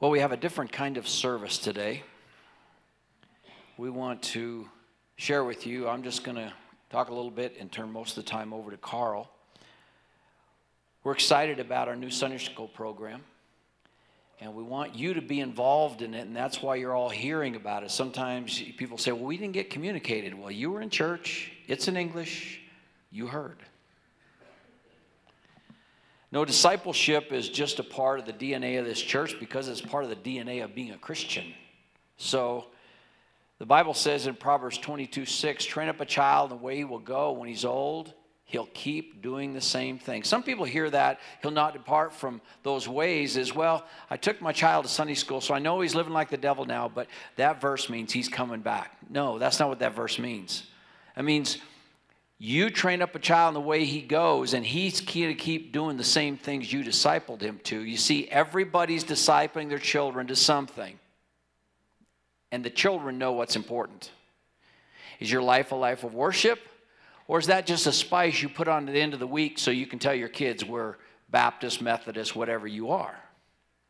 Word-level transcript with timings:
Well, 0.00 0.10
we 0.10 0.20
have 0.20 0.32
a 0.32 0.36
different 0.38 0.72
kind 0.72 0.96
of 0.96 1.06
service 1.06 1.58
today. 1.58 2.02
We 3.76 3.90
want 3.90 4.22
to 4.22 4.66
share 5.16 5.44
with 5.44 5.66
you. 5.66 5.88
I'm 5.88 6.02
just 6.02 6.24
going 6.24 6.38
to 6.38 6.50
talk 6.88 7.10
a 7.10 7.14
little 7.14 7.30
bit 7.30 7.58
and 7.60 7.70
turn 7.70 7.92
most 7.92 8.16
of 8.16 8.24
the 8.24 8.30
time 8.30 8.54
over 8.54 8.70
to 8.70 8.78
Carl. 8.78 9.30
We're 11.04 11.12
excited 11.12 11.60
about 11.60 11.86
our 11.86 11.96
new 11.96 12.08
Sunday 12.08 12.38
school 12.38 12.66
program, 12.66 13.20
and 14.40 14.54
we 14.54 14.62
want 14.62 14.94
you 14.94 15.12
to 15.12 15.20
be 15.20 15.38
involved 15.38 16.00
in 16.00 16.14
it, 16.14 16.26
and 16.26 16.34
that's 16.34 16.62
why 16.62 16.76
you're 16.76 16.94
all 16.94 17.10
hearing 17.10 17.54
about 17.54 17.82
it. 17.82 17.90
Sometimes 17.90 18.58
people 18.78 18.96
say, 18.96 19.12
Well, 19.12 19.24
we 19.24 19.36
didn't 19.36 19.52
get 19.52 19.68
communicated. 19.68 20.32
Well, 20.32 20.50
you 20.50 20.70
were 20.70 20.80
in 20.80 20.88
church, 20.88 21.52
it's 21.66 21.88
in 21.88 21.98
English, 21.98 22.62
you 23.10 23.26
heard. 23.26 23.58
No, 26.32 26.44
discipleship 26.44 27.32
is 27.32 27.48
just 27.48 27.80
a 27.80 27.82
part 27.82 28.20
of 28.20 28.26
the 28.26 28.32
DNA 28.32 28.78
of 28.78 28.84
this 28.84 29.00
church 29.00 29.36
because 29.40 29.68
it's 29.68 29.80
part 29.80 30.04
of 30.04 30.10
the 30.10 30.16
DNA 30.16 30.62
of 30.62 30.74
being 30.74 30.92
a 30.92 30.98
Christian. 30.98 31.52
So 32.18 32.66
the 33.58 33.66
Bible 33.66 33.94
says 33.94 34.26
in 34.26 34.36
Proverbs 34.36 34.78
22 34.78 35.26
6, 35.26 35.64
train 35.64 35.88
up 35.88 36.00
a 36.00 36.06
child 36.06 36.52
in 36.52 36.58
the 36.58 36.62
way 36.62 36.76
he 36.76 36.84
will 36.84 37.00
go 37.00 37.32
when 37.32 37.48
he's 37.48 37.64
old. 37.64 38.14
He'll 38.44 38.68
keep 38.74 39.22
doing 39.22 39.54
the 39.54 39.60
same 39.60 39.98
thing. 39.98 40.24
Some 40.24 40.42
people 40.42 40.64
hear 40.64 40.90
that 40.90 41.20
he'll 41.40 41.52
not 41.52 41.72
depart 41.72 42.12
from 42.12 42.40
those 42.64 42.88
ways 42.88 43.36
as 43.36 43.54
well. 43.54 43.86
I 44.08 44.16
took 44.16 44.40
my 44.40 44.52
child 44.52 44.86
to 44.86 44.90
Sunday 44.90 45.14
school, 45.14 45.40
so 45.40 45.54
I 45.54 45.60
know 45.60 45.80
he's 45.80 45.94
living 45.94 46.12
like 46.12 46.30
the 46.30 46.36
devil 46.36 46.64
now, 46.64 46.90
but 46.92 47.06
that 47.36 47.60
verse 47.60 47.88
means 47.88 48.12
he's 48.12 48.28
coming 48.28 48.60
back. 48.60 48.96
No, 49.08 49.38
that's 49.38 49.60
not 49.60 49.68
what 49.68 49.78
that 49.80 49.94
verse 49.94 50.18
means. 50.18 50.64
It 51.16 51.22
means 51.22 51.58
you 52.42 52.70
train 52.70 53.02
up 53.02 53.14
a 53.14 53.18
child 53.18 53.50
in 53.50 53.54
the 53.54 53.68
way 53.68 53.84
he 53.84 54.00
goes, 54.00 54.54
and 54.54 54.64
he's 54.64 55.02
key 55.02 55.26
to 55.26 55.34
keep 55.34 55.72
doing 55.72 55.98
the 55.98 56.02
same 56.02 56.38
things 56.38 56.72
you 56.72 56.82
discipled 56.82 57.42
him 57.42 57.60
to. 57.64 57.82
You 57.82 57.98
see, 57.98 58.28
everybody's 58.28 59.04
discipling 59.04 59.68
their 59.68 59.78
children 59.78 60.26
to 60.28 60.34
something, 60.34 60.98
and 62.50 62.64
the 62.64 62.70
children 62.70 63.18
know 63.18 63.32
what's 63.32 63.56
important. 63.56 64.10
Is 65.20 65.30
your 65.30 65.42
life 65.42 65.70
a 65.72 65.74
life 65.74 66.02
of 66.02 66.14
worship, 66.14 66.58
or 67.28 67.38
is 67.38 67.48
that 67.48 67.66
just 67.66 67.86
a 67.86 67.92
spice 67.92 68.40
you 68.40 68.48
put 68.48 68.68
on 68.68 68.88
at 68.88 68.94
the 68.94 69.00
end 69.00 69.12
of 69.12 69.20
the 69.20 69.26
week 69.26 69.58
so 69.58 69.70
you 69.70 69.86
can 69.86 69.98
tell 69.98 70.14
your 70.14 70.30
kids 70.30 70.64
we're 70.64 70.96
Baptist, 71.28 71.82
Methodist, 71.82 72.34
whatever 72.34 72.66
you 72.66 72.90
are? 72.90 73.20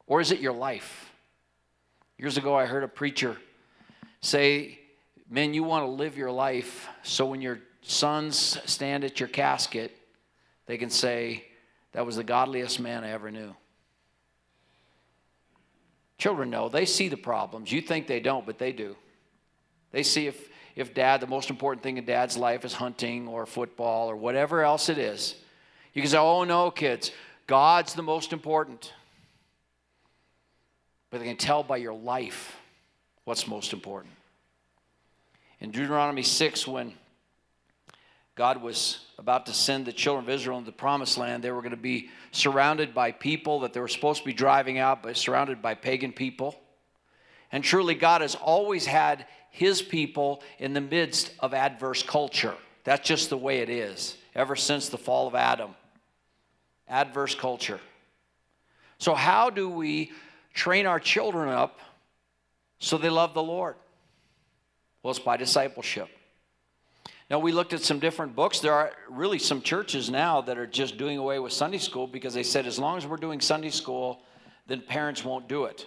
Or 0.09 0.21
is 0.21 0.33
it 0.33 0.41
your 0.41 0.55
life? 0.55 1.13
Years 2.19 2.37
ago, 2.37 2.57
I 2.57 2.67
heard 2.67 2.83
a 2.83 2.89
preacher 2.89 3.37
say, 4.23 4.81
Men, 5.31 5.55
you 5.55 5.63
want 5.63 5.85
to 5.85 5.91
live 5.91 6.17
your 6.17 6.33
life 6.33 6.89
so 7.05 7.27
when 7.27 7.41
you're 7.41 7.61
sons 7.83 8.59
stand 8.67 9.05
at 9.05 9.21
your 9.21 9.29
casket, 9.29 9.97
they 10.67 10.79
can 10.79 10.91
say, 10.91 11.45
That 11.93 12.07
was 12.07 12.17
the 12.17 12.25
godliest 12.25 12.81
man 12.81 13.05
I 13.05 13.11
ever 13.11 13.31
knew. 13.31 13.55
Children 16.19 16.51
know, 16.51 16.69
they 16.69 16.85
see 16.85 17.09
the 17.09 17.17
problems. 17.17 17.73
You 17.73 17.81
think 17.81 18.07
they 18.07 18.21
don't, 18.21 18.45
but 18.45 18.59
they 18.59 18.73
do. 18.73 18.95
They 19.91 20.03
see 20.03 20.27
if, 20.27 20.49
if 20.77 20.95
dad, 20.95 21.21
the 21.21 21.27
most 21.27 21.51
important 21.51 21.83
thing 21.83 21.97
in 21.97 22.05
dad's 22.05 22.37
life 22.37 22.65
is 22.65 22.75
hunting 22.75 23.27
or 23.27 23.47
football 23.47 24.11
or 24.11 24.17
whatever 24.17 24.63
else 24.63 24.89
it 24.89 24.99
is. 24.99 25.35
You 25.95 26.03
can 26.03 26.11
say, 26.11 26.19
Oh, 26.19 26.45
no, 26.45 26.71
kids, 26.71 27.11
God's 27.47 27.95
the 27.95 28.03
most 28.03 28.33
important. 28.33 28.93
But 31.11 31.19
they 31.19 31.27
can 31.27 31.37
tell 31.37 31.63
by 31.63 31.79
your 31.79 31.95
life 31.95 32.57
what's 33.25 33.49
most 33.49 33.73
important. 33.73 34.13
In 35.59 35.71
Deuteronomy 35.73 36.23
6, 36.23 36.69
when 36.69 36.93
God 38.35 38.63
was 38.63 39.01
about 39.19 39.47
to 39.47 39.53
send 39.53 39.87
the 39.87 39.93
children 39.93 40.25
of 40.25 40.31
Israel 40.31 40.59
into 40.59 40.71
the 40.71 40.77
promised 40.77 41.19
land. 41.19 41.43
They 41.43 41.51
were 41.51 41.61
going 41.61 41.71
to 41.73 41.77
be 41.77 42.09
surrounded 42.33 42.95
by 42.95 43.13
people 43.13 43.61
that 43.61 43.73
they 43.73 43.81
were 43.81 43.89
supposed 43.89 44.21
to 44.21 44.27
be 44.27 44.33
driving 44.33 44.79
out, 44.79 45.03
but 45.03 45.17
surrounded 45.17 45.61
by 45.61 45.75
pagan 45.75 46.13
people. 46.13 46.59
And 47.53 47.63
truly, 47.65 47.95
God 47.95 48.21
has 48.21 48.37
always 48.37 48.87
had 48.87 49.27
his 49.51 49.83
people 49.83 50.43
in 50.59 50.73
the 50.73 50.81
midst 50.81 51.33
of 51.41 51.53
adverse 51.53 52.03
culture. 52.03 52.55
That's 52.85 53.07
just 53.07 53.31
the 53.31 53.37
way 53.37 53.59
it 53.59 53.69
is, 53.69 54.17
ever 54.35 54.57
since 54.57 54.89
the 54.89 54.99
fall 54.99 55.27
of 55.27 55.35
Adam. 55.35 55.75
Adverse 56.89 57.35
culture. 57.35 57.81
So, 58.99 59.15
how 59.15 59.51
do 59.51 59.69
we 59.69 60.13
train 60.55 60.87
our 60.87 61.01
children 61.01 61.49
up 61.49 61.79
so 62.79 62.97
they 62.97 63.11
love 63.11 63.35
the 63.35 63.43
Lord? 63.43 63.75
Well, 65.03 65.11
it's 65.11 65.21
by 65.21 65.37
discipleship. 65.37 66.09
Now, 67.31 67.39
we 67.39 67.53
looked 67.53 67.73
at 67.73 67.81
some 67.81 68.01
different 68.01 68.35
books. 68.35 68.59
There 68.59 68.73
are 68.73 68.91
really 69.09 69.39
some 69.39 69.63
churches 69.63 70.11
now 70.11 70.41
that 70.41 70.59
are 70.59 70.67
just 70.67 70.99
doing 70.99 71.17
away 71.17 71.39
with 71.39 71.53
Sunday 71.53 71.79
school 71.79 72.09
because 72.09 72.35
they 72.35 72.43
said 72.43 72.67
as 72.67 72.77
long 72.77 72.99
as 72.99 73.07
we're 73.07 73.19
doing 73.19 73.41
Sunday 73.41 73.71
school, 73.71 74.23
then 74.67 74.81
parents 74.81 75.25
won't 75.25 75.49
do 75.49 75.67
it. 75.67 75.87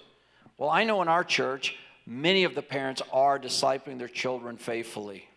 Well, 0.58 0.70
I 0.70 0.86
know 0.86 1.02
in 1.02 1.10
our 1.10 1.26
church, 1.26 1.76
many 2.06 2.46
of 2.46 2.56
the 2.56 2.62
parents 2.62 3.02
are 3.12 3.38
discipling 3.38 3.98
their 3.98 4.08
children 4.08 4.56
faithfully. 4.56 5.28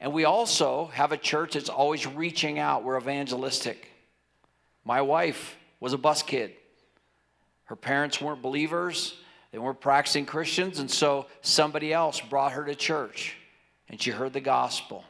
And 0.00 0.12
we 0.12 0.24
also 0.24 0.86
have 0.86 1.12
a 1.12 1.16
church 1.16 1.54
that's 1.54 1.68
always 1.68 2.04
reaching 2.04 2.58
out. 2.58 2.82
We're 2.82 2.98
evangelistic. 2.98 3.88
My 4.84 5.00
wife 5.02 5.56
was 5.78 5.92
a 5.92 5.98
bus 5.98 6.24
kid. 6.24 6.54
Her 7.64 7.76
parents 7.76 8.20
weren't 8.20 8.42
believers, 8.42 9.14
they 9.52 9.58
weren't 9.58 9.80
practicing 9.80 10.26
Christians, 10.26 10.80
and 10.80 10.90
so 10.90 11.26
somebody 11.42 11.92
else 11.92 12.20
brought 12.20 12.52
her 12.52 12.64
to 12.64 12.74
church 12.74 13.37
and 13.88 14.00
she 14.00 14.10
heard 14.10 14.32
the 14.32 14.40
gospel. 14.40 15.04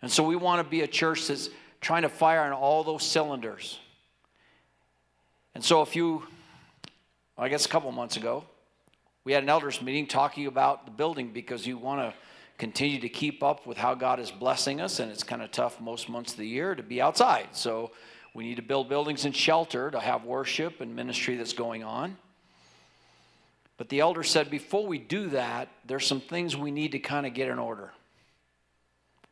And 0.00 0.10
so 0.10 0.22
we 0.24 0.36
want 0.36 0.64
to 0.64 0.68
be 0.68 0.82
a 0.82 0.86
church 0.86 1.28
that's 1.28 1.48
trying 1.80 2.02
to 2.02 2.08
fire 2.08 2.40
on 2.40 2.52
all 2.52 2.84
those 2.84 3.04
cylinders. 3.04 3.78
And 5.54 5.64
so 5.64 5.80
a 5.80 5.86
few, 5.86 6.24
I 7.36 7.48
guess 7.48 7.66
a 7.66 7.68
couple 7.68 7.90
months 7.92 8.16
ago, 8.16 8.44
we 9.24 9.32
had 9.32 9.42
an 9.42 9.48
elders 9.48 9.80
meeting 9.80 10.06
talking 10.06 10.46
about 10.46 10.84
the 10.84 10.90
building 10.90 11.32
because 11.32 11.66
you 11.66 11.78
want 11.78 12.00
to 12.00 12.14
continue 12.58 13.00
to 13.00 13.08
keep 13.08 13.42
up 13.42 13.66
with 13.66 13.76
how 13.76 13.94
God 13.94 14.20
is 14.20 14.30
blessing 14.30 14.80
us, 14.80 15.00
and 15.00 15.10
it's 15.10 15.22
kind 15.24 15.42
of 15.42 15.50
tough 15.50 15.80
most 15.80 16.08
months 16.08 16.32
of 16.32 16.38
the 16.38 16.46
year 16.46 16.74
to 16.74 16.82
be 16.82 17.00
outside. 17.00 17.48
So 17.52 17.92
we 18.34 18.44
need 18.44 18.56
to 18.56 18.62
build 18.62 18.88
buildings 18.88 19.24
and 19.24 19.34
shelter 19.34 19.90
to 19.90 20.00
have 20.00 20.24
worship 20.24 20.80
and 20.80 20.94
ministry 20.94 21.36
that's 21.36 21.52
going 21.52 21.84
on. 21.84 22.16
But 23.78 23.88
the 23.88 24.00
elder 24.00 24.22
said, 24.22 24.50
before 24.50 24.86
we 24.86 24.98
do 24.98 25.30
that, 25.30 25.68
there's 25.86 26.06
some 26.06 26.20
things 26.20 26.56
we 26.56 26.70
need 26.70 26.92
to 26.92 26.98
kind 26.98 27.26
of 27.26 27.34
get 27.34 27.48
in 27.48 27.58
order. 27.58 27.90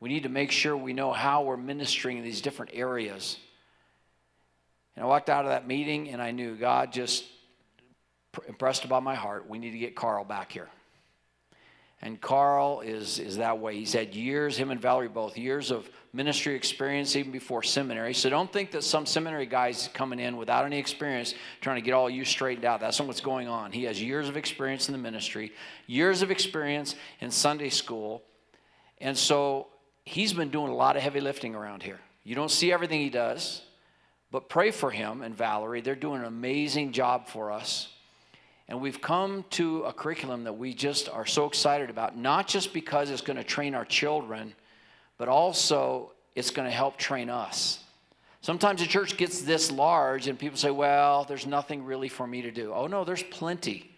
We 0.00 0.08
need 0.08 0.22
to 0.22 0.28
make 0.28 0.50
sure 0.50 0.76
we 0.76 0.92
know 0.92 1.12
how 1.12 1.42
we're 1.42 1.58
ministering 1.58 2.16
in 2.16 2.24
these 2.24 2.40
different 2.40 2.72
areas. 2.74 3.36
And 4.96 5.04
I 5.04 5.08
walked 5.08 5.28
out 5.28 5.44
of 5.44 5.50
that 5.50 5.66
meeting 5.66 6.08
and 6.10 6.22
I 6.22 6.30
knew 6.30 6.56
God 6.56 6.92
just 6.92 7.24
impressed 8.48 8.84
upon 8.84 9.04
my 9.04 9.14
heart. 9.14 9.48
We 9.48 9.58
need 9.58 9.72
to 9.72 9.78
get 9.78 9.94
Carl 9.94 10.24
back 10.24 10.52
here. 10.52 10.68
And 12.02 12.18
Carl 12.18 12.80
is, 12.80 13.18
is 13.18 13.36
that 13.36 13.58
way. 13.58 13.76
He's 13.76 13.92
had 13.92 14.14
years, 14.14 14.56
him 14.56 14.70
and 14.70 14.80
Valerie 14.80 15.08
both, 15.08 15.36
years 15.36 15.70
of 15.70 15.88
ministry 16.12 16.54
experience 16.54 17.14
even 17.14 17.30
before 17.30 17.62
seminary. 17.62 18.12
So 18.14 18.28
don't 18.28 18.52
think 18.52 18.72
that 18.72 18.82
some 18.82 19.06
seminary 19.06 19.46
guy's 19.46 19.88
coming 19.94 20.18
in 20.18 20.36
without 20.36 20.64
any 20.64 20.78
experience 20.78 21.34
trying 21.60 21.76
to 21.76 21.82
get 21.82 21.92
all 21.92 22.10
you 22.10 22.24
straightened 22.24 22.64
out. 22.64 22.80
That's 22.80 22.98
not 22.98 23.06
what's 23.06 23.20
going 23.20 23.46
on. 23.46 23.70
He 23.70 23.84
has 23.84 24.02
years 24.02 24.28
of 24.28 24.36
experience 24.36 24.88
in 24.88 24.92
the 24.92 24.98
ministry, 24.98 25.52
years 25.86 26.22
of 26.22 26.30
experience 26.30 26.96
in 27.20 27.30
Sunday 27.30 27.68
school. 27.68 28.22
And 28.98 29.16
so 29.16 29.68
he's 30.04 30.32
been 30.32 30.50
doing 30.50 30.70
a 30.70 30.74
lot 30.74 30.96
of 30.96 31.02
heavy 31.02 31.20
lifting 31.20 31.54
around 31.54 31.82
here. 31.82 32.00
You 32.24 32.34
don't 32.34 32.50
see 32.50 32.72
everything 32.72 33.00
he 33.00 33.10
does, 33.10 33.62
but 34.32 34.48
pray 34.48 34.72
for 34.72 34.90
him 34.90 35.22
and 35.22 35.34
Valerie. 35.34 35.80
They're 35.80 35.94
doing 35.94 36.20
an 36.20 36.26
amazing 36.26 36.92
job 36.92 37.28
for 37.28 37.52
us. 37.52 37.88
And 38.68 38.80
we've 38.80 39.00
come 39.00 39.44
to 39.50 39.82
a 39.82 39.92
curriculum 39.92 40.44
that 40.44 40.52
we 40.52 40.74
just 40.74 41.08
are 41.08 41.26
so 41.26 41.46
excited 41.46 41.90
about, 41.90 42.16
not 42.16 42.46
just 42.46 42.72
because 42.72 43.10
it's 43.10 43.22
going 43.22 43.36
to 43.36 43.44
train 43.44 43.74
our 43.74 43.84
children 43.84 44.54
but 45.20 45.28
also 45.28 46.12
it's 46.34 46.50
going 46.50 46.66
to 46.66 46.74
help 46.74 46.96
train 46.96 47.28
us. 47.28 47.84
Sometimes 48.40 48.80
the 48.80 48.86
church 48.86 49.18
gets 49.18 49.42
this 49.42 49.70
large 49.70 50.28
and 50.28 50.38
people 50.38 50.56
say, 50.56 50.70
well, 50.70 51.24
there's 51.24 51.46
nothing 51.46 51.84
really 51.84 52.08
for 52.08 52.26
me 52.26 52.40
to 52.40 52.50
do. 52.50 52.72
Oh, 52.72 52.86
no, 52.86 53.04
there's 53.04 53.22
plenty 53.24 53.94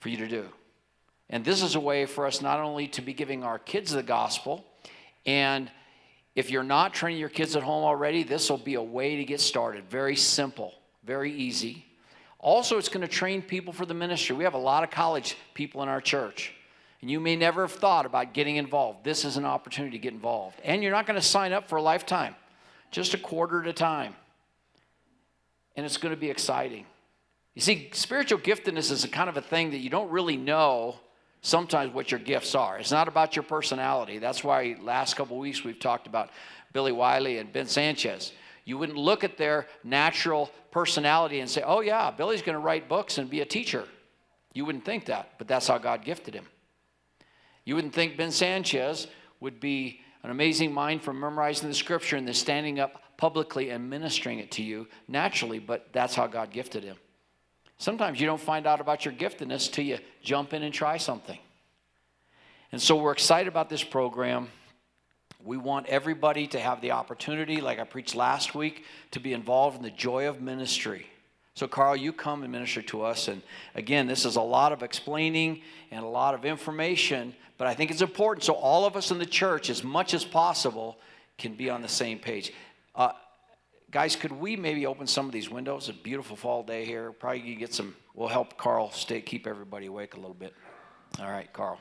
for 0.00 0.08
you 0.08 0.16
to 0.16 0.26
do. 0.26 0.46
And 1.28 1.44
this 1.44 1.62
is 1.62 1.74
a 1.74 1.80
way 1.80 2.06
for 2.06 2.24
us 2.24 2.40
not 2.40 2.60
only 2.60 2.88
to 2.88 3.02
be 3.02 3.12
giving 3.12 3.44
our 3.44 3.58
kids 3.58 3.92
the 3.92 4.02
gospel, 4.02 4.64
and 5.26 5.70
if 6.34 6.50
you're 6.50 6.62
not 6.62 6.94
training 6.94 7.20
your 7.20 7.28
kids 7.28 7.54
at 7.54 7.62
home 7.62 7.84
already, 7.84 8.22
this 8.22 8.48
will 8.48 8.56
be 8.56 8.76
a 8.76 8.82
way 8.82 9.16
to 9.16 9.24
get 9.26 9.42
started. 9.42 9.84
Very 9.90 10.16
simple, 10.16 10.72
very 11.04 11.30
easy. 11.30 11.84
Also, 12.38 12.78
it's 12.78 12.88
going 12.88 13.06
to 13.06 13.12
train 13.12 13.42
people 13.42 13.74
for 13.74 13.84
the 13.84 13.92
ministry. 13.92 14.34
We 14.34 14.44
have 14.44 14.54
a 14.54 14.58
lot 14.58 14.82
of 14.82 14.90
college 14.90 15.36
people 15.52 15.82
in 15.82 15.90
our 15.90 16.00
church. 16.00 16.54
And 17.00 17.10
you 17.10 17.20
may 17.20 17.36
never 17.36 17.62
have 17.62 17.72
thought 17.72 18.06
about 18.06 18.32
getting 18.32 18.56
involved. 18.56 19.04
This 19.04 19.24
is 19.24 19.36
an 19.36 19.44
opportunity 19.44 19.98
to 19.98 20.02
get 20.02 20.12
involved. 20.12 20.60
And 20.64 20.82
you're 20.82 20.92
not 20.92 21.06
going 21.06 21.20
to 21.20 21.26
sign 21.26 21.52
up 21.52 21.68
for 21.68 21.76
a 21.76 21.82
lifetime, 21.82 22.34
just 22.90 23.14
a 23.14 23.18
quarter 23.18 23.60
at 23.62 23.68
a 23.68 23.72
time. 23.72 24.14
And 25.76 25.84
it's 25.84 25.98
going 25.98 26.14
to 26.14 26.20
be 26.20 26.30
exciting. 26.30 26.86
You 27.54 27.62
see, 27.62 27.90
spiritual 27.92 28.38
giftedness 28.38 28.90
is 28.90 29.04
a 29.04 29.08
kind 29.08 29.28
of 29.28 29.36
a 29.36 29.42
thing 29.42 29.70
that 29.70 29.78
you 29.78 29.90
don't 29.90 30.10
really 30.10 30.36
know 30.36 30.96
sometimes 31.42 31.94
what 31.94 32.10
your 32.10 32.20
gifts 32.20 32.54
are. 32.54 32.78
It's 32.78 32.90
not 32.90 33.08
about 33.08 33.36
your 33.36 33.42
personality. 33.42 34.18
That's 34.18 34.42
why 34.42 34.76
last 34.80 35.14
couple 35.14 35.38
weeks 35.38 35.64
we've 35.64 35.78
talked 35.78 36.06
about 36.06 36.30
Billy 36.72 36.92
Wiley 36.92 37.38
and 37.38 37.52
Ben 37.52 37.66
Sanchez. 37.66 38.32
You 38.64 38.78
wouldn't 38.78 38.98
look 38.98 39.22
at 39.22 39.38
their 39.38 39.66
natural 39.84 40.50
personality 40.70 41.40
and 41.40 41.48
say, 41.48 41.62
oh, 41.64 41.80
yeah, 41.80 42.10
Billy's 42.10 42.42
going 42.42 42.56
to 42.56 42.60
write 42.60 42.88
books 42.88 43.18
and 43.18 43.30
be 43.30 43.40
a 43.40 43.44
teacher. 43.44 43.84
You 44.52 44.64
wouldn't 44.64 44.84
think 44.84 45.06
that, 45.06 45.34
but 45.38 45.46
that's 45.46 45.68
how 45.68 45.78
God 45.78 46.04
gifted 46.04 46.34
him. 46.34 46.46
You 47.66 47.74
wouldn't 47.74 47.92
think 47.92 48.16
Ben 48.16 48.30
Sanchez 48.30 49.08
would 49.40 49.60
be 49.60 50.00
an 50.22 50.30
amazing 50.30 50.72
mind 50.72 51.02
for 51.02 51.12
memorizing 51.12 51.68
the 51.68 51.74
scripture 51.74 52.16
and 52.16 52.26
then 52.26 52.34
standing 52.34 52.80
up 52.80 53.02
publicly 53.18 53.70
and 53.70 53.90
ministering 53.90 54.38
it 54.38 54.52
to 54.52 54.62
you 54.62 54.86
naturally, 55.08 55.58
but 55.58 55.88
that's 55.92 56.14
how 56.14 56.26
God 56.26 56.50
gifted 56.50 56.84
him. 56.84 56.96
Sometimes 57.78 58.20
you 58.20 58.26
don't 58.26 58.40
find 58.40 58.66
out 58.66 58.80
about 58.80 59.04
your 59.04 59.12
giftedness 59.12 59.70
till 59.70 59.84
you 59.84 59.98
jump 60.22 60.54
in 60.54 60.62
and 60.62 60.72
try 60.72 60.96
something. 60.96 61.38
And 62.72 62.80
so 62.80 62.96
we're 62.96 63.12
excited 63.12 63.48
about 63.48 63.68
this 63.68 63.84
program. 63.84 64.48
We 65.44 65.56
want 65.56 65.86
everybody 65.86 66.46
to 66.48 66.60
have 66.60 66.80
the 66.80 66.92
opportunity, 66.92 67.60
like 67.60 67.78
I 67.78 67.84
preached 67.84 68.14
last 68.14 68.54
week, 68.54 68.84
to 69.10 69.20
be 69.20 69.32
involved 69.32 69.76
in 69.76 69.82
the 69.82 69.90
joy 69.90 70.28
of 70.28 70.40
ministry. 70.40 71.06
So, 71.56 71.66
Carl, 71.66 71.96
you 71.96 72.12
come 72.12 72.42
and 72.42 72.52
minister 72.52 72.82
to 72.82 73.02
us. 73.02 73.28
And 73.28 73.40
again, 73.74 74.06
this 74.06 74.26
is 74.26 74.36
a 74.36 74.42
lot 74.42 74.72
of 74.72 74.82
explaining 74.82 75.62
and 75.90 76.04
a 76.04 76.06
lot 76.06 76.34
of 76.34 76.44
information, 76.44 77.34
but 77.56 77.66
I 77.66 77.72
think 77.72 77.90
it's 77.90 78.02
important 78.02 78.44
so 78.44 78.52
all 78.52 78.84
of 78.84 78.94
us 78.94 79.10
in 79.10 79.18
the 79.18 79.24
church, 79.24 79.70
as 79.70 79.82
much 79.82 80.12
as 80.12 80.22
possible, 80.22 80.98
can 81.38 81.54
be 81.54 81.70
on 81.70 81.80
the 81.80 81.88
same 81.88 82.18
page. 82.18 82.52
Uh, 82.94 83.12
guys, 83.90 84.16
could 84.16 84.32
we 84.32 84.54
maybe 84.54 84.84
open 84.84 85.06
some 85.06 85.24
of 85.24 85.32
these 85.32 85.48
windows? 85.48 85.88
It's 85.88 85.98
a 85.98 86.02
beautiful 86.02 86.36
fall 86.36 86.62
day 86.62 86.84
here. 86.84 87.10
Probably 87.12 87.54
get 87.54 87.72
some, 87.72 87.96
we'll 88.14 88.28
help 88.28 88.58
Carl 88.58 88.90
stay, 88.90 89.22
keep 89.22 89.46
everybody 89.46 89.86
awake 89.86 90.12
a 90.12 90.18
little 90.18 90.34
bit. 90.34 90.52
All 91.18 91.30
right, 91.30 91.50
Carl. 91.54 91.80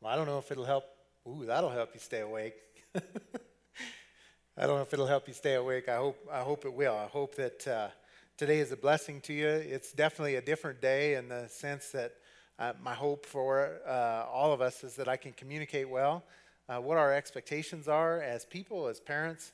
Well, 0.00 0.10
I 0.10 0.16
don't 0.16 0.26
know 0.26 0.38
if 0.38 0.50
it'll 0.50 0.64
help. 0.64 0.93
Ooh, 1.26 1.46
that'll 1.46 1.70
help 1.70 1.94
you 1.94 2.00
stay 2.00 2.20
awake. 2.20 2.54
I 2.94 4.66
don't 4.66 4.76
know 4.76 4.82
if 4.82 4.92
it'll 4.92 5.06
help 5.06 5.26
you 5.26 5.32
stay 5.32 5.54
awake. 5.54 5.88
I 5.88 5.96
hope. 5.96 6.18
I 6.30 6.40
hope 6.40 6.66
it 6.66 6.74
will. 6.74 6.94
I 6.94 7.06
hope 7.06 7.34
that 7.36 7.66
uh, 7.66 7.88
today 8.36 8.58
is 8.58 8.72
a 8.72 8.76
blessing 8.76 9.22
to 9.22 9.32
you. 9.32 9.48
It's 9.48 9.92
definitely 9.92 10.34
a 10.34 10.42
different 10.42 10.82
day 10.82 11.14
in 11.14 11.30
the 11.30 11.48
sense 11.48 11.88
that 11.92 12.12
uh, 12.58 12.74
my 12.82 12.92
hope 12.92 13.24
for 13.24 13.80
uh, 13.88 14.26
all 14.30 14.52
of 14.52 14.60
us 14.60 14.84
is 14.84 14.96
that 14.96 15.08
I 15.08 15.16
can 15.16 15.32
communicate 15.32 15.88
well 15.88 16.24
uh, 16.68 16.76
what 16.76 16.98
our 16.98 17.14
expectations 17.14 17.88
are 17.88 18.20
as 18.20 18.44
people, 18.44 18.86
as 18.88 19.00
parents, 19.00 19.52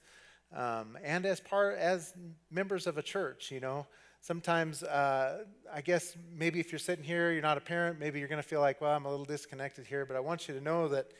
um, 0.53 0.99
and 1.05 1.25
as 1.25 1.39
part 1.39 1.79
as 1.79 2.15
members 2.51 2.89
of 2.89 2.99
a 2.99 3.03
church. 3.03 3.53
You 3.53 3.61
know, 3.61 3.87
sometimes 4.23 4.83
uh, 4.83 5.45
I 5.73 5.83
guess 5.83 6.17
maybe 6.37 6.59
if 6.59 6.73
you're 6.73 6.81
sitting 6.81 7.05
here, 7.05 7.31
you're 7.31 7.43
not 7.43 7.59
a 7.59 7.61
parent, 7.61 8.01
maybe 8.01 8.19
you're 8.19 8.27
going 8.27 8.43
to 8.43 8.49
feel 8.49 8.61
like, 8.61 8.81
well, 8.81 8.97
I'm 8.97 9.05
a 9.05 9.11
little 9.11 9.25
disconnected 9.25 9.87
here. 9.87 10.05
But 10.05 10.17
I 10.17 10.21
want 10.21 10.49
you 10.49 10.55
to 10.55 10.61
know 10.61 10.89
that 10.89 11.13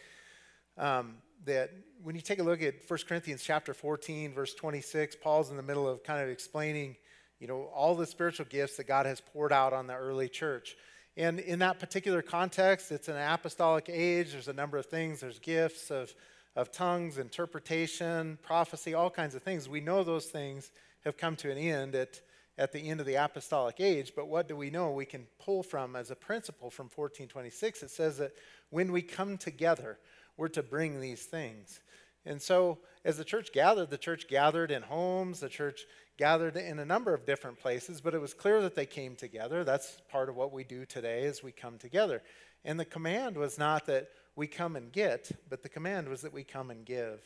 um, 0.79 1.17
that 1.45 1.71
when 2.03 2.15
you 2.15 2.21
take 2.21 2.39
a 2.39 2.43
look 2.43 2.63
at 2.63 2.75
1 2.87 2.99
Corinthians 3.09 3.43
chapter 3.43 3.75
14, 3.75 4.33
verse 4.33 4.55
26, 4.55 5.17
Paul's 5.17 5.51
in 5.51 5.57
the 5.57 5.63
middle 5.63 5.89
of 5.89 6.03
kind 6.03 6.23
of 6.23 6.29
explaining, 6.29 6.97
you 7.39 7.47
know, 7.47 7.71
all 7.75 7.95
the 7.95 8.07
spiritual 8.07 8.47
gifts 8.49 8.77
that 8.77 8.87
God 8.87 9.07
has 9.07 9.21
poured 9.21 9.53
out 9.53 9.73
on 9.73 9.87
the 9.87 9.95
early 9.95 10.29
church. 10.29 10.77
And 11.17 11.41
in 11.41 11.59
that 11.59 11.79
particular 11.79 12.23
context, 12.23 12.93
it's 12.93 13.09
an 13.09 13.17
apostolic 13.17 13.89
age. 13.89 14.33
There's 14.33 14.49
a 14.49 14.53
number 14.53 14.79
of 14.79 14.87
things. 14.87 15.21
There's 15.21 15.39
gifts 15.39 15.91
of, 15.91 16.13
of 16.57 16.73
tongues, 16.73 17.19
interpretation, 17.19 18.39
prophecy, 18.43 18.95
all 18.95 19.11
kinds 19.11 19.35
of 19.35 19.43
things. 19.43 19.69
We 19.69 19.81
know 19.81 20.05
those 20.05 20.27
things 20.27 20.71
have 21.05 21.17
come 21.17 21.37
to 21.37 21.51
an 21.51 21.59
end 21.59 21.95
at 21.95 22.21
at 22.61 22.73
the 22.73 22.91
end 22.91 23.01
of 23.01 23.07
the 23.07 23.15
apostolic 23.15 23.81
age. 23.81 24.13
But 24.15 24.29
what 24.29 24.47
do 24.47 24.55
we 24.55 24.69
know 24.69 24.91
we 24.91 25.07
can 25.07 25.27
pull 25.39 25.63
from 25.63 25.97
as 25.97 26.11
a 26.11 26.15
principle 26.15 26.71
from 26.71 26.85
1426? 26.85 27.83
It 27.83 27.91
says 27.91 28.19
that 28.19 28.33
when 28.69 28.93
we 28.93 29.01
come 29.01 29.39
together, 29.39 29.99
we're 30.37 30.49
to 30.49 30.63
bring 30.63 31.01
these 31.01 31.25
things. 31.25 31.81
And 32.25 32.41
so, 32.41 32.79
as 33.05 33.17
the 33.17 33.25
church 33.25 33.51
gathered, 33.53 33.91
the 33.91 33.99
church 33.99 34.29
gathered 34.29 34.71
in 34.71 34.83
homes, 34.83 35.41
the 35.41 35.49
church 35.49 35.87
gathered 36.19 36.57
in 36.57 36.79
a 36.79 36.85
number 36.85 37.15
of 37.15 37.25
different 37.25 37.59
places, 37.59 38.01
but 38.03 38.15
it 38.15 38.21
was 38.21 38.35
clear 38.35 38.61
that 38.61 38.75
they 38.75 38.85
came 38.85 39.17
together. 39.17 39.65
That's 39.65 40.03
part 40.11 40.29
of 40.29 40.37
what 40.37 40.53
we 40.53 40.65
do 40.65 40.85
today 40.85 41.23
is 41.23 41.43
we 41.43 41.53
come 41.53 41.79
together. 41.79 42.23
And 42.65 42.79
the 42.79 42.85
command 42.85 43.39
was 43.39 43.59
not 43.59 43.87
that 43.87 44.09
we 44.37 44.47
come 44.47 44.77
and 44.77 44.93
get, 44.93 45.31
but 45.49 45.63
the 45.63 45.71
command 45.71 46.09
was 46.09 46.21
that 46.21 46.33
we 46.33 46.45
come 46.45 46.71
and 46.71 46.85
give. 46.85 47.21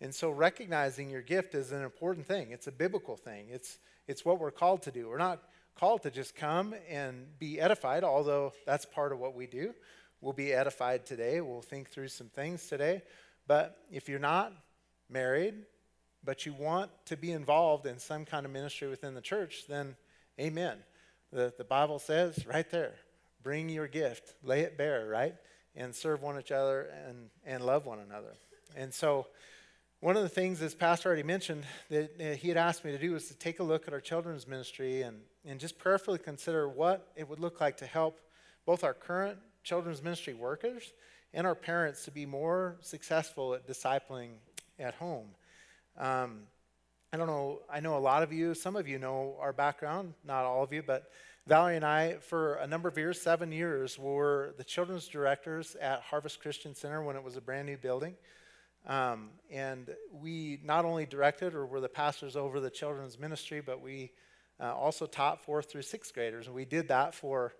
And 0.00 0.14
so 0.14 0.30
recognizing 0.30 1.10
your 1.10 1.22
gift 1.22 1.54
is 1.56 1.72
an 1.72 1.82
important 1.82 2.26
thing. 2.26 2.52
It's 2.52 2.68
a 2.68 2.72
biblical 2.72 3.16
thing. 3.16 3.46
It's 3.50 3.78
it's 4.06 4.24
what 4.24 4.40
we're 4.40 4.50
called 4.50 4.82
to 4.82 4.90
do. 4.90 5.08
We're 5.08 5.18
not 5.18 5.42
called 5.76 6.02
to 6.02 6.10
just 6.10 6.34
come 6.34 6.74
and 6.88 7.26
be 7.38 7.60
edified, 7.60 8.02
although 8.02 8.52
that's 8.66 8.86
part 8.86 9.12
of 9.12 9.18
what 9.18 9.34
we 9.34 9.46
do. 9.46 9.74
We'll 10.20 10.32
be 10.32 10.52
edified 10.52 11.06
today. 11.06 11.40
We'll 11.40 11.62
think 11.62 11.90
through 11.90 12.08
some 12.08 12.28
things 12.28 12.66
today. 12.66 13.02
But 13.46 13.78
if 13.90 14.08
you're 14.08 14.18
not 14.18 14.52
married, 15.08 15.54
but 16.24 16.44
you 16.44 16.52
want 16.52 16.90
to 17.06 17.16
be 17.16 17.32
involved 17.32 17.86
in 17.86 17.98
some 17.98 18.24
kind 18.24 18.44
of 18.44 18.52
ministry 18.52 18.88
within 18.88 19.14
the 19.14 19.20
church, 19.20 19.64
then 19.68 19.96
amen. 20.40 20.78
The, 21.32 21.52
the 21.56 21.64
Bible 21.64 21.98
says 21.98 22.46
right 22.46 22.68
there 22.70 22.94
bring 23.42 23.68
your 23.68 23.86
gift, 23.86 24.34
lay 24.42 24.60
it 24.60 24.76
bare, 24.76 25.06
right? 25.06 25.34
And 25.76 25.94
serve 25.94 26.22
one 26.22 26.36
another 26.36 26.90
and, 27.06 27.30
and 27.46 27.64
love 27.64 27.86
one 27.86 28.00
another. 28.00 28.34
And 28.76 28.92
so, 28.92 29.26
one 30.00 30.16
of 30.16 30.22
the 30.22 30.28
things, 30.28 30.62
as 30.62 30.74
Pastor 30.74 31.08
already 31.08 31.24
mentioned, 31.24 31.64
that 31.90 32.38
he 32.40 32.48
had 32.48 32.56
asked 32.56 32.84
me 32.84 32.92
to 32.92 32.98
do 32.98 33.12
was 33.12 33.26
to 33.28 33.34
take 33.34 33.58
a 33.58 33.64
look 33.64 33.88
at 33.88 33.94
our 33.94 34.00
children's 34.00 34.46
ministry 34.46 35.02
and, 35.02 35.20
and 35.44 35.58
just 35.58 35.76
prayerfully 35.76 36.18
consider 36.18 36.68
what 36.68 37.10
it 37.16 37.28
would 37.28 37.40
look 37.40 37.60
like 37.60 37.78
to 37.78 37.86
help 37.86 38.20
both 38.64 38.84
our 38.84 38.94
current 38.94 39.38
children's 39.68 40.02
ministry 40.02 40.32
workers 40.32 40.94
and 41.34 41.46
our 41.46 41.54
parents 41.54 42.06
to 42.06 42.10
be 42.10 42.24
more 42.24 42.76
successful 42.80 43.52
at 43.52 43.68
discipling 43.68 44.30
at 44.78 44.94
home. 44.94 45.26
Um, 45.98 46.40
I 47.12 47.18
don't 47.18 47.26
know, 47.26 47.60
I 47.70 47.80
know 47.80 47.98
a 47.98 48.00
lot 48.00 48.22
of 48.22 48.32
you, 48.32 48.54
some 48.54 48.76
of 48.76 48.88
you 48.88 48.98
know 48.98 49.36
our 49.38 49.52
background, 49.52 50.14
not 50.24 50.44
all 50.44 50.62
of 50.62 50.72
you, 50.72 50.82
but 50.82 51.10
Valerie 51.46 51.76
and 51.76 51.84
I, 51.84 52.16
for 52.20 52.54
a 52.54 52.66
number 52.66 52.88
of 52.88 52.96
years, 52.96 53.20
seven 53.20 53.52
years, 53.52 53.98
were 53.98 54.54
the 54.56 54.64
children's 54.64 55.06
directors 55.06 55.76
at 55.80 56.00
Harvest 56.00 56.40
Christian 56.40 56.74
Center 56.74 57.02
when 57.02 57.16
it 57.16 57.22
was 57.22 57.36
a 57.36 57.40
brand 57.40 57.66
new 57.66 57.76
building. 57.76 58.14
Um, 58.86 59.30
and 59.50 59.94
we 60.12 60.60
not 60.64 60.86
only 60.86 61.04
directed 61.04 61.54
or 61.54 61.66
were 61.66 61.80
the 61.80 61.88
pastors 61.90 62.36
over 62.36 62.58
the 62.58 62.70
children's 62.70 63.18
ministry, 63.18 63.60
but 63.60 63.82
we 63.82 64.12
uh, 64.60 64.74
also 64.74 65.04
taught 65.04 65.44
fourth 65.44 65.70
through 65.70 65.82
sixth 65.82 66.14
graders. 66.14 66.46
And 66.46 66.54
we 66.54 66.64
did 66.64 66.88
that 66.88 67.14
for 67.14 67.52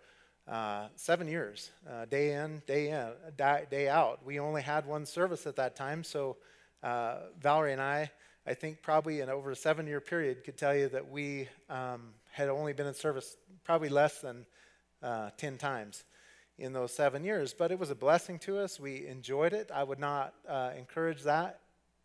uh, 0.48 0.88
seven 0.96 1.28
years, 1.28 1.70
uh, 1.88 2.06
day 2.06 2.32
in, 2.32 2.62
day 2.66 2.90
in, 2.90 3.08
day, 3.36 3.88
out. 3.88 4.24
We 4.24 4.40
only 4.40 4.62
had 4.62 4.86
one 4.86 5.04
service 5.04 5.46
at 5.46 5.56
that 5.56 5.76
time. 5.76 6.02
So 6.02 6.36
uh, 6.82 7.16
Valerie 7.38 7.72
and 7.72 7.82
I, 7.82 8.10
I 8.46 8.54
think 8.54 8.80
probably 8.80 9.20
in 9.20 9.28
over 9.28 9.50
a 9.50 9.56
seven 9.56 9.86
year 9.86 10.00
period, 10.00 10.44
could 10.44 10.56
tell 10.56 10.74
you 10.74 10.88
that 10.88 11.10
we 11.10 11.48
um, 11.68 12.14
had 12.30 12.48
only 12.48 12.72
been 12.72 12.86
in 12.86 12.94
service 12.94 13.36
probably 13.62 13.90
less 13.90 14.20
than 14.20 14.46
uh, 15.02 15.30
10 15.36 15.58
times 15.58 16.04
in 16.58 16.72
those 16.72 16.94
seven 16.94 17.24
years. 17.24 17.52
But 17.52 17.70
it 17.70 17.78
was 17.78 17.90
a 17.90 17.94
blessing 17.94 18.38
to 18.40 18.58
us. 18.58 18.80
We 18.80 19.06
enjoyed 19.06 19.52
it. 19.52 19.70
I 19.72 19.84
would 19.84 19.98
not 19.98 20.32
uh, 20.48 20.70
encourage 20.78 21.24
that 21.24 21.60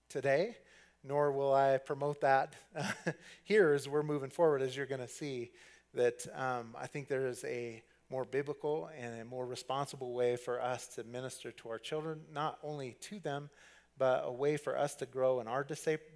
today, 0.09 0.57
nor 1.01 1.31
will 1.31 1.53
I 1.53 1.77
promote 1.77 2.19
that 2.21 2.55
here 3.45 3.71
as 3.71 3.87
we're 3.87 4.03
moving 4.03 4.29
forward, 4.29 4.61
as 4.61 4.75
you're 4.75 4.85
going 4.85 5.01
to 5.01 5.07
see. 5.07 5.51
That 5.93 6.25
um, 6.35 6.75
I 6.77 6.87
think 6.87 7.07
there 7.07 7.27
is 7.27 7.43
a 7.45 7.83
more 8.09 8.25
biblical 8.25 8.89
and 8.99 9.19
a 9.21 9.25
more 9.25 9.45
responsible 9.45 10.13
way 10.13 10.35
for 10.35 10.61
us 10.61 10.87
to 10.95 11.03
minister 11.03 11.51
to 11.51 11.69
our 11.69 11.79
children, 11.79 12.21
not 12.31 12.59
only 12.63 12.95
to 13.01 13.19
them, 13.19 13.49
but 13.97 14.23
a 14.25 14.31
way 14.31 14.57
for 14.57 14.77
us 14.77 14.95
to 14.95 15.05
grow 15.05 15.39
in 15.39 15.47
our 15.47 15.65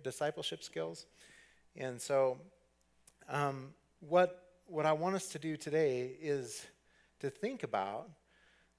discipleship 0.04 0.64
skills. 0.64 1.06
And 1.76 2.02
so, 2.02 2.38
um, 3.30 3.74
what 4.00 4.44
what 4.68 4.86
I 4.86 4.92
want 4.92 5.16
us 5.16 5.30
to 5.30 5.40
do 5.40 5.56
today 5.56 6.12
is 6.22 6.66
to 7.22 7.30
think 7.30 7.64
about 7.64 8.10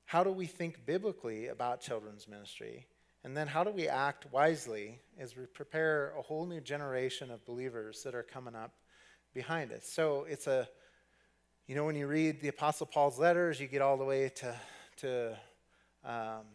how 0.04 0.22
do 0.22 0.30
we 0.30 0.46
think 0.46 0.84
biblically 0.84 1.48
about 1.48 1.80
children's 1.80 2.28
ministry? 2.28 2.86
And 3.24 3.36
then 3.36 3.46
how 3.46 3.64
do 3.64 3.70
we 3.70 3.88
act 3.88 4.30
wisely 4.32 5.00
as 5.18 5.36
we 5.36 5.46
prepare 5.46 6.14
a 6.16 6.22
whole 6.22 6.46
new 6.46 6.60
generation 6.60 7.30
of 7.30 7.44
believers 7.44 8.02
that 8.04 8.14
are 8.14 8.22
coming 8.22 8.54
up 8.54 8.72
behind 9.34 9.72
us? 9.72 9.86
So 9.86 10.24
it's 10.28 10.46
a, 10.46 10.68
you 11.68 11.74
know, 11.74 11.84
when 11.84 11.96
you 11.96 12.06
read 12.06 12.40
the 12.40 12.48
Apostle 12.48 12.86
Paul's 12.86 13.18
letters, 13.18 13.60
you 13.60 13.66
get 13.66 13.82
all 13.82 13.98
the 13.98 14.04
way 14.04 14.30
to, 14.36 14.54
to 14.96 15.36
um, 16.02 16.46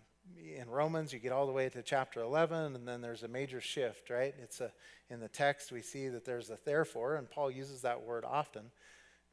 in 0.57 0.67
Romans, 0.67 1.13
you 1.13 1.19
get 1.19 1.31
all 1.31 1.45
the 1.45 1.51
way 1.51 1.69
to 1.69 1.83
chapter 1.83 2.21
11, 2.21 2.75
and 2.75 2.87
then 2.87 2.99
there's 2.99 3.21
a 3.21 3.27
major 3.27 3.61
shift, 3.61 4.09
right? 4.09 4.33
It's 4.41 4.59
a, 4.59 4.71
in 5.11 5.19
the 5.19 5.27
text, 5.27 5.71
we 5.71 5.83
see 5.83 6.07
that 6.07 6.25
there's 6.25 6.49
a 6.49 6.57
therefore, 6.65 7.17
and 7.17 7.29
Paul 7.29 7.51
uses 7.51 7.81
that 7.81 8.01
word 8.01 8.25
often. 8.25 8.71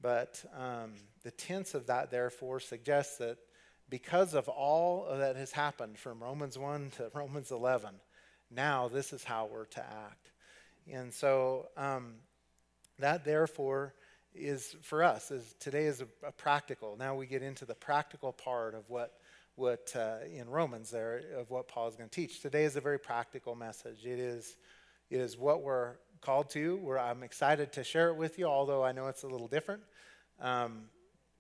But 0.03 0.45
um, 0.55 0.93
the 1.23 1.31
tense 1.31 1.73
of 1.73 1.87
that 1.87 2.11
therefore 2.11 2.61
suggests 2.61 3.17
that 3.17 3.39
because 3.89 4.35
of 4.35 4.51
all 4.51 5.07
that 5.17 5.37
has 5.37 5.51
happened 5.51 5.97
from 5.97 6.23
Romans 6.23 6.59
1 6.59 6.91
to 6.99 7.11
Romans 7.15 7.53
11, 7.53 7.95
now 8.51 8.89
this 8.89 9.15
is 9.15 9.25
how 9.25 9.49
we're 9.51 9.65
to 9.65 9.81
act. 9.81 10.31
And 10.93 11.11
so 11.11 11.69
um, 11.79 12.17
that 12.99 13.25
therefore 13.25 13.95
is 14.35 14.77
for 14.83 15.03
us 15.03 15.31
is 15.31 15.55
today 15.59 15.85
is 15.85 16.01
a, 16.01 16.07
a, 16.27 16.33
practical. 16.33 16.97
Now 16.97 17.15
we 17.15 17.27
get 17.27 17.43
into 17.43 17.65
the 17.65 17.75
practical 17.75 18.33
part 18.33 18.75
of 18.75 18.89
what 18.89 19.15
what 19.57 19.93
uh, 19.97 20.19
in 20.33 20.49
Romans 20.49 20.91
there 20.91 21.23
of 21.37 21.51
what 21.51 21.69
Paul 21.69 21.89
is 21.89 21.97
going 21.97 22.09
to 22.09 22.15
teach. 22.15 22.41
Today 22.41 22.65
is 22.65 22.77
a 22.77 22.81
very 22.81 22.99
practical 22.99 23.55
message. 23.55 24.07
It 24.07 24.19
is, 24.19 24.57
it 25.11 25.21
is 25.21 25.37
what 25.37 25.63
we're 25.63 25.97
called 26.21 26.51
to. 26.51 26.77
Where 26.77 26.99
I'm 26.99 27.23
excited 27.23 27.73
to 27.75 27.85
share 27.85 28.09
it 28.09 28.17
with 28.17 28.39
you, 28.39 28.47
although 28.47 28.83
I 28.83 28.93
know 28.93 29.09
it's 29.09 29.23
a 29.23 29.29
little 29.29 29.49
different. 29.49 29.83
Um, 30.41 30.85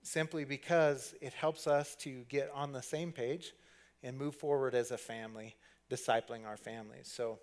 simply 0.02 0.44
because 0.44 1.14
it 1.20 1.32
helps 1.32 1.66
us 1.66 1.94
to 1.94 2.24
get 2.28 2.50
on 2.54 2.72
the 2.72 2.82
same 2.82 3.12
page 3.12 3.52
and 4.02 4.16
move 4.16 4.34
forward 4.34 4.74
as 4.74 4.90
a 4.90 4.98
family, 4.98 5.56
discipling 5.90 6.46
our 6.46 6.56
families. 6.56 7.10
So, 7.10 7.38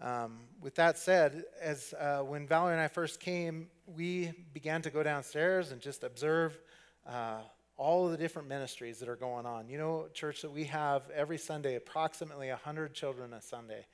um, 0.00 0.40
with 0.60 0.74
that 0.74 0.98
said, 0.98 1.44
as 1.60 1.94
uh, 1.98 2.20
when 2.20 2.46
Valerie 2.48 2.72
and 2.72 2.82
I 2.82 2.88
first 2.88 3.20
came, 3.20 3.68
we 3.86 4.32
began 4.52 4.82
to 4.82 4.90
go 4.90 5.02
downstairs 5.02 5.72
and 5.72 5.80
just 5.80 6.04
observe 6.04 6.58
uh, 7.06 7.40
all 7.76 8.06
of 8.06 8.12
the 8.12 8.18
different 8.18 8.48
ministries 8.48 8.98
that 9.00 9.08
are 9.08 9.16
going 9.16 9.46
on. 9.46 9.68
You 9.68 9.78
know, 9.78 10.06
church, 10.14 10.42
that 10.42 10.50
we 10.50 10.64
have 10.64 11.02
every 11.14 11.38
Sunday 11.38 11.74
approximately 11.76 12.48
100 12.48 12.94
children 12.94 13.32
a 13.32 13.40
Sunday 13.40 13.86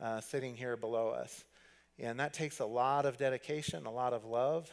uh, 0.00 0.20
sitting 0.20 0.54
here 0.54 0.76
below 0.76 1.08
us. 1.08 1.44
And 1.98 2.18
that 2.20 2.32
takes 2.32 2.60
a 2.60 2.66
lot 2.66 3.06
of 3.06 3.16
dedication, 3.18 3.86
a 3.86 3.90
lot 3.90 4.12
of 4.12 4.24
love, 4.24 4.70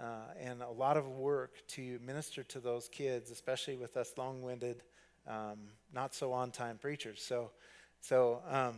uh, 0.00 0.32
and 0.40 0.62
a 0.62 0.70
lot 0.70 0.96
of 0.96 1.08
work 1.08 1.62
to 1.68 1.98
minister 2.04 2.42
to 2.44 2.60
those 2.60 2.88
kids, 2.88 3.30
especially 3.30 3.76
with 3.76 3.96
us 3.96 4.12
long 4.16 4.42
winded, 4.42 4.82
um, 5.26 5.58
not 5.92 6.14
so 6.14 6.32
on 6.32 6.50
time 6.50 6.78
preachers. 6.78 7.22
So, 7.22 7.50
so, 8.00 8.42
um, 8.48 8.76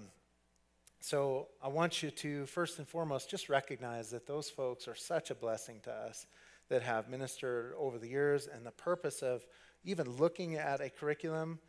so 1.06 1.46
I 1.62 1.68
want 1.68 2.02
you 2.02 2.10
to, 2.10 2.46
first 2.46 2.78
and 2.80 2.88
foremost, 2.88 3.30
just 3.30 3.48
recognize 3.48 4.10
that 4.10 4.26
those 4.26 4.50
folks 4.50 4.88
are 4.88 4.96
such 4.96 5.30
a 5.30 5.36
blessing 5.36 5.78
to 5.84 5.92
us 5.92 6.26
that 6.68 6.82
have 6.82 7.08
ministered 7.08 7.74
over 7.78 7.96
the 7.96 8.08
years. 8.08 8.48
And 8.48 8.66
the 8.66 8.72
purpose 8.72 9.22
of 9.22 9.46
even 9.84 10.10
looking 10.16 10.56
at 10.56 10.80
a 10.80 10.90
curriculum 10.90 11.60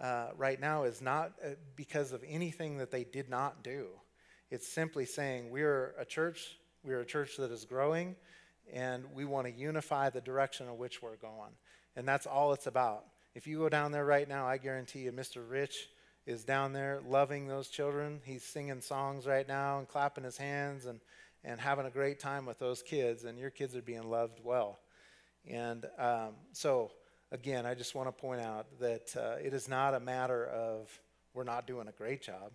uh, 0.00 0.28
right 0.36 0.60
now 0.60 0.84
is 0.84 1.02
not 1.02 1.32
uh, 1.44 1.48
because 1.74 2.12
of 2.12 2.22
anything 2.24 2.78
that 2.78 2.92
they 2.92 3.02
did 3.02 3.28
not 3.28 3.64
do. 3.64 3.88
It's 4.52 4.68
simply 4.68 5.06
saying 5.06 5.50
we're 5.50 5.96
a 5.98 6.04
church, 6.04 6.56
we're 6.84 7.00
a 7.00 7.04
church 7.04 7.36
that 7.38 7.50
is 7.50 7.64
growing, 7.64 8.14
and 8.72 9.06
we 9.12 9.24
want 9.24 9.48
to 9.48 9.52
unify 9.52 10.10
the 10.10 10.20
direction 10.20 10.68
in 10.68 10.78
which 10.78 11.02
we're 11.02 11.16
going. 11.16 11.50
And 11.96 12.06
that's 12.06 12.26
all 12.26 12.52
it's 12.52 12.68
about. 12.68 13.06
If 13.34 13.48
you 13.48 13.58
go 13.58 13.68
down 13.68 13.90
there 13.90 14.04
right 14.04 14.28
now, 14.28 14.46
I 14.46 14.56
guarantee 14.58 15.00
you, 15.00 15.10
Mr. 15.10 15.42
Rich 15.44 15.88
is 16.26 16.44
down 16.44 16.72
there 16.72 17.00
loving 17.06 17.46
those 17.46 17.68
children. 17.68 18.20
He's 18.24 18.42
singing 18.42 18.80
songs 18.80 19.26
right 19.26 19.46
now 19.46 19.78
and 19.78 19.88
clapping 19.88 20.24
his 20.24 20.36
hands 20.36 20.86
and, 20.86 21.00
and 21.44 21.60
having 21.60 21.86
a 21.86 21.90
great 21.90 22.18
time 22.18 22.46
with 22.46 22.58
those 22.58 22.82
kids, 22.82 23.24
and 23.24 23.38
your 23.38 23.50
kids 23.50 23.76
are 23.76 23.82
being 23.82 24.10
loved 24.10 24.40
well. 24.42 24.78
And 25.48 25.84
um, 25.98 26.34
so, 26.52 26.90
again, 27.30 27.66
I 27.66 27.74
just 27.74 27.94
want 27.94 28.08
to 28.08 28.12
point 28.12 28.40
out 28.40 28.66
that 28.80 29.14
uh, 29.16 29.36
it 29.44 29.52
is 29.52 29.68
not 29.68 29.94
a 29.94 30.00
matter 30.00 30.46
of 30.46 30.88
we're 31.34 31.44
not 31.44 31.66
doing 31.66 31.88
a 31.88 31.92
great 31.92 32.22
job. 32.22 32.52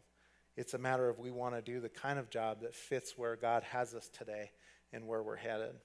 It's 0.58 0.74
a 0.74 0.78
matter 0.80 1.08
of 1.08 1.20
we 1.20 1.32
want 1.32 1.56
to 1.56 1.62
do 1.62 1.80
the 1.80 1.90
kind 1.90 2.18
of 2.18 2.30
job 2.30 2.62
that 2.62 2.74
fits 2.74 3.18
where 3.18 3.36
God 3.36 3.64
has 3.64 3.94
us 3.94 4.10
today 4.10 4.52
and 4.92 5.08
where 5.08 5.22
we're 5.22 5.36
headed. 5.36 5.76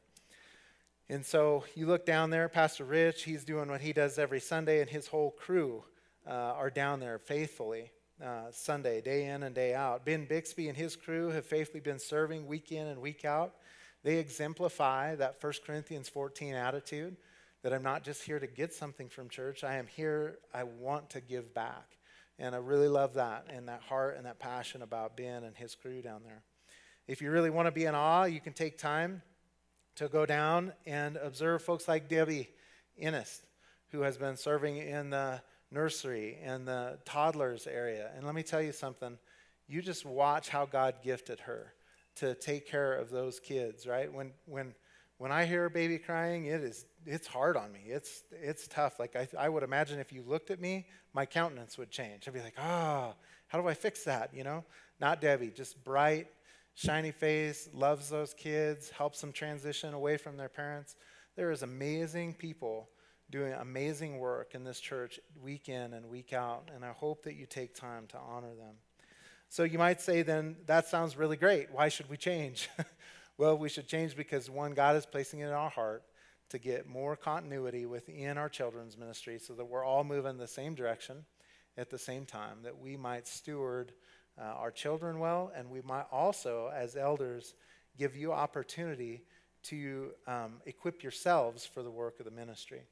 And 1.11 1.25
so 1.25 1.65
you 1.75 1.87
look 1.87 2.07
down 2.07 2.31
there, 2.31 2.49
Pastor 2.49 2.85
Rich, 2.85 3.25
he's 3.25 3.45
doing 3.45 3.69
what 3.69 3.83
he 3.83 3.93
does 3.93 4.19
every 4.19 4.41
Sunday, 4.41 4.81
and 4.81 4.89
his 4.89 5.07
whole 5.07 5.33
crew 5.33 5.85
uh, 6.27 6.31
are 6.31 6.71
down 6.71 7.01
there 7.01 7.19
faithfully 7.19 7.91
uh, 8.25 8.51
Sunday, 8.51 9.01
day 9.01 9.27
in 9.27 9.43
and 9.43 9.55
day 9.55 9.75
out. 9.75 10.05
Ben 10.05 10.27
Bixby 10.27 10.69
and 10.69 10.77
his 10.77 10.97
crew 10.97 11.31
have 11.31 11.47
faithfully 11.47 11.81
been 11.81 11.99
serving 11.99 12.47
week 12.47 12.73
in 12.73 12.87
and 12.87 13.01
week 13.01 13.25
out. 13.25 13.55
They 14.03 14.19
exemplify 14.19 15.17
that 15.17 15.37
1 15.41 15.53
Corinthians 15.67 16.09
14 16.09 16.55
attitude 16.55 17.17
that 17.63 17.73
I'm 17.73 17.83
not 17.83 18.05
just 18.05 18.23
here 18.23 18.39
to 18.39 18.47
get 18.47 18.75
something 18.75 19.09
from 19.09 19.31
church, 19.31 19.65
I 19.65 19.77
am 19.77 19.87
here, 19.87 20.39
I 20.53 20.65
want 20.65 21.11
to 21.11 21.21
give 21.21 21.55
back. 21.55 21.97
And 22.39 22.55
I 22.55 22.59
really 22.59 22.89
love 22.89 23.15
that 23.15 23.47
and 23.49 23.69
that 23.69 23.81
heart 23.81 24.17
and 24.17 24.27
that 24.27 24.39
passion 24.39 24.83
about 24.83 25.17
Ben 25.17 25.45
and 25.45 25.57
his 25.57 25.75
crew 25.75 26.03
down 26.03 26.23
there. 26.25 26.43
If 27.07 27.23
you 27.23 27.31
really 27.31 27.51
want 27.51 27.67
to 27.67 27.73
be 27.73 27.85
in 27.85 27.95
awe, 27.95 28.25
you 28.25 28.41
can 28.41 28.53
take 28.53 28.77
time 28.77 29.23
to 29.97 30.09
go 30.09 30.27
down 30.27 30.73
and 30.85 31.17
observe 31.17 31.63
folks 31.63 31.89
like 31.89 32.09
Debbie 32.09 32.51
Innes, 32.97 33.43
who 33.91 34.03
has 34.03 34.19
been 34.19 34.37
serving 34.37 34.77
in 34.77 35.11
the 35.11 35.41
nursery 35.71 36.39
and 36.43 36.67
the 36.67 36.99
toddlers 37.05 37.67
area. 37.67 38.11
And 38.17 38.25
let 38.25 38.35
me 38.35 38.43
tell 38.43 38.63
you 38.63 38.73
something 38.73 39.19
you 39.67 39.81
just 39.83 40.05
watch 40.05 40.49
how 40.49 40.67
God 40.67 40.97
gifted 41.03 41.41
her 41.41 41.73
to 42.17 42.35
take 42.35 42.69
care 42.69 42.95
of 42.95 43.11
those 43.11 43.41
kids, 43.41 43.87
right? 43.87 44.13
When, 44.13 44.33
when, 44.47 44.75
when 45.19 45.33
I 45.33 45.47
hear 45.47 45.65
a 45.65 45.71
baby 45.71 45.99
crying, 45.99 46.47
it 46.47 46.63
is, 46.63 46.87
it's 47.07 47.27
hard 47.27 47.57
on 47.57 47.73
me. 47.73 47.81
It's, 47.87 48.23
it's 48.31 48.69
tough. 48.69 49.01
Like 49.01 49.17
I, 49.17 49.27
I 49.39 49.49
would 49.49 49.63
imagine 49.63 49.99
if 49.99 50.13
you 50.13 50.23
looked 50.23 50.51
at 50.51 50.61
me, 50.61 50.87
my 51.13 51.27
countenance 51.27 51.79
would 51.79 51.91
change. 51.91 52.29
I'd 52.29 52.35
be 52.35 52.41
like, 52.41 52.57
ah, 52.59 53.11
oh, 53.11 53.15
how 53.49 53.61
do 53.61 53.69
I 53.69 53.75
fix 53.75 54.05
that? 54.05 54.35
You 54.35 54.45
know, 54.45 54.65
not 55.01 55.21
Debbie, 55.21 55.51
just 55.51 55.83
bright, 55.83 56.27
shiny 56.75 57.11
face, 57.11 57.69
loves 57.73 58.11
those 58.11 58.35
kids, 58.35 58.91
helps 58.91 59.21
them 59.21 59.33
transition 59.33 59.95
away 59.95 60.17
from 60.17 60.37
their 60.37 60.49
parents. 60.49 60.97
There 61.37 61.51
is 61.51 61.63
amazing 61.63 62.35
people 62.35 62.89
doing 63.35 63.53
amazing 63.55 64.21
work 64.21 64.55
in 64.55 64.63
this 64.63 64.79
church 64.79 65.19
week 65.43 65.69
in 65.69 65.93
and 65.93 66.09
week 66.09 66.33
out, 66.33 66.71
and 66.73 66.85
I 66.85 66.93
hope 66.93 67.25
that 67.25 67.35
you 67.35 67.47
take 67.47 67.75
time 67.75 68.07
to 68.11 68.17
honor 68.17 68.55
them. 68.55 68.77
So 69.49 69.65
you 69.65 69.77
might 69.77 70.01
say, 70.01 70.23
then, 70.23 70.55
that 70.67 70.87
sounds 70.87 71.17
really 71.17 71.37
great. 71.37 71.73
Why 71.73 71.89
should 71.89 72.09
we 72.09 72.17
change? 72.17 72.71
well, 73.37 73.59
we 73.59 73.69
should 73.69 73.89
change 73.89 74.15
because 74.15 74.49
one, 74.49 74.73
God 74.73 74.95
is 74.95 75.05
placing 75.05 75.41
it 75.41 75.49
in 75.49 75.53
our 75.53 75.69
heart 75.69 76.05
to 76.51 76.61
get 76.61 76.87
more 76.87 77.17
continuity 77.17 77.87
within 77.87 78.39
our 78.39 78.49
children's 78.49 78.97
ministry 78.97 79.41
so 79.41 79.53
that 79.55 79.65
we're 79.65 79.85
all 79.85 80.05
moving 80.05 80.39
the 80.39 80.47
same 80.47 80.77
direction 80.77 81.25
at 81.77 81.91
the 81.91 81.99
same 81.99 82.27
time, 82.27 82.59
that 82.63 82.79
we 82.79 82.97
might 82.97 83.27
steward 83.27 83.95
uh, 84.39 84.45
our 84.45 84.71
children 84.71 85.19
well, 85.19 85.51
and 85.57 85.69
we 85.69 85.81
might 85.83 86.07
also, 86.13 86.71
as 86.73 86.95
elders, 86.95 87.57
give 87.99 88.15
you 88.15 88.33
opportunity 88.33 89.25
to 89.65 90.13
um, 90.29 90.61
equip 90.67 91.03
yourselves 91.03 91.67
for 91.67 91.83
the 91.83 91.91
work 91.91 92.21
of 92.21 92.27
the 92.27 92.31
ministry. 92.31 92.83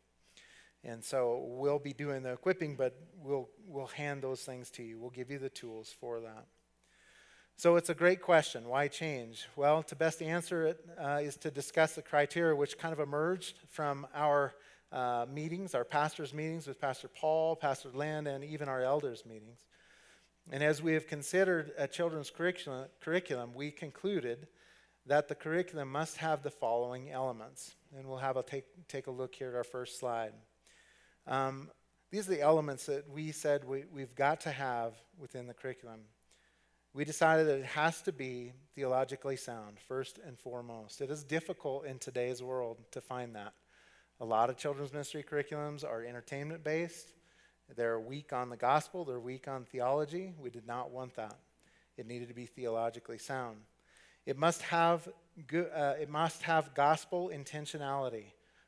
And 0.84 1.02
so 1.04 1.44
we'll 1.46 1.78
be 1.78 1.92
doing 1.92 2.22
the 2.22 2.32
equipping, 2.32 2.74
but 2.74 2.98
we'll, 3.22 3.48
we'll 3.66 3.86
hand 3.86 4.22
those 4.22 4.42
things 4.42 4.70
to 4.72 4.82
you. 4.82 4.98
We'll 4.98 5.10
give 5.10 5.30
you 5.30 5.38
the 5.38 5.48
tools 5.48 5.94
for 6.00 6.20
that. 6.20 6.46
So 7.56 7.76
it's 7.76 7.90
a 7.90 7.94
great 7.94 8.20
question. 8.20 8.66
Why 8.66 8.88
change? 8.88 9.46
Well, 9.54 9.82
to 9.84 9.94
best 9.94 10.22
answer 10.22 10.66
it 10.66 10.84
uh, 10.98 11.20
is 11.22 11.36
to 11.38 11.50
discuss 11.50 11.94
the 11.94 12.02
criteria 12.02 12.56
which 12.56 12.78
kind 12.78 12.92
of 12.92 12.98
emerged 12.98 13.58
from 13.68 14.06
our 14.14 14.54
uh, 14.90 15.26
meetings, 15.32 15.74
our 15.74 15.84
pastors' 15.84 16.34
meetings 16.34 16.66
with 16.66 16.80
Pastor 16.80 17.08
Paul, 17.08 17.54
Pastor 17.54 17.90
Lynn, 17.94 18.26
and 18.26 18.42
even 18.42 18.68
our 18.68 18.82
elders' 18.82 19.24
meetings. 19.24 19.60
And 20.50 20.62
as 20.62 20.82
we 20.82 20.94
have 20.94 21.06
considered 21.06 21.72
a 21.78 21.86
children's 21.86 22.30
curriculum, 22.30 22.88
curriculum, 23.00 23.54
we 23.54 23.70
concluded 23.70 24.48
that 25.06 25.28
the 25.28 25.34
curriculum 25.34 25.90
must 25.90 26.16
have 26.16 26.42
the 26.42 26.50
following 26.50 27.10
elements. 27.10 27.74
And 27.96 28.06
we'll 28.08 28.18
have 28.18 28.36
a 28.36 28.42
take, 28.42 28.64
take 28.88 29.06
a 29.06 29.10
look 29.10 29.34
here 29.34 29.50
at 29.50 29.54
our 29.54 29.64
first 29.64 30.00
slide. 30.00 30.32
Um, 31.26 31.70
these 32.10 32.28
are 32.28 32.32
the 32.32 32.40
elements 32.40 32.86
that 32.86 33.08
we 33.08 33.32
said 33.32 33.64
we, 33.64 33.84
we've 33.92 34.14
got 34.14 34.40
to 34.42 34.50
have 34.50 34.94
within 35.18 35.46
the 35.46 35.54
curriculum. 35.54 36.00
We 36.94 37.04
decided 37.04 37.46
that 37.46 37.58
it 37.58 37.64
has 37.64 38.02
to 38.02 38.12
be 38.12 38.52
theologically 38.74 39.36
sound, 39.36 39.78
first 39.88 40.18
and 40.26 40.38
foremost. 40.38 41.00
It 41.00 41.10
is 41.10 41.24
difficult 41.24 41.86
in 41.86 41.98
today's 41.98 42.42
world 42.42 42.78
to 42.90 43.00
find 43.00 43.34
that. 43.34 43.54
A 44.20 44.24
lot 44.24 44.50
of 44.50 44.58
children's 44.58 44.92
ministry 44.92 45.24
curriculums 45.28 45.84
are 45.84 46.04
entertainment 46.04 46.62
based, 46.62 47.14
they're 47.76 47.98
weak 47.98 48.32
on 48.32 48.50
the 48.50 48.56
gospel, 48.56 49.04
they're 49.04 49.18
weak 49.18 49.48
on 49.48 49.64
theology. 49.64 50.34
We 50.38 50.50
did 50.50 50.66
not 50.66 50.90
want 50.90 51.14
that. 51.16 51.36
It 51.96 52.06
needed 52.06 52.28
to 52.28 52.34
be 52.34 52.46
theologically 52.46 53.18
sound. 53.18 53.58
It 54.26 54.36
must 54.36 54.62
have, 54.62 55.08
good, 55.46 55.70
uh, 55.74 55.94
it 56.00 56.08
must 56.08 56.42
have 56.42 56.74
gospel 56.74 57.30
intentionality. 57.34 58.26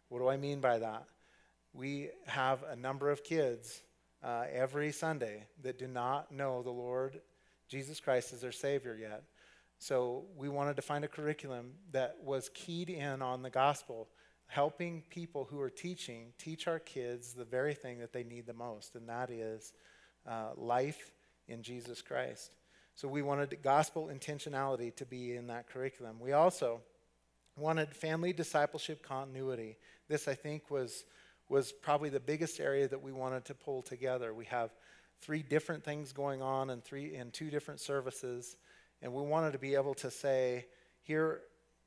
What 0.08 0.18
do 0.20 0.28
I 0.28 0.36
mean 0.36 0.60
by 0.60 0.78
that? 0.78 1.04
We 1.74 2.10
have 2.26 2.62
a 2.62 2.76
number 2.76 3.10
of 3.10 3.24
kids 3.24 3.82
uh, 4.22 4.44
every 4.52 4.92
Sunday 4.92 5.44
that 5.62 5.76
do 5.76 5.88
not 5.88 6.30
know 6.30 6.62
the 6.62 6.70
Lord 6.70 7.20
Jesus 7.68 7.98
Christ 7.98 8.32
as 8.32 8.40
their 8.40 8.52
Savior 8.52 8.96
yet. 8.96 9.24
So 9.78 10.24
we 10.36 10.48
wanted 10.48 10.76
to 10.76 10.82
find 10.82 11.04
a 11.04 11.08
curriculum 11.08 11.72
that 11.90 12.16
was 12.22 12.48
keyed 12.54 12.90
in 12.90 13.20
on 13.22 13.42
the 13.42 13.50
gospel 13.50 14.08
helping 14.46 15.02
people 15.10 15.48
who 15.50 15.60
are 15.60 15.68
teaching 15.68 16.32
teach 16.38 16.68
our 16.68 16.78
kids 16.78 17.32
the 17.32 17.44
very 17.44 17.74
thing 17.74 17.98
that 17.98 18.12
they 18.12 18.22
need 18.22 18.46
the 18.46 18.54
most, 18.54 18.94
and 18.94 19.08
that 19.08 19.28
is 19.28 19.72
uh, 20.28 20.50
life 20.56 21.10
in 21.48 21.60
Jesus 21.60 22.00
Christ. 22.02 22.52
So 22.94 23.08
we 23.08 23.22
wanted 23.22 23.60
gospel 23.62 24.10
intentionality 24.14 24.94
to 24.94 25.04
be 25.04 25.34
in 25.34 25.48
that 25.48 25.68
curriculum. 25.68 26.20
We 26.20 26.32
also 26.32 26.82
wanted 27.56 27.94
family 27.94 28.32
discipleship 28.32 29.02
continuity. 29.02 29.76
This, 30.08 30.28
I 30.28 30.34
think, 30.34 30.70
was, 30.70 31.04
was 31.48 31.72
probably 31.72 32.08
the 32.08 32.20
biggest 32.20 32.60
area 32.60 32.88
that 32.88 33.02
we 33.02 33.12
wanted 33.12 33.44
to 33.46 33.54
pull 33.54 33.82
together. 33.82 34.32
We 34.32 34.46
have 34.46 34.74
three 35.20 35.42
different 35.42 35.84
things 35.84 36.12
going 36.12 36.42
on 36.42 36.70
in, 36.70 36.80
three, 36.80 37.14
in 37.14 37.30
two 37.30 37.50
different 37.50 37.80
services, 37.80 38.56
and 39.02 39.12
we 39.12 39.22
wanted 39.22 39.52
to 39.52 39.58
be 39.58 39.74
able 39.74 39.94
to 39.94 40.10
say, 40.10 40.66
here 41.02 41.42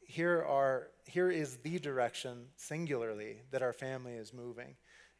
here, 0.07 0.41
are, 0.47 0.87
here 1.05 1.29
is 1.29 1.57
the 1.57 1.79
direction, 1.79 2.45
singularly, 2.55 3.41
that 3.51 3.61
our 3.61 3.73
family 3.73 4.13
is 4.13 4.33
moving. 4.33 4.75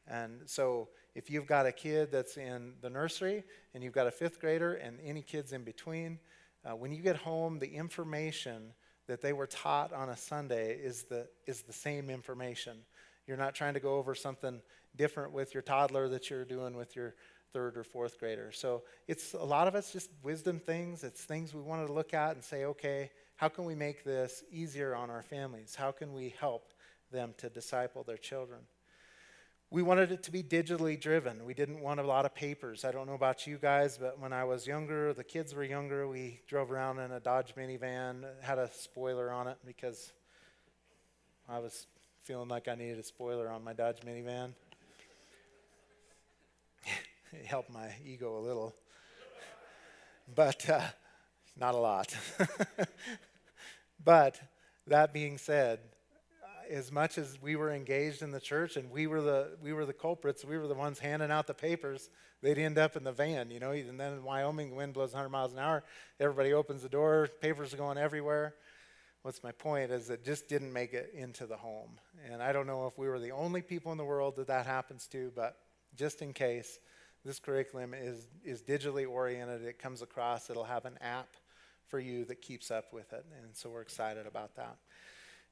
And 0.08 0.42
so 0.46 0.88
if 1.14 1.30
you've 1.30 1.46
got 1.46 1.66
a 1.66 1.74
kid 1.74 2.10
that's 2.10 2.38
in 2.38 2.74
the 2.82 2.90
nursery 2.90 3.44
and 3.74 3.84
you've 3.84 3.94
got 3.94 4.08
a 4.08 4.12
fifth 4.12 4.40
grader 4.40 4.76
and 4.76 4.98
any 5.04 5.22
kids 5.22 5.52
in 5.52 5.64
between, 5.64 6.20
uh, 6.64 6.76
when 6.76 6.94
you 6.94 7.02
get 7.02 7.18
home, 7.18 7.60
the 7.60 7.68
information 7.68 8.74
that 9.08 9.22
they 9.22 9.34
were 9.34 9.48
taught 9.48 9.92
on 9.92 10.10
a 10.10 10.18
Sunday 10.18 10.78
is 10.78 11.04
the, 11.04 11.28
is 11.46 11.64
the 11.64 11.74
same 11.74 12.10
information. 12.10 12.78
You're 13.28 13.38
not 13.38 13.54
trying 13.54 13.74
to 13.74 13.80
go 13.80 13.96
over 13.96 14.16
something 14.16 14.62
different 14.96 15.34
with 15.34 15.54
your 15.54 15.62
toddler 15.62 16.08
that 16.10 16.30
you're 16.30 16.46
doing 16.46 16.76
with 16.76 16.96
your 16.96 17.16
third 17.54 17.78
or 17.78 17.84
fourth 17.84 18.20
grader. 18.20 18.52
So 18.52 18.84
it's 19.08 19.34
a 19.34 19.44
lot 19.44 19.68
of 19.68 19.76
it's 19.76 19.92
just 19.92 20.10
wisdom 20.24 20.60
things. 20.60 21.04
It's 21.04 21.22
things 21.24 21.54
we 21.54 21.62
wanted 21.62 21.88
to 21.88 21.94
look 21.94 22.14
at 22.14 22.36
and 22.36 22.44
say, 22.44 22.66
okay, 22.66 23.12
how 23.36 23.50
can 23.50 23.66
we 23.66 23.76
make 23.76 24.04
this 24.04 24.44
easier 24.52 24.96
on 24.96 25.10
our 25.10 25.22
families? 25.22 25.76
How 25.76 25.92
can 25.92 26.14
we 26.14 26.34
help 26.40 26.74
them 27.12 27.34
to 27.38 27.50
disciple 27.50 28.04
their 28.04 28.18
children? 28.18 28.62
We 29.70 29.84
wanted 29.84 30.14
it 30.14 30.24
to 30.24 30.32
be 30.32 30.42
digitally 30.44 31.00
driven. 31.00 31.44
We 31.46 31.54
didn't 31.54 31.82
want 31.82 32.00
a 32.00 32.04
lot 32.04 32.26
of 32.26 32.34
papers. 32.34 32.86
I 32.86 32.92
don't 32.92 33.06
know 33.06 33.16
about 33.16 33.46
you 33.46 33.58
guys, 33.58 33.98
but 33.98 34.18
when 34.18 34.32
I 34.32 34.46
was 34.46 34.66
younger, 34.66 35.14
the 35.14 35.26
kids 35.26 35.54
were 35.54 35.64
younger, 35.64 36.08
we 36.08 36.40
drove 36.48 36.72
around 36.72 37.00
in 37.00 37.12
a 37.12 37.20
Dodge 37.20 37.54
minivan, 37.56 38.24
had 38.42 38.60
a 38.60 38.70
spoiler 38.72 39.30
on 39.30 39.48
it 39.48 39.58
because 39.66 40.14
I 41.50 41.60
was 41.60 41.86
feeling 42.28 42.50
like 42.50 42.68
I 42.68 42.76
needed 42.76 43.00
a 43.00 43.04
spoiler 43.04 43.48
on 43.48 43.64
my 43.64 43.72
Dodge 43.72 44.00
minivan. 44.06 44.50
it 47.32 47.46
helped 47.46 47.70
my 47.70 47.88
ego 48.06 48.38
a 48.38 48.42
little, 48.42 48.76
but 50.36 50.70
uh, 50.70 50.82
not 51.58 51.74
a 51.74 51.78
lot. 51.78 52.14
but 54.04 54.42
that 54.88 55.14
being 55.14 55.38
said, 55.38 55.80
as 56.70 56.92
much 56.92 57.18
as 57.18 57.42
we 57.42 57.56
were 57.56 57.72
engaged 57.72 58.22
in 58.22 58.32
the 58.32 58.42
church 58.42 58.76
and 58.76 58.92
we 58.92 59.08
were 59.08 59.22
the 59.22 59.56
we 59.64 59.72
were 59.72 59.86
the 59.86 59.94
culprits, 59.94 60.44
we 60.44 60.58
were 60.58 60.68
the 60.68 60.76
ones 60.76 61.00
handing 61.00 61.32
out 61.32 61.48
the 61.48 61.54
papers. 61.54 62.10
They'd 62.42 62.58
end 62.58 62.78
up 62.78 62.98
in 62.98 63.06
the 63.06 63.14
van, 63.14 63.52
you 63.52 63.62
know. 63.62 63.72
And 63.72 63.98
then 63.98 64.12
in 64.12 64.24
Wyoming, 64.26 64.72
the 64.72 64.76
wind 64.76 64.94
blows 64.94 65.14
100 65.14 65.30
miles 65.30 65.54
an 65.54 65.60
hour. 65.60 65.82
Everybody 66.20 66.52
opens 66.52 66.82
the 66.84 66.90
door, 66.90 67.30
papers 67.40 67.74
are 67.74 67.78
going 67.78 67.98
everywhere. 67.98 68.54
What's 69.28 69.44
my 69.44 69.52
point 69.52 69.92
is 69.92 70.10
it 70.10 70.24
just 70.24 70.48
didn't 70.48 70.72
make 70.72 70.94
it 70.94 71.12
into 71.14 71.48
the 71.48 71.58
home. 71.58 71.90
And 72.32 72.42
I 72.42 72.54
don't 72.54 72.66
know 72.66 72.88
if 72.88 72.98
we 72.98 73.10
were 73.10 73.20
the 73.20 73.32
only 73.32 73.62
people 73.62 73.92
in 73.92 73.98
the 73.98 74.06
world 74.06 74.38
that 74.38 74.48
that 74.48 74.66
happens 74.66 75.06
to, 75.08 75.34
but 75.36 75.58
just 75.98 76.22
in 76.22 76.32
case, 76.32 76.80
this 77.26 77.38
curriculum 77.38 77.94
is 77.94 78.26
is 78.46 78.62
digitally 78.62 79.06
oriented. 79.06 79.64
It 79.64 79.80
comes 79.80 80.02
across. 80.02 80.50
It'll 80.50 80.64
have 80.64 80.86
an 80.86 80.98
app 81.02 81.28
for 81.88 82.00
you 82.00 82.24
that 82.24 82.42
keeps 82.42 82.72
up 82.72 82.94
with 82.94 83.12
it, 83.12 83.26
and 83.44 83.54
so 83.54 83.70
we're 83.70 83.82
excited 83.82 84.28
about 84.28 84.56
that. 84.56 84.78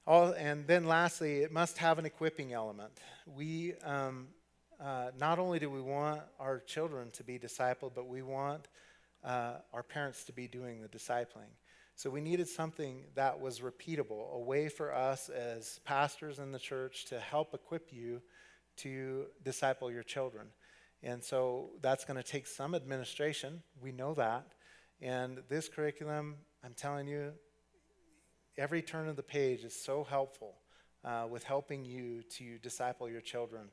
All, 0.08 0.32
and 0.32 0.66
then 0.68 0.86
lastly, 0.86 1.40
it 1.40 1.52
must 1.52 1.78
have 1.80 2.00
an 2.00 2.06
equipping 2.06 2.54
element. 2.54 2.94
We 3.26 3.74
um, 3.84 4.30
uh, 4.82 5.10
not 5.20 5.38
only 5.38 5.60
do 5.60 5.70
we 5.70 5.82
want 5.82 6.22
our 6.40 6.60
children 6.62 7.12
to 7.12 7.26
be 7.26 7.38
discipled, 7.38 7.92
but 7.94 8.08
we 8.08 8.22
want 8.22 8.70
uh, 9.22 9.56
our 9.74 9.84
parents 9.84 10.24
to 10.24 10.32
be 10.32 10.48
doing 10.48 10.82
the 10.82 10.88
discipling. 10.88 11.52
So 11.98 12.10
we 12.10 12.20
needed 12.20 12.50
something 12.50 13.06
that 13.16 13.40
was 13.40 13.62
repeatable, 13.62 14.34
a 14.34 14.40
way 14.40 14.68
for 14.68 14.94
us 14.94 15.30
as 15.30 15.80
pastors 15.86 16.40
in 16.40 16.52
the 16.52 16.60
church 16.60 17.06
to 17.06 17.20
help 17.22 17.54
equip 17.54 17.94
you 17.94 18.22
to 18.78 19.28
disciple 19.44 19.90
your 19.90 20.04
children. 20.04 20.48
And 21.04 21.24
so 21.24 21.70
that's 21.82 22.04
going 22.04 22.22
to 22.22 22.24
take 22.24 22.48
some 22.48 22.76
administration. 22.76 23.64
We 23.82 23.94
know 23.94 24.14
that. 24.16 24.46
And 25.02 25.42
this 25.48 25.70
curriculum, 25.70 26.36
I'm 26.66 26.74
telling 26.74 27.08
you, 27.08 27.32
every 28.58 28.82
turn 28.82 29.08
of 29.08 29.16
the 29.16 29.24
page 29.24 29.64
is 29.64 29.74
so 29.74 30.04
helpful 30.04 30.56
uh, 31.06 31.28
with 31.30 31.46
helping 31.46 31.86
you 31.86 32.24
to 32.24 32.58
disciple 32.58 33.10
your 33.10 33.22
children 33.22 33.70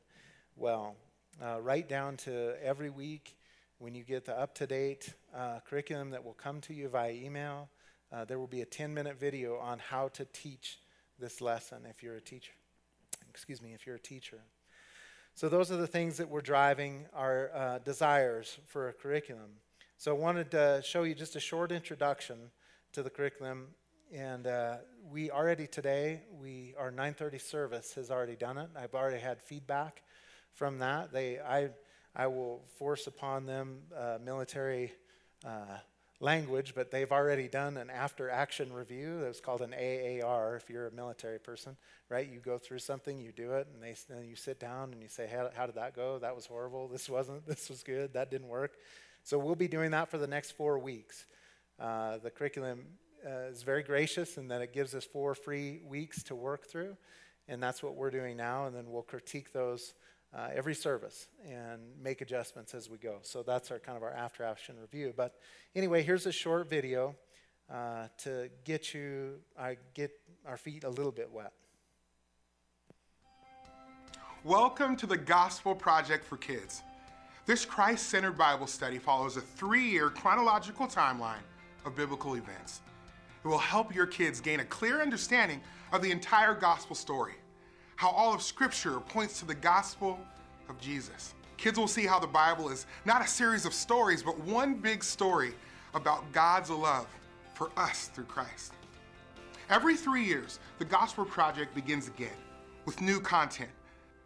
well. 0.54 0.94
Uh, 1.42 1.60
right 1.60 1.88
down 1.88 2.16
to 2.18 2.54
every 2.62 2.90
week 2.90 3.36
when 3.78 3.96
you 3.96 4.04
get 4.04 4.24
the 4.24 4.38
up 4.38 4.54
to 4.54 4.66
date 4.66 5.12
uh, 5.34 5.58
curriculum 5.68 6.10
that 6.10 6.24
will 6.24 6.34
come 6.34 6.60
to 6.60 6.72
you 6.72 6.88
via 6.88 7.10
email, 7.10 7.68
uh, 8.12 8.24
there 8.24 8.38
will 8.38 8.46
be 8.46 8.62
a 8.62 8.66
10 8.66 8.92
minute 8.92 9.18
video 9.18 9.56
on 9.58 9.78
how 9.78 10.08
to 10.08 10.24
teach 10.32 10.78
this 11.18 11.40
lesson 11.40 11.86
if 11.88 12.02
you're 12.02 12.16
a 12.16 12.20
teacher. 12.20 12.52
Excuse 13.30 13.62
me, 13.62 13.72
if 13.74 13.86
you're 13.86 13.96
a 13.96 14.00
teacher. 14.00 14.38
So, 15.34 15.48
those 15.48 15.72
are 15.72 15.76
the 15.76 15.86
things 15.86 16.18
that 16.18 16.28
we're 16.28 16.42
driving 16.42 17.06
our 17.14 17.50
uh, 17.54 17.78
desires 17.78 18.58
for 18.66 18.88
a 18.88 18.92
curriculum. 18.92 19.50
So, 19.96 20.14
I 20.14 20.18
wanted 20.18 20.50
to 20.50 20.82
show 20.84 21.04
you 21.04 21.14
just 21.14 21.36
a 21.36 21.40
short 21.40 21.72
introduction 21.72 22.50
to 22.92 23.02
the 23.02 23.08
curriculum 23.08 23.68
and 24.12 24.46
uh, 24.46 24.76
we 25.10 25.30
already 25.30 25.66
today, 25.66 26.20
we 26.38 26.74
our 26.78 26.92
9:30 26.92 27.40
service 27.40 27.94
has 27.94 28.10
already 28.10 28.36
done 28.36 28.58
it. 28.58 28.68
I've 28.76 28.94
already 28.94 29.18
had 29.18 29.40
feedback 29.40 30.02
from 30.52 30.78
that. 30.80 31.12
They, 31.12 31.40
I, 31.40 31.70
I 32.14 32.26
will 32.26 32.62
force 32.76 33.06
upon 33.06 33.46
them 33.46 33.78
uh, 33.96 34.18
military 34.22 34.92
uh, 35.46 35.78
language, 36.22 36.72
but 36.74 36.90
they've 36.90 37.10
already 37.10 37.48
done 37.48 37.76
an 37.76 37.90
after-action 37.90 38.72
review. 38.72 39.24
It's 39.24 39.40
called 39.40 39.60
an 39.60 39.74
AAR. 39.74 40.56
If 40.56 40.70
you're 40.70 40.86
a 40.86 40.92
military 40.92 41.40
person, 41.40 41.76
right? 42.08 42.28
You 42.30 42.38
go 42.38 42.58
through 42.58 42.78
something, 42.78 43.20
you 43.20 43.32
do 43.32 43.52
it, 43.52 43.66
and 43.74 43.82
they 43.82 43.96
then 44.08 44.24
you 44.24 44.36
sit 44.36 44.60
down 44.60 44.92
and 44.92 45.02
you 45.02 45.08
say, 45.08 45.28
how, 45.30 45.50
how 45.54 45.66
did 45.66 45.74
that 45.74 45.96
go? 45.96 46.18
That 46.20 46.34
was 46.34 46.46
horrible. 46.46 46.88
This 46.88 47.08
wasn't. 47.10 47.42
This 47.52 47.68
was 47.68 47.82
good. 47.82 48.14
That 48.14 48.30
didn't 48.30 48.48
work. 48.48 48.76
So 49.24 49.38
we'll 49.38 49.56
be 49.56 49.68
doing 49.68 49.90
that 49.90 50.08
for 50.08 50.16
the 50.16 50.26
next 50.26 50.52
four 50.52 50.78
weeks. 50.78 51.26
Uh, 51.78 52.18
the 52.18 52.30
curriculum 52.30 52.84
uh, 53.26 53.50
is 53.50 53.62
very 53.62 53.82
gracious 53.82 54.36
in 54.36 54.48
that 54.48 54.62
it 54.62 54.72
gives 54.72 54.94
us 54.94 55.04
four 55.04 55.34
free 55.34 55.80
weeks 55.86 56.22
to 56.24 56.34
work 56.34 56.66
through. 56.66 56.96
And 57.48 57.62
that's 57.62 57.82
what 57.82 57.96
we're 57.96 58.10
doing 58.10 58.36
now. 58.36 58.66
And 58.66 58.74
then 58.74 58.84
we'll 58.88 59.02
critique 59.02 59.52
those 59.52 59.94
uh, 60.36 60.48
every 60.54 60.74
service 60.74 61.28
and 61.46 61.80
make 62.02 62.20
adjustments 62.20 62.74
as 62.74 62.88
we 62.88 62.98
go. 62.98 63.18
So 63.22 63.42
that's 63.42 63.70
our 63.70 63.78
kind 63.78 63.96
of 63.96 64.02
our 64.02 64.12
after 64.12 64.44
action 64.44 64.76
review. 64.80 65.12
But 65.16 65.34
anyway, 65.74 66.02
here's 66.02 66.26
a 66.26 66.32
short 66.32 66.70
video 66.70 67.14
uh, 67.70 68.08
to 68.18 68.50
get 68.64 68.94
you, 68.94 69.40
I 69.58 69.76
get 69.94 70.10
our 70.46 70.56
feet 70.56 70.84
a 70.84 70.90
little 70.90 71.12
bit 71.12 71.30
wet. 71.30 71.52
Welcome 74.44 74.96
to 74.96 75.06
the 75.06 75.16
Gospel 75.16 75.74
Project 75.74 76.24
for 76.24 76.36
Kids. 76.36 76.82
This 77.46 77.64
Christ 77.64 78.08
centered 78.08 78.36
Bible 78.38 78.66
study 78.66 78.98
follows 78.98 79.36
a 79.36 79.40
three 79.40 79.84
year 79.84 80.10
chronological 80.10 80.86
timeline 80.86 81.42
of 81.84 81.94
biblical 81.94 82.34
events. 82.34 82.80
It 83.44 83.48
will 83.48 83.58
help 83.58 83.94
your 83.94 84.06
kids 84.06 84.40
gain 84.40 84.60
a 84.60 84.64
clear 84.64 85.02
understanding 85.02 85.60
of 85.92 86.02
the 86.02 86.10
entire 86.10 86.54
gospel 86.54 86.94
story, 86.94 87.34
how 88.02 88.10
all 88.10 88.34
of 88.34 88.42
Scripture 88.42 88.98
points 88.98 89.38
to 89.38 89.46
the 89.46 89.54
gospel 89.54 90.18
of 90.68 90.76
Jesus. 90.80 91.34
Kids 91.56 91.78
will 91.78 91.86
see 91.86 92.04
how 92.04 92.18
the 92.18 92.26
Bible 92.26 92.68
is 92.68 92.84
not 93.04 93.24
a 93.24 93.28
series 93.28 93.64
of 93.64 93.72
stories, 93.72 94.24
but 94.24 94.36
one 94.40 94.74
big 94.74 95.04
story 95.04 95.52
about 95.94 96.24
God's 96.32 96.68
love 96.68 97.06
for 97.54 97.70
us 97.76 98.10
through 98.12 98.24
Christ. 98.24 98.72
Every 99.70 99.96
three 99.96 100.24
years, 100.24 100.58
the 100.80 100.84
Gospel 100.84 101.24
Project 101.24 101.76
begins 101.76 102.08
again 102.08 102.34
with 102.86 103.00
new 103.00 103.20
content. 103.20 103.70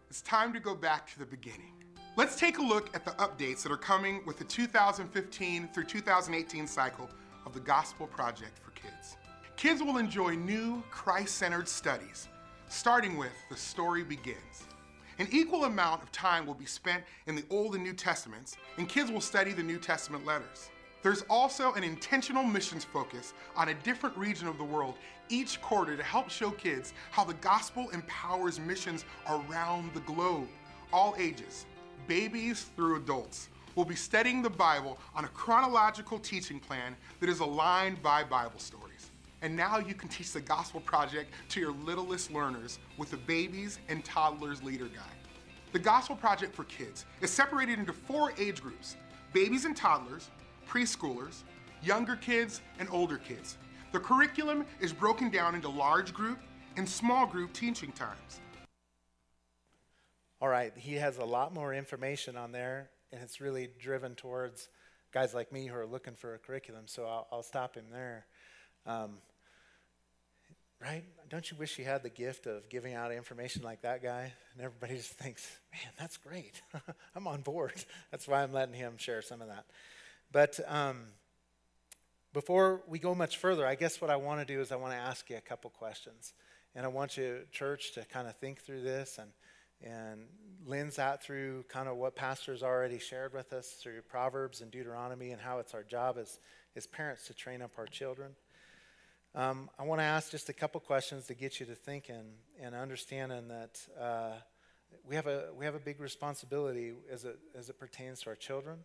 It's 0.09 0.23
time 0.23 0.55
to 0.55 0.59
go 0.59 0.75
back 0.75 1.07
to 1.13 1.19
the 1.19 1.27
beginning. 1.27 1.75
Let's 2.17 2.37
take 2.37 2.57
a 2.57 2.63
look 2.63 2.89
at 2.97 3.05
the 3.05 3.11
updates 3.23 3.63
that 3.63 3.71
are 3.71 3.77
coming 3.77 4.23
with 4.25 4.39
the 4.39 4.45
2015 4.45 5.69
through 5.69 5.85
2018 5.85 6.67
cycle 6.67 7.11
of 7.45 7.53
the 7.53 7.61
Gospel 7.61 8.07
Project 8.07 8.59
for 8.59 8.71
Kids. 8.71 9.19
Kids 9.59 9.83
will 9.83 9.99
enjoy 9.99 10.35
new 10.35 10.83
Christ 10.91 11.35
centered 11.35 11.69
studies, 11.69 12.29
starting 12.69 13.17
with 13.17 13.33
The 13.49 13.57
Story 13.57 14.03
Begins. 14.03 14.65
An 15.19 15.29
equal 15.31 15.65
amount 15.65 16.03
of 16.03 16.11
time 16.13 16.47
will 16.47 16.55
be 16.55 16.67
spent 16.67 17.05
in 17.27 17.37
the 17.37 17.45
Old 17.49 17.75
and 17.75 17.85
New 17.85 17.95
Testaments, 17.95 18.57
and 18.77 18.89
kids 18.89 19.11
will 19.11 19.21
study 19.21 19.53
the 19.53 19.63
New 19.63 19.79
Testament 19.79 20.27
letters. 20.27 20.71
There's 21.03 21.23
also 21.31 21.73
an 21.75 21.85
intentional 21.85 22.43
missions 22.43 22.85
focus 22.85 23.35
on 23.55 23.69
a 23.69 23.75
different 23.75 24.17
region 24.17 24.49
of 24.49 24.59
the 24.59 24.65
world 24.65 24.97
each 25.29 25.61
quarter 25.63 25.97
to 25.97 26.03
help 26.03 26.29
show 26.29 26.51
kids 26.51 26.93
how 27.13 27.25
the 27.25 27.35
gospel 27.35 27.89
empowers 27.91 28.59
missions 28.59 29.05
around 29.29 29.95
the 29.95 30.01
globe, 30.01 30.49
all 30.93 31.15
ages, 31.19 31.67
babies 32.09 32.67
through 32.75 32.97
adults 32.97 33.49
will 33.77 33.85
be 33.85 33.95
studying 33.95 34.43
the 34.43 34.51
Bible 34.51 34.99
on 35.15 35.25
a 35.25 35.29
chronological 35.29 36.19
teaching 36.19 36.59
plan 36.59 36.97
that 37.21 37.29
is 37.29 37.41
aligned 37.41 38.03
by 38.03 38.25
Bible 38.25 38.59
stories. 38.59 38.86
And 39.43 39.55
now 39.55 39.79
you 39.79 39.95
can 39.95 40.09
teach 40.09 40.33
the 40.33 40.41
Gospel 40.41 40.81
Project 40.81 41.33
to 41.51 41.61
your 41.61 41.73
littlest 41.73 42.33
learners 42.33 42.79
with 42.97 43.11
the 43.11 43.19
Babies 43.19 43.79
and 43.89 44.05
Toddlers 44.05 44.63
Leader 44.63 44.87
Guide. 44.87 45.03
The 45.73 45.79
Gospel 45.79 46.17
Project 46.17 46.55
for 46.55 46.65
Kids 46.65 47.05
is 47.21 47.31
separated 47.31 47.79
into 47.79 47.93
four 47.93 48.33
age 48.39 48.63
groups 48.63 48.97
babies 49.33 49.67
and 49.67 49.77
toddlers, 49.77 50.31
preschoolers, 50.67 51.43
younger 51.83 52.17
kids, 52.17 52.63
and 52.79 52.89
older 52.91 53.19
kids. 53.19 53.59
The 53.93 54.01
curriculum 54.01 54.65
is 54.81 54.93
broken 54.93 55.31
down 55.31 55.55
into 55.55 55.69
large 55.69 56.15
group 56.15 56.39
and 56.77 56.89
small 56.89 57.27
group 57.27 57.53
teaching 57.53 57.93
times. 57.93 58.41
All 60.41 60.49
right, 60.49 60.73
he 60.77 60.95
has 60.95 61.19
a 61.19 61.25
lot 61.25 61.53
more 61.53 61.75
information 61.75 62.37
on 62.37 62.53
there 62.53 62.91
and 63.13 63.23
it's 63.23 63.41
really 63.41 63.69
driven 63.79 64.15
towards 64.15 64.69
guys 65.13 65.35
like 65.35 65.53
me 65.53 65.67
who 65.67 65.75
are 65.75 65.87
looking 65.87 66.15
for 66.15 66.35
a 66.35 66.39
curriculum. 66.39 66.83
So 66.87 67.05
I'll, 67.05 67.27
I'll 67.33 67.43
stop 67.43 67.75
him 67.75 67.87
there. 67.91 68.27
Um, 68.87 69.19
right? 70.81 71.03
Don't 71.29 71.51
you 71.51 71.57
wish 71.57 71.79
you 71.79 71.85
had 71.85 72.03
the 72.03 72.11
gift 72.11 72.47
of 72.47 72.69
giving 72.69 72.95
out 72.95 73.11
information 73.11 73.63
like 73.63 73.83
that 73.83 74.03
guy? 74.03 74.33
And 74.55 74.63
everybody 74.63 74.97
just 74.97 75.11
thinks, 75.13 75.49
man, 75.73 75.93
that's 75.99 76.17
great. 76.17 76.63
I'm 77.17 77.27
on 77.27 77.41
board. 77.41 77.85
That's 78.11 78.29
why 78.29 78.43
I'm 78.43 78.53
letting 78.53 78.75
him 78.75 78.97
share 78.97 79.23
some 79.23 79.43
of 79.43 79.49
that. 79.49 79.65
But 80.31 80.61
um, 80.69 81.03
before 82.33 82.83
we 82.87 82.99
go 82.99 83.15
much 83.15 83.39
further, 83.39 83.67
I 83.67 83.75
guess 83.75 84.01
what 84.01 84.11
I 84.11 84.17
want 84.17 84.47
to 84.47 84.55
do 84.55 84.61
is 84.61 84.71
I 84.71 84.77
want 84.77 84.93
to 84.93 84.99
ask 84.99 85.29
you 85.31 85.37
a 85.37 85.41
couple 85.41 85.71
questions. 85.71 86.35
And 86.75 86.85
I 86.85 86.89
want 86.89 87.17
you, 87.17 87.41
church, 87.51 87.93
to 87.95 88.05
kind 88.05 88.29
of 88.29 88.37
think 88.37 88.61
through 88.61 88.83
this 88.83 89.19
and, 89.19 89.31
and 89.83 90.27
lens 90.67 90.97
that 90.97 91.23
through 91.23 91.65
kind 91.69 91.89
of 91.89 91.97
what 91.97 92.15
pastors 92.15 92.63
already 92.63 92.99
shared 92.99 93.33
with 93.33 93.53
us 93.53 93.71
through 93.83 94.03
Proverbs 94.03 94.61
and 94.61 94.71
Deuteronomy 94.71 95.31
and 95.31 95.41
how 95.41 95.59
it's 95.59 95.75
our 95.75 95.83
job 95.83 96.19
as, 96.19 96.39
as 96.77 96.87
parents 96.87 97.27
to 97.27 97.35
train 97.35 97.63
up 97.63 97.73
our 97.79 97.87
children. 97.87 98.33
Um, 99.37 99.69
I 99.79 99.83
want 99.83 100.01
to 100.01 100.05
ask 100.05 100.31
just 100.31 100.49
a 100.49 100.55
couple 100.55 100.81
questions 100.81 101.27
to 101.27 101.35
get 101.35 101.61
you 101.61 101.67
to 101.67 101.75
thinking 101.75 102.25
and 102.59 102.75
understanding 102.75 103.49
that 103.49 103.79
uh, 104.01 104.31
we 105.07 105.15
have 105.15 105.27
a 105.27 105.49
we 105.55 105.67
have 105.67 105.75
a 105.75 105.79
big 105.79 106.01
responsibility 106.01 106.95
as 107.13 107.27
it 107.27 107.39
as 107.55 107.69
it 107.69 107.79
pertains 107.79 108.23
to 108.23 108.31
our 108.31 108.35
children 108.35 108.79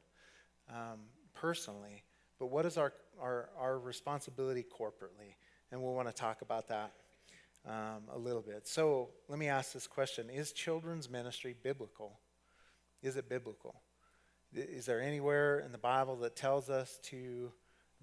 um, 0.70 1.00
personally. 1.34 2.04
But 2.38 2.48
what 2.48 2.66
is 2.66 2.78
our, 2.78 2.92
our 3.22 3.48
our 3.58 3.80
responsibility 3.80 4.66
corporately? 4.66 5.36
And 5.72 5.82
we'll 5.82 5.94
want 5.94 6.10
to 6.10 6.14
talk 6.14 6.42
about 6.42 6.68
that 6.68 6.92
um, 7.66 8.04
a 8.12 8.18
little 8.18 8.42
bit. 8.42 8.68
So 8.68 9.08
let 9.30 9.40
me 9.40 9.48
ask 9.48 9.72
this 9.72 9.88
question: 9.88 10.30
Is 10.30 10.52
children's 10.52 11.10
ministry 11.10 11.56
biblical? 11.64 12.20
Is 13.02 13.16
it 13.16 13.30
biblical? 13.30 13.76
Is 14.54 14.86
there 14.86 15.02
anywhere 15.02 15.62
in 15.62 15.72
the 15.72 15.78
Bible 15.78 16.18
that 16.18 16.36
tells 16.36 16.70
us 16.70 17.00
to 17.04 17.54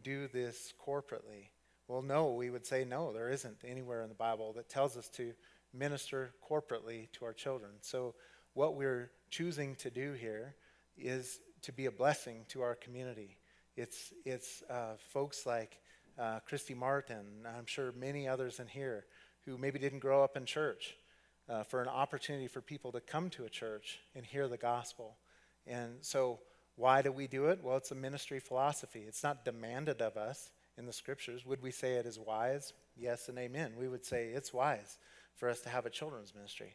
do 0.03 0.29
this 0.29 0.73
corporately? 0.83 1.51
Well, 1.89 2.03
no, 2.03 2.35
we 2.35 2.51
would 2.51 2.67
say 2.67 2.85
no, 2.85 3.15
there 3.15 3.31
isn't 3.31 3.65
anywhere 3.67 4.03
in 4.03 4.11
the 4.11 4.15
Bible 4.15 4.53
that 4.53 4.69
tells 4.69 4.99
us 4.99 5.09
to 5.17 5.33
minister 5.73 6.35
corporately 6.49 7.11
to 7.13 7.25
our 7.25 7.33
children. 7.33 7.71
So, 7.81 8.15
what 8.53 8.75
we're 8.75 9.11
choosing 9.31 9.75
to 9.77 9.91
do 9.91 10.13
here 10.13 10.55
is 10.99 11.41
to 11.63 11.73
be 11.73 11.87
a 11.87 11.91
blessing 11.91 12.45
to 12.49 12.61
our 12.61 12.75
community. 12.75 13.39
It's, 13.75 14.13
it's 14.27 14.63
uh, 14.69 14.97
folks 15.13 15.47
like 15.47 15.79
uh, 16.19 16.41
Christy 16.41 16.75
Martin, 16.75 17.47
I'm 17.57 17.67
sure 17.67 17.93
many 17.93 18.29
others 18.29 18.61
in 18.61 18.67
here, 18.67 19.07
who 19.47 19.57
maybe 19.57 19.79
didn't 19.79 20.01
grow 20.01 20.23
up 20.23 20.37
in 20.37 20.45
church, 20.45 20.95
uh, 21.49 21.63
for 21.63 21.81
an 21.81 21.89
opportunity 21.89 22.49
for 22.49 22.61
people 22.61 22.93
to 22.93 23.01
come 23.01 23.31
to 23.31 23.45
a 23.45 23.49
church 23.49 23.99
and 24.15 24.27
hear 24.27 24.47
the 24.47 24.59
gospel. 24.59 25.17
And 25.67 25.99
so, 26.03 26.41
why 26.77 27.01
do 27.01 27.13
we 27.13 27.29
do 27.29 27.47
it? 27.47 27.61
Well, 27.63 27.79
it's 27.79 27.93
a 27.93 27.95
ministry 27.95 28.41
philosophy. 28.41 29.05
It's 29.09 29.23
not 29.23 29.45
demanded 29.45 30.03
of 30.03 30.17
us, 30.17 30.51
in 30.79 30.87
the 30.87 30.93
scriptures. 30.93 31.45
Would 31.45 31.63
we 31.63 31.71
say 31.71 31.95
it 31.95 32.07
is 32.07 32.19
wise? 32.19 32.73
Yes 32.97 33.29
and 33.29 33.39
amen. 33.39 33.73
We 33.79 33.89
would 33.89 34.05
say 34.05 34.29
it's 34.29 34.53
wise 34.53 34.99
for 35.35 35.49
us 35.49 35.61
to 35.61 35.69
have 35.69 35.87
a 35.87 35.91
children's 35.91 36.35
ministry, 36.35 36.75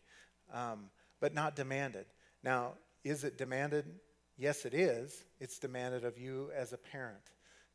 um, 0.53 0.89
but 1.19 1.33
not 1.33 1.55
demanded. 1.55 2.05
Now, 2.43 2.73
is 3.03 3.23
it 3.23 3.37
demanded? 3.37 3.85
Yes, 4.37 4.65
it 4.65 4.73
is. 4.73 5.23
It's 5.39 5.59
demanded 5.59 6.03
of 6.05 6.17
you 6.17 6.51
as 6.55 6.73
a 6.73 6.77
parent. 6.77 7.31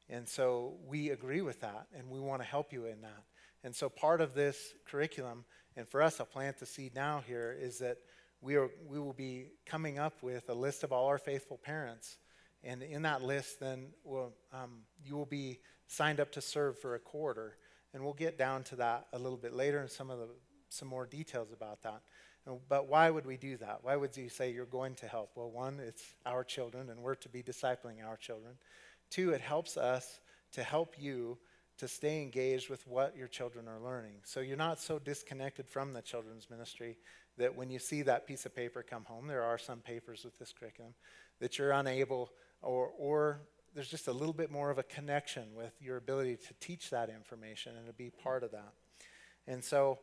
And 0.08 0.28
so 0.28 0.74
we 0.86 1.10
agree 1.10 1.42
with 1.42 1.60
that, 1.60 1.86
and 1.96 2.08
we 2.08 2.20
want 2.20 2.40
to 2.42 2.48
help 2.48 2.72
you 2.72 2.86
in 2.86 3.00
that. 3.02 3.24
And 3.64 3.74
so 3.74 3.88
part 3.88 4.20
of 4.20 4.34
this 4.34 4.72
curriculum, 4.86 5.44
and 5.76 5.86
for 5.86 6.02
us, 6.02 6.20
I'll 6.20 6.26
plant 6.26 6.58
the 6.58 6.66
seed 6.66 6.94
now 6.94 7.22
here, 7.26 7.56
is 7.58 7.78
that 7.78 7.98
we, 8.40 8.56
are, 8.56 8.70
we 8.88 8.98
will 8.98 9.12
be 9.12 9.46
coming 9.66 9.98
up 9.98 10.22
with 10.22 10.48
a 10.48 10.54
list 10.54 10.84
of 10.84 10.92
all 10.92 11.06
our 11.06 11.18
faithful 11.18 11.58
parents. 11.58 12.16
And 12.64 12.82
in 12.82 13.02
that 13.02 13.22
list, 13.22 13.60
then 13.60 13.88
we'll, 14.04 14.32
um, 14.52 14.80
you 15.04 15.16
will 15.16 15.26
be 15.26 15.58
signed 15.88 16.20
up 16.20 16.30
to 16.32 16.40
serve 16.40 16.78
for 16.78 16.94
a 16.94 16.98
quarter. 17.00 17.56
And 17.92 18.04
we'll 18.04 18.12
get 18.12 18.38
down 18.38 18.62
to 18.64 18.76
that 18.76 19.08
a 19.12 19.18
little 19.18 19.38
bit 19.38 19.52
later 19.52 19.80
and 19.80 19.90
some 19.90 20.10
of 20.10 20.18
the 20.18 20.28
some 20.68 20.88
more 20.88 21.06
details 21.06 21.50
about 21.52 21.82
that. 21.82 22.02
But 22.68 22.88
why 22.88 23.10
would 23.10 23.26
we 23.26 23.36
do 23.36 23.56
that? 23.58 23.80
Why 23.82 23.96
would 23.96 24.16
you 24.16 24.28
say 24.28 24.52
you're 24.52 24.66
going 24.66 24.94
to 24.96 25.06
help? 25.06 25.32
Well, 25.34 25.50
one, 25.50 25.80
it's 25.80 26.04
our 26.24 26.44
children, 26.44 26.88
and 26.88 27.00
we're 27.00 27.14
to 27.16 27.28
be 27.28 27.42
discipling 27.42 28.04
our 28.06 28.16
children. 28.16 28.54
Two, 29.10 29.30
it 29.30 29.40
helps 29.40 29.76
us 29.76 30.20
to 30.52 30.62
help 30.62 30.94
you 30.98 31.38
to 31.78 31.86
stay 31.86 32.22
engaged 32.22 32.70
with 32.70 32.86
what 32.86 33.16
your 33.16 33.28
children 33.28 33.68
are 33.68 33.80
learning. 33.80 34.16
So 34.24 34.40
you're 34.40 34.56
not 34.56 34.80
so 34.80 34.98
disconnected 34.98 35.68
from 35.68 35.92
the 35.92 36.02
children's 36.02 36.50
ministry 36.50 36.96
that 37.36 37.54
when 37.54 37.70
you 37.70 37.78
see 37.78 38.02
that 38.02 38.26
piece 38.26 38.46
of 38.46 38.54
paper 38.54 38.82
come 38.82 39.04
home, 39.04 39.26
there 39.26 39.44
are 39.44 39.58
some 39.58 39.78
papers 39.80 40.24
with 40.24 40.38
this 40.38 40.52
curriculum, 40.52 40.94
that 41.40 41.58
you're 41.58 41.70
unable 41.70 42.30
or, 42.62 42.90
or 42.98 43.42
there's 43.74 43.88
just 43.88 44.08
a 44.08 44.12
little 44.12 44.32
bit 44.32 44.50
more 44.50 44.70
of 44.70 44.78
a 44.78 44.82
connection 44.82 45.54
with 45.54 45.72
your 45.80 45.96
ability 45.96 46.36
to 46.36 46.54
teach 46.60 46.90
that 46.90 47.08
information 47.10 47.76
and 47.76 47.86
to 47.86 47.92
be 47.92 48.10
part 48.10 48.42
of 48.42 48.50
that. 48.52 48.72
And 49.46 49.62
so 49.62 49.98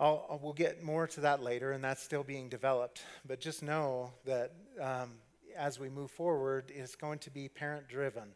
I'll, 0.00 0.40
we'll 0.42 0.52
get 0.52 0.82
more 0.82 1.06
to 1.06 1.20
that 1.20 1.42
later, 1.42 1.72
and 1.72 1.82
that's 1.82 2.02
still 2.02 2.24
being 2.24 2.48
developed. 2.48 3.02
But 3.26 3.40
just 3.40 3.62
know 3.62 4.12
that 4.24 4.52
um, 4.80 5.12
as 5.56 5.78
we 5.78 5.88
move 5.88 6.10
forward, 6.10 6.72
it's 6.74 6.96
going 6.96 7.18
to 7.20 7.30
be 7.30 7.48
parent 7.48 7.88
driven. 7.88 8.34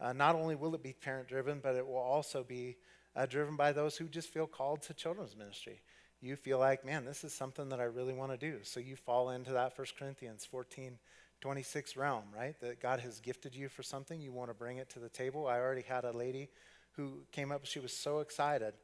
Uh, 0.00 0.12
not 0.12 0.34
only 0.34 0.54
will 0.54 0.74
it 0.74 0.82
be 0.82 0.92
parent 0.92 1.28
driven, 1.28 1.60
but 1.62 1.74
it 1.74 1.86
will 1.86 1.96
also 1.96 2.42
be 2.42 2.76
uh, 3.16 3.26
driven 3.26 3.56
by 3.56 3.72
those 3.72 3.96
who 3.96 4.06
just 4.06 4.28
feel 4.28 4.46
called 4.46 4.82
to 4.82 4.94
children's 4.94 5.36
ministry. 5.36 5.82
You 6.22 6.36
feel 6.36 6.58
like, 6.58 6.84
man, 6.84 7.04
this 7.04 7.24
is 7.24 7.32
something 7.32 7.70
that 7.70 7.80
I 7.80 7.84
really 7.84 8.12
want 8.12 8.30
to 8.32 8.38
do. 8.38 8.58
So 8.62 8.78
you 8.78 8.94
fall 8.94 9.30
into 9.30 9.52
that 9.52 9.76
1 9.76 9.86
Corinthians 9.98 10.44
14 10.44 10.98
26 11.40 11.96
realm, 11.96 12.24
right? 12.36 12.58
That 12.60 12.80
God 12.80 13.00
has 13.00 13.20
gifted 13.20 13.54
you 13.54 13.68
for 13.68 13.82
something, 13.82 14.20
you 14.20 14.32
want 14.32 14.50
to 14.50 14.54
bring 14.54 14.78
it 14.78 14.90
to 14.90 14.98
the 14.98 15.08
table. 15.08 15.46
I 15.46 15.58
already 15.58 15.82
had 15.82 16.04
a 16.04 16.12
lady 16.12 16.48
who 16.92 17.22
came 17.32 17.50
up, 17.52 17.64
she 17.64 17.80
was 17.80 17.92
so 17.92 18.20
excited 18.20 18.74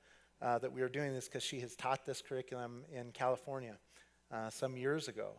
uh, 0.40 0.58
that 0.58 0.72
we 0.72 0.80
were 0.80 0.88
doing 0.88 1.12
this 1.12 1.26
because 1.26 1.42
she 1.42 1.60
has 1.60 1.76
taught 1.76 2.04
this 2.06 2.22
curriculum 2.22 2.84
in 2.92 3.10
California 3.12 3.76
uh, 4.32 4.50
some 4.50 4.76
years 4.76 5.08
ago 5.08 5.32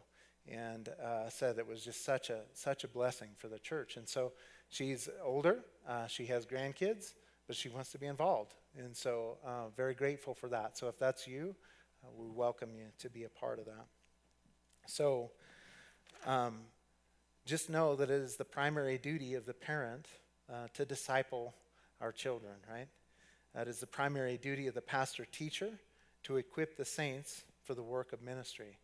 and 0.48 0.90
uh, 1.04 1.30
said 1.30 1.58
it 1.58 1.68
was 1.68 1.84
just 1.84 2.06
such 2.06 2.30
a, 2.30 2.42
such 2.54 2.84
a 2.84 2.88
blessing 2.88 3.30
for 3.36 3.48
the 3.48 3.60
church. 3.60 3.98
And 3.98 4.08
so 4.08 4.34
she's 4.70 5.10
older, 5.24 5.60
uh, 5.88 6.08
she 6.08 6.26
has 6.28 6.46
grandkids, 6.46 7.14
but 7.48 7.56
she 7.56 7.70
wants 7.70 7.92
to 7.92 7.98
be 7.98 8.06
involved. 8.06 8.54
And 8.78 8.96
so, 8.96 9.38
uh, 9.46 9.70
very 9.76 9.96
grateful 9.96 10.34
for 10.34 10.50
that. 10.50 10.78
So, 10.78 10.88
if 10.88 11.00
that's 11.00 11.28
you, 11.28 11.56
uh, 12.04 12.10
we 12.16 12.30
welcome 12.30 12.76
you 12.76 12.86
to 13.00 13.10
be 13.10 13.24
a 13.24 13.30
part 13.30 13.58
of 13.58 13.66
that. 13.66 13.86
So, 14.86 15.32
um, 16.26 16.60
just 17.48 17.70
know 17.70 17.96
that 17.96 18.10
it 18.10 18.22
is 18.22 18.36
the 18.36 18.46
primary 18.46 18.98
duty 18.98 19.34
of 19.34 19.46
the 19.46 19.54
parent 19.54 20.06
uh, 20.52 20.68
to 20.74 20.86
disciple 20.86 21.54
our 22.02 22.12
children, 22.12 22.54
right? 22.70 22.88
That 23.56 23.70
is 23.70 23.80
the 23.80 23.88
primary 23.88 24.38
duty 24.38 24.68
of 24.68 24.74
the 24.74 24.82
pastor 24.82 25.26
teacher 25.26 25.70
to 26.24 26.36
equip 26.36 26.76
the 26.76 26.86
saints 26.86 27.44
for 27.64 27.74
the 27.74 27.82
work 27.82 28.12
of 28.12 28.22
ministry. 28.22 28.78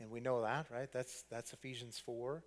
And 0.00 0.10
we 0.10 0.20
know 0.20 0.40
that, 0.42 0.66
right? 0.72 0.90
That's, 0.90 1.24
that's 1.30 1.52
Ephesians 1.52 1.98
4, 1.98 2.42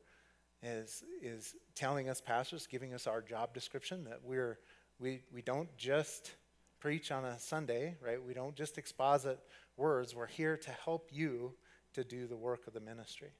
is, 0.63 1.03
is 1.21 1.55
telling 1.75 2.09
us 2.09 2.19
pastors, 2.19 2.65
giving 2.65 2.95
us 2.95 3.05
our 3.05 3.21
job 3.21 3.53
description, 3.53 4.05
that 4.05 4.21
we're, 4.23 4.57
we, 4.99 5.21
we 5.31 5.43
don't 5.43 5.69
just 5.77 6.31
preach 6.79 7.11
on 7.11 7.25
a 7.25 7.37
Sunday, 7.39 7.95
right? 8.03 8.21
We 8.21 8.33
don't 8.33 8.55
just 8.55 8.79
exposit 8.79 9.39
words. 9.77 10.15
We're 10.15 10.25
here 10.25 10.57
to 10.57 10.71
help 10.83 11.09
you 11.11 11.53
to 11.93 12.03
do 12.03 12.25
the 12.25 12.35
work 12.35 12.65
of 12.65 12.73
the 12.73 12.79
ministry. 12.79 13.33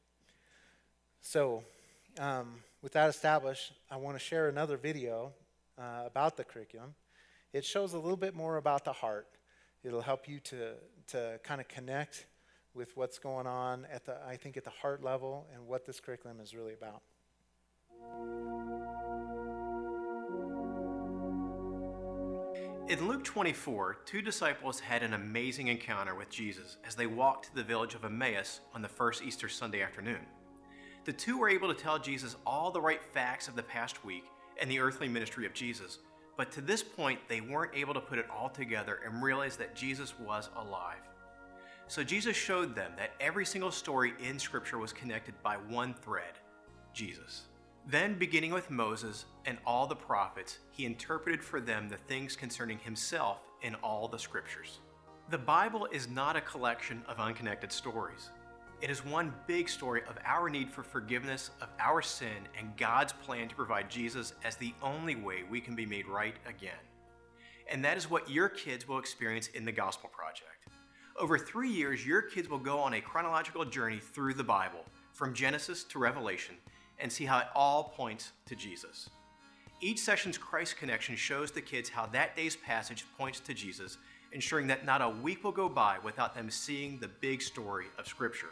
So, 1.22 1.64
um, 2.20 2.64
with 2.82 2.94
that 2.94 3.10
established, 3.10 3.74
I 3.90 3.98
want 3.98 4.18
to 4.18 4.24
share 4.24 4.50
another 4.50 4.78
video 4.78 5.34
uh, 5.78 6.04
about 6.06 6.38
the 6.38 6.44
curriculum. 6.44 6.96
It 7.54 7.66
shows 7.66 7.94
a 7.94 8.00
little 8.00 8.18
bit 8.18 8.36
more 8.36 8.58
about 8.58 8.86
the 8.86 8.94
heart. 8.94 9.28
It'll 9.84 10.02
help 10.02 10.28
you 10.28 10.40
to, 10.42 10.74
to 11.08 11.40
kind 11.44 11.62
of 11.62 11.68
connect 11.68 12.26
with 12.74 12.96
what's 12.98 13.20
going 13.20 13.48
on 13.48 13.86
at 13.92 14.06
the, 14.06 14.18
I 14.28 14.38
think, 14.38 14.58
at 14.58 14.64
the 14.64 14.72
heart 14.72 15.04
level 15.04 15.46
and 15.54 15.68
what 15.68 15.86
this 15.86 16.00
curriculum 16.00 16.40
is 16.40 16.56
really 16.56 16.74
about. 16.74 17.02
In 22.90 23.08
Luke 23.08 23.24
24, 23.24 24.00
two 24.06 24.22
disciples 24.22 24.80
had 24.80 25.04
an 25.04 25.14
amazing 25.14 25.68
encounter 25.68 26.16
with 26.16 26.30
Jesus 26.30 26.78
as 26.86 26.96
they 26.96 27.08
walked 27.08 27.46
to 27.46 27.56
the 27.56 27.64
village 27.64 27.96
of 27.96 28.04
Emmaus 28.04 28.60
on 28.74 28.82
the 28.82 28.90
first 28.90 29.24
Easter 29.24 29.48
Sunday 29.48 29.82
afternoon. 29.82 30.20
The 31.06 31.14
two 31.14 31.38
were 31.38 31.50
able 31.50 31.68
to 31.68 31.80
tell 31.80 32.00
Jesus 32.00 32.38
all 32.46 32.72
the 32.72 32.82
right 32.82 33.04
facts 33.04 33.48
of 33.48 33.56
the 33.56 33.64
past 33.64 34.06
week 34.06 34.26
and 34.60 34.72
the 34.72 34.80
earthly 34.80 35.10
ministry 35.10 35.46
of 35.46 35.54
Jesus, 35.54 36.00
but 36.38 36.52
to 36.54 36.62
this 36.62 36.82
point, 36.82 37.20
they 37.28 37.42
weren't 37.42 37.76
able 37.76 37.94
to 37.94 38.00
put 38.00 38.20
it 38.20 38.30
all 38.30 38.50
together 38.50 39.00
and 39.06 39.22
realize 39.22 39.58
that 39.58 39.76
Jesus 39.76 40.18
was 40.18 40.50
alive. 40.56 41.02
So 41.88 42.04
Jesus 42.04 42.36
showed 42.36 42.74
them 42.74 42.94
that 42.98 43.12
every 43.20 43.46
single 43.46 43.72
story 43.72 44.14
in 44.20 44.40
Scripture 44.40 44.78
was 44.78 44.94
connected 44.94 45.36
by 45.44 45.58
one 45.58 45.94
thread 45.94 46.40
Jesus. 46.94 47.44
Then, 47.86 48.18
beginning 48.18 48.54
with 48.54 48.72
Moses 48.72 49.26
and 49.46 49.58
all 49.66 49.88
the 49.88 49.96
prophets, 49.96 50.60
he 50.72 50.86
interpreted 50.86 51.44
for 51.44 51.60
them 51.60 51.90
the 51.90 51.98
things 51.98 52.36
concerning 52.36 52.80
himself 52.80 53.40
in 53.62 53.76
all 53.76 54.08
the 54.08 54.18
Scriptures. 54.18 54.80
The 55.30 55.38
Bible 55.38 55.88
is 55.92 56.08
not 56.08 56.38
a 56.38 56.42
collection 56.42 57.04
of 57.08 57.20
unconnected 57.20 57.72
stories. 57.72 58.30
It 58.84 58.90
is 58.90 59.06
one 59.06 59.34
big 59.48 59.70
story 59.70 60.02
of 60.10 60.18
our 60.26 60.50
need 60.50 60.70
for 60.70 60.84
forgiveness 60.84 61.52
of 61.62 61.70
our 61.80 62.02
sin 62.02 62.50
and 62.60 62.76
God's 62.76 63.14
plan 63.14 63.48
to 63.48 63.56
provide 63.56 63.90
Jesus 63.90 64.34
as 64.44 64.58
the 64.58 64.74
only 64.82 65.16
way 65.16 65.44
we 65.50 65.62
can 65.62 65.74
be 65.74 65.86
made 65.86 66.06
right 66.06 66.36
again. 66.46 66.84
And 67.72 67.86
that 67.86 67.96
is 67.96 68.10
what 68.10 68.30
your 68.30 68.50
kids 68.50 68.86
will 68.86 69.00
experience 69.00 69.48
in 69.48 69.64
the 69.64 69.72
Gospel 69.72 70.10
Project. 70.10 70.68
Over 71.18 71.38
three 71.38 71.70
years, 71.70 72.06
your 72.06 72.22
kids 72.22 72.50
will 72.50 72.60
go 72.60 72.78
on 72.78 72.96
a 72.96 73.00
chronological 73.00 73.64
journey 73.64 74.02
through 74.02 74.34
the 74.34 74.44
Bible, 74.44 74.84
from 75.14 75.34
Genesis 75.34 75.86
to 75.86 75.98
Revelation, 75.98 76.56
and 77.00 77.10
see 77.10 77.24
how 77.24 77.40
it 77.40 77.48
all 77.56 77.86
points 77.86 78.34
to 78.48 78.54
Jesus. 78.54 79.10
Each 79.80 80.00
session's 80.00 80.38
Christ 80.38 80.76
connection 80.76 81.16
shows 81.16 81.52
the 81.52 81.62
kids 81.62 81.88
how 81.88 82.08
that 82.08 82.36
day's 82.36 82.58
passage 82.58 83.06
points 83.18 83.40
to 83.40 83.54
Jesus, 83.54 83.98
ensuring 84.34 84.68
that 84.68 84.86
not 84.86 85.02
a 85.02 85.08
week 85.08 85.46
will 85.46 85.54
go 85.54 85.70
by 85.70 86.00
without 86.04 86.36
them 86.36 86.50
seeing 86.50 87.00
the 87.00 87.08
big 87.08 87.42
story 87.42 87.86
of 87.98 88.10
Scripture. 88.10 88.50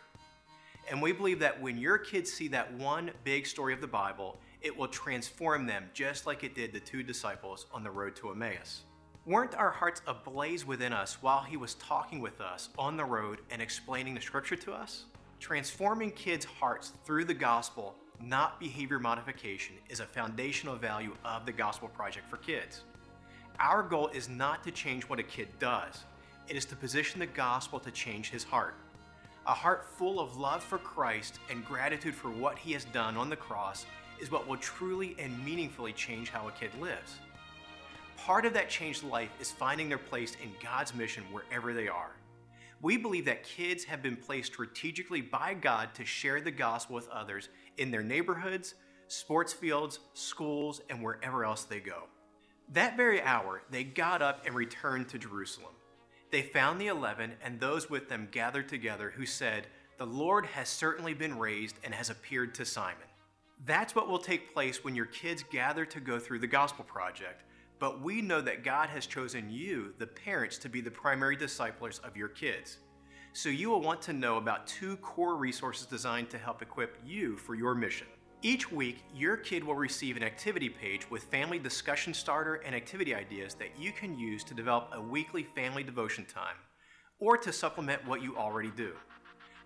And 0.91 1.01
we 1.01 1.13
believe 1.13 1.39
that 1.39 1.60
when 1.62 1.77
your 1.77 1.97
kids 1.97 2.32
see 2.32 2.49
that 2.49 2.73
one 2.73 3.12
big 3.23 3.47
story 3.47 3.73
of 3.73 3.80
the 3.80 3.88
Bible, 3.88 4.38
it 4.62 4.77
will 4.77 4.89
transform 4.89 5.65
them 5.65 5.86
just 5.93 6.27
like 6.27 6.43
it 6.43 6.54
did 6.54 6.73
the 6.73 6.82
two 6.82 7.01
disciples 7.01 7.65
on 7.73 7.82
the 7.82 7.89
road 7.89 8.13
to 8.17 8.30
Emmaus. 8.30 8.82
Weren't 9.25 9.56
our 9.56 9.71
hearts 9.71 10.01
ablaze 10.06 10.67
within 10.67 10.91
us 10.91 11.21
while 11.21 11.43
he 11.43 11.56
was 11.56 11.75
talking 11.75 12.19
with 12.19 12.41
us 12.41 12.69
on 12.77 12.97
the 12.97 13.06
road 13.06 13.39
and 13.51 13.62
explaining 13.62 14.15
the 14.15 14.21
scripture 14.21 14.58
to 14.58 14.73
us? 14.73 15.06
Transforming 15.39 16.12
kids' 16.12 16.43
hearts 16.43 16.91
through 17.06 17.23
the 17.23 17.34
gospel, 17.34 17.95
not 18.19 18.60
behavior 18.60 18.99
modification, 18.99 19.75
is 19.88 20.01
a 20.01 20.06
foundational 20.06 20.75
value 20.75 21.15
of 21.23 21.45
the 21.45 21.54
Gospel 21.54 21.88
Project 21.88 22.30
for 22.30 22.38
Kids. 22.38 22.82
Our 23.62 23.82
goal 23.82 24.10
is 24.10 24.27
not 24.27 24.62
to 24.65 24.71
change 24.71 25.04
what 25.04 25.19
a 25.19 25.23
kid 25.23 25.47
does, 25.58 26.04
it 26.49 26.58
is 26.58 26.65
to 26.65 26.75
position 26.75 27.21
the 27.21 27.27
gospel 27.27 27.80
to 27.80 27.91
change 27.91 28.30
his 28.30 28.43
heart. 28.43 28.75
A 29.47 29.54
heart 29.54 29.86
full 29.97 30.19
of 30.19 30.38
love 30.38 30.63
for 30.63 30.77
Christ 30.77 31.39
and 31.49 31.65
gratitude 31.65 32.13
for 32.13 32.30
what 32.30 32.60
he 32.60 32.73
has 32.73 32.86
done 32.86 33.17
on 33.17 33.27
the 33.27 33.36
cross 33.36 33.88
is 34.19 34.30
what 34.30 34.47
will 34.47 34.58
truly 34.58 35.15
and 35.17 35.43
meaningfully 35.43 35.93
change 35.93 36.30
how 36.30 36.47
a 36.47 36.51
kid 36.51 36.69
lives. 36.80 37.15
Part 38.17 38.45
of 38.45 38.54
that 38.54 38.69
changed 38.69 39.04
life 39.04 39.32
is 39.39 39.49
finding 39.51 39.89
their 39.89 39.97
place 39.97 40.38
in 40.43 40.51
God's 40.62 40.93
mission 40.93 41.23
wherever 41.32 41.73
they 41.73 41.88
are. 41.88 42.12
We 42.84 42.97
believe 42.97 43.25
that 43.25 43.43
kids 43.43 43.84
have 43.86 44.04
been 44.04 44.15
placed 44.15 44.54
strategically 44.54 45.21
by 45.21 45.56
God 45.56 45.95
to 45.95 46.06
share 46.06 46.39
the 46.39 46.51
gospel 46.51 46.95
with 46.95 47.10
others 47.10 47.49
in 47.77 47.89
their 47.89 48.04
neighborhoods, 48.04 48.75
sports 49.08 49.54
fields, 49.54 49.99
schools, 50.13 50.82
and 50.88 51.01
wherever 51.04 51.43
else 51.43 51.63
they 51.63 51.80
go. 51.80 52.04
That 52.73 52.95
very 52.95 53.23
hour, 53.23 53.63
they 53.71 53.84
got 53.84 54.21
up 54.21 54.45
and 54.45 54.54
returned 54.54 55.10
to 55.10 55.17
Jerusalem. 55.17 55.73
They 56.31 56.41
found 56.41 56.79
the 56.79 56.87
eleven 56.87 57.33
and 57.43 57.59
those 57.59 57.89
with 57.89 58.07
them 58.07 58.29
gathered 58.31 58.69
together 58.69 59.11
who 59.15 59.25
said, 59.25 59.67
The 59.97 60.05
Lord 60.05 60.45
has 60.45 60.69
certainly 60.69 61.13
been 61.13 61.37
raised 61.37 61.75
and 61.83 61.93
has 61.93 62.09
appeared 62.09 62.55
to 62.55 62.65
Simon. 62.65 63.07
That's 63.65 63.93
what 63.93 64.07
will 64.07 64.17
take 64.17 64.53
place 64.53 64.83
when 64.83 64.95
your 64.95 65.05
kids 65.05 65.43
gather 65.51 65.85
to 65.85 65.99
go 65.99 66.19
through 66.19 66.39
the 66.39 66.47
Gospel 66.47 66.85
Project. 66.85 67.43
But 67.79 68.01
we 68.01 68.21
know 68.21 68.41
that 68.41 68.63
God 68.63 68.89
has 68.89 69.05
chosen 69.05 69.49
you, 69.49 69.93
the 69.97 70.07
parents, 70.07 70.57
to 70.59 70.69
be 70.69 70.81
the 70.81 70.89
primary 70.89 71.35
disciples 71.35 71.99
of 71.99 72.15
your 72.15 72.29
kids. 72.29 72.77
So 73.33 73.49
you 73.49 73.69
will 73.69 73.81
want 73.81 74.01
to 74.03 74.13
know 74.13 74.37
about 74.37 74.67
two 74.67 74.97
core 74.97 75.35
resources 75.35 75.85
designed 75.85 76.29
to 76.29 76.37
help 76.37 76.61
equip 76.61 76.97
you 77.05 77.37
for 77.37 77.55
your 77.55 77.75
mission. 77.75 78.07
Each 78.43 78.71
week, 78.71 79.04
your 79.13 79.38
kid 79.38 79.63
will 79.63 79.75
receive 79.75 80.17
an 80.17 80.23
activity 80.23 80.67
page 80.67 81.08
with 81.12 81.25
family 81.25 81.60
discussion 81.60 82.12
starter 82.12 82.56
and 82.56 82.73
activity 82.73 83.13
ideas 83.13 83.54
that 83.56 83.77
you 83.77 83.91
can 83.91 84.17
use 84.17 84.43
to 84.45 84.56
develop 84.56 84.89
a 84.93 84.99
weekly 85.01 85.43
family 85.43 85.84
devotion 85.84 86.25
time 86.25 86.56
or 87.19 87.38
to 87.38 87.54
supplement 87.54 88.04
what 88.08 88.23
you 88.23 88.36
already 88.36 88.71
do. 88.71 88.93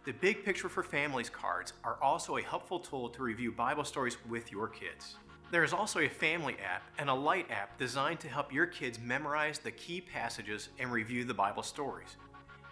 The 0.04 0.12
Big 0.12 0.44
Picture 0.44 0.68
for 0.68 0.84
Families 0.84 1.30
cards 1.30 1.72
are 1.86 1.98
also 2.04 2.36
a 2.36 2.42
helpful 2.42 2.80
tool 2.80 3.08
to 3.12 3.24
review 3.24 3.54
Bible 3.54 3.86
stories 3.86 4.18
with 4.28 4.52
your 4.52 4.68
kids. 4.68 5.16
There 5.52 5.64
is 5.64 5.72
also 5.72 6.02
a 6.02 6.10
family 6.10 6.58
app 6.62 6.84
and 7.00 7.10
a 7.10 7.14
light 7.14 7.50
app 7.50 7.80
designed 7.80 8.20
to 8.20 8.28
help 8.28 8.52
your 8.52 8.66
kids 8.66 9.00
memorize 9.00 9.58
the 9.58 9.72
key 9.72 10.02
passages 10.02 10.68
and 10.80 10.92
review 10.92 11.24
the 11.24 11.34
Bible 11.34 11.64
stories. 11.64 12.18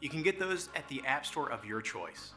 You 0.02 0.10
can 0.10 0.22
get 0.22 0.38
those 0.38 0.68
at 0.76 0.86
the 0.89 1.02
App 1.06 1.26
Store 1.26 1.50
of 1.50 1.63
your 1.63 1.82
choice 1.82 2.34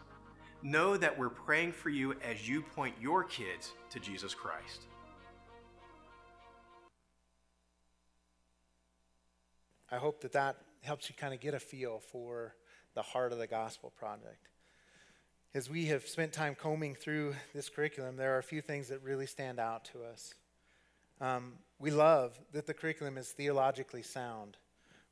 know 0.63 0.97
that 0.97 1.19
we're 1.19 1.29
praying 1.29 1.73
for 1.73 1.91
you 1.91 2.15
as 2.23 2.49
you 2.49 2.63
point 2.63 2.95
your 3.01 3.25
kids 3.25 3.73
to 3.91 4.01
Jesus 4.01 4.35
Christ. 4.35 4.83
I 9.91 9.97
hope 9.97 10.21
that 10.23 10.33
that 10.33 10.57
helps 10.83 11.09
you 11.09 11.15
kind 11.17 11.33
of 11.33 11.41
get 11.41 11.55
a 11.55 11.61
feel 11.61 12.01
for 12.01 12.55
the 12.95 13.03
heart 13.03 13.33
of 13.33 13.39
the 13.39 13.47
Gospel 13.47 13.93
Project. 13.97 14.49
As 15.55 15.71
we 15.71 15.87
have 15.87 16.07
spent 16.07 16.33
time 16.33 16.55
combing 16.55 16.95
through 16.95 17.35
this 17.55 17.69
curriculum, 17.69 18.17
there 18.17 18.35
are 18.35 18.39
a 18.39 18.43
few 18.43 18.61
things 18.61 18.89
that 18.89 19.03
really 19.03 19.27
stand 19.27 19.61
out 19.61 19.85
to 19.87 20.03
us. 20.03 20.35
Um, 21.21 21.55
we 21.79 21.91
love 21.91 22.39
that 22.53 22.67
the 22.67 22.75
curriculum 22.75 23.17
is 23.17 23.29
theologically 23.29 24.03
sound. 24.03 24.57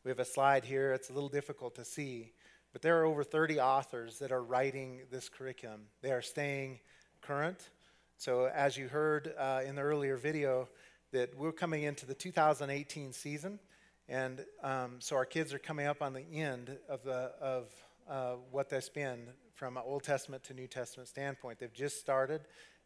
We 0.03 0.11
have 0.11 0.19
a 0.19 0.25
slide 0.25 0.65
here, 0.65 0.93
it's 0.93 1.09
a 1.09 1.13
little 1.13 1.29
difficult 1.29 1.75
to 1.77 1.85
see, 1.85 2.33
but 2.75 2.83
there 2.83 3.01
are 3.01 3.05
over 3.05 3.23
30 3.23 3.61
authors 3.61 4.19
that 4.19 4.33
are 4.33 4.43
writing 4.43 5.03
this 5.09 5.29
curriculum. 5.29 5.83
They 6.03 6.11
are 6.11 6.21
staying 6.21 6.81
current. 7.23 7.71
So, 8.17 8.51
as 8.53 8.77
you 8.77 8.89
heard 8.89 9.33
uh, 9.39 9.61
in 9.65 9.77
the 9.77 9.83
earlier 9.83 10.17
video, 10.17 10.69
that 11.13 11.39
we're 11.39 11.53
coming 11.53 11.85
into 11.85 12.05
the 12.05 12.15
2018 12.15 13.13
season, 13.13 13.61
and 14.09 14.45
um, 14.65 14.97
so 14.99 15.15
our 15.15 15.25
kids 15.25 15.55
are 15.55 15.61
coming 15.61 15.87
up 15.87 16.03
on 16.03 16.15
the 16.15 16.25
end 16.33 16.77
of 16.89 17.05
the 17.05 17.31
of 17.41 17.69
uh, 18.11 18.33
what 18.51 18.69
they 18.71 18.81
spend 18.81 19.29
from 19.55 19.77
an 19.77 19.85
Old 19.87 20.03
Testament 20.03 20.43
to 20.45 20.55
New 20.55 20.67
Testament 20.67 21.09
standpoint. 21.09 21.61
They've 21.61 21.73
just 21.73 22.01
started 22.01 22.41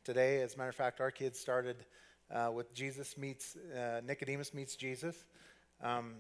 today. 0.05 0.42
As 0.42 0.55
a 0.55 0.59
matter 0.59 0.68
of 0.68 0.77
fact, 0.77 1.01
our 1.01 1.11
kids 1.11 1.40
started 1.40 1.87
uh, 2.31 2.51
with 2.53 2.74
Jesus 2.74 3.16
meets 3.16 3.57
uh, 3.57 4.03
Nicodemus 4.05 4.53
meets 4.53 4.77
Jesus, 4.77 5.24
um, 5.83 6.16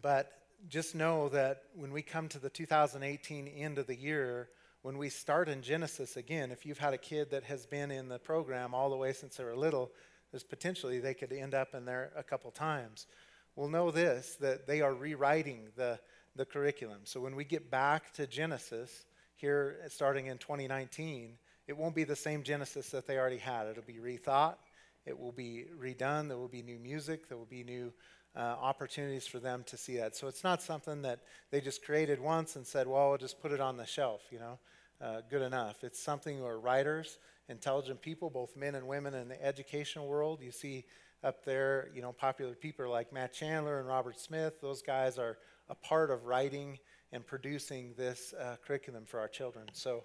but 0.00 0.41
just 0.68 0.94
know 0.94 1.28
that 1.30 1.64
when 1.74 1.92
we 1.92 2.02
come 2.02 2.28
to 2.28 2.38
the 2.38 2.50
2018 2.50 3.48
end 3.48 3.78
of 3.78 3.86
the 3.86 3.96
year, 3.96 4.48
when 4.82 4.98
we 4.98 5.08
start 5.08 5.48
in 5.48 5.62
Genesis 5.62 6.16
again, 6.16 6.50
if 6.50 6.66
you've 6.66 6.78
had 6.78 6.94
a 6.94 6.98
kid 6.98 7.30
that 7.30 7.44
has 7.44 7.66
been 7.66 7.90
in 7.90 8.08
the 8.08 8.18
program 8.18 8.74
all 8.74 8.90
the 8.90 8.96
way 8.96 9.12
since 9.12 9.36
they 9.36 9.44
were 9.44 9.56
little, 9.56 9.90
there's 10.30 10.42
potentially 10.42 10.98
they 10.98 11.14
could 11.14 11.32
end 11.32 11.54
up 11.54 11.74
in 11.74 11.84
there 11.84 12.12
a 12.16 12.22
couple 12.22 12.50
times. 12.50 13.06
We'll 13.54 13.68
know 13.68 13.90
this 13.90 14.36
that 14.40 14.66
they 14.66 14.80
are 14.80 14.94
rewriting 14.94 15.68
the, 15.76 16.00
the 16.34 16.44
curriculum. 16.44 17.00
So 17.04 17.20
when 17.20 17.36
we 17.36 17.44
get 17.44 17.70
back 17.70 18.12
to 18.14 18.26
Genesis 18.26 19.04
here 19.36 19.76
uh, 19.84 19.88
starting 19.88 20.26
in 20.26 20.38
2019, 20.38 21.34
it 21.66 21.76
won't 21.76 21.94
be 21.94 22.04
the 22.04 22.16
same 22.16 22.42
Genesis 22.42 22.90
that 22.90 23.06
they 23.06 23.18
already 23.18 23.38
had. 23.38 23.66
It'll 23.66 23.82
be 23.82 23.94
rethought, 23.94 24.56
it 25.04 25.18
will 25.18 25.32
be 25.32 25.66
redone, 25.78 26.28
there 26.28 26.38
will 26.38 26.48
be 26.48 26.62
new 26.62 26.78
music, 26.78 27.28
there 27.28 27.38
will 27.38 27.44
be 27.44 27.62
new 27.62 27.92
uh, 28.34 28.40
opportunities 28.40 29.26
for 29.26 29.38
them 29.38 29.64
to 29.66 29.76
see 29.76 29.96
that. 29.98 30.16
So 30.16 30.26
it's 30.26 30.44
not 30.44 30.62
something 30.62 31.02
that 31.02 31.20
they 31.50 31.60
just 31.60 31.84
created 31.84 32.20
once 32.20 32.56
and 32.56 32.66
said, 32.66 32.86
well, 32.86 33.10
we'll 33.10 33.18
just 33.18 33.40
put 33.40 33.52
it 33.52 33.60
on 33.60 33.76
the 33.76 33.86
shelf, 33.86 34.22
you 34.30 34.38
know, 34.38 34.58
uh, 35.00 35.20
good 35.28 35.42
enough. 35.42 35.84
It's 35.84 36.00
something 36.00 36.42
where 36.42 36.58
writers, 36.58 37.18
intelligent 37.48 38.00
people, 38.00 38.30
both 38.30 38.56
men 38.56 38.74
and 38.74 38.86
women 38.86 39.14
in 39.14 39.28
the 39.28 39.44
educational 39.44 40.06
world, 40.06 40.40
you 40.42 40.50
see 40.50 40.84
up 41.22 41.44
there, 41.44 41.88
you 41.94 42.02
know, 42.02 42.12
popular 42.12 42.54
people 42.54 42.88
like 42.90 43.12
Matt 43.12 43.32
Chandler 43.32 43.78
and 43.78 43.86
Robert 43.86 44.18
Smith, 44.18 44.60
those 44.60 44.82
guys 44.82 45.18
are 45.18 45.38
a 45.68 45.74
part 45.74 46.10
of 46.10 46.24
writing 46.24 46.78
and 47.12 47.26
producing 47.26 47.94
this 47.96 48.34
uh, 48.40 48.56
curriculum 48.66 49.04
for 49.04 49.20
our 49.20 49.28
children. 49.28 49.66
So 49.72 50.04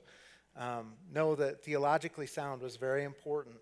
um, 0.56 0.94
know 1.12 1.36
that 1.36 1.63
theologically 1.63 2.28
sound 2.28 2.62
was 2.62 2.76
very 2.76 3.04
important, 3.04 3.56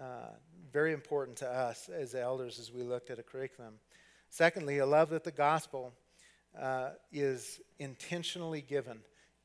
uh, 0.00 0.30
very 0.72 0.92
important 0.92 1.36
to 1.38 1.48
us 1.48 1.88
as 1.88 2.14
elders 2.14 2.58
as 2.58 2.72
we 2.72 2.82
looked 2.82 3.10
at 3.10 3.18
a 3.18 3.22
curriculum. 3.22 3.74
Secondly, 4.36 4.82
I 4.82 4.84
love 4.84 5.08
that 5.08 5.24
the 5.24 5.32
gospel 5.32 5.94
uh, 6.60 6.90
is 7.10 7.58
intentionally 7.78 8.60
given 8.60 8.98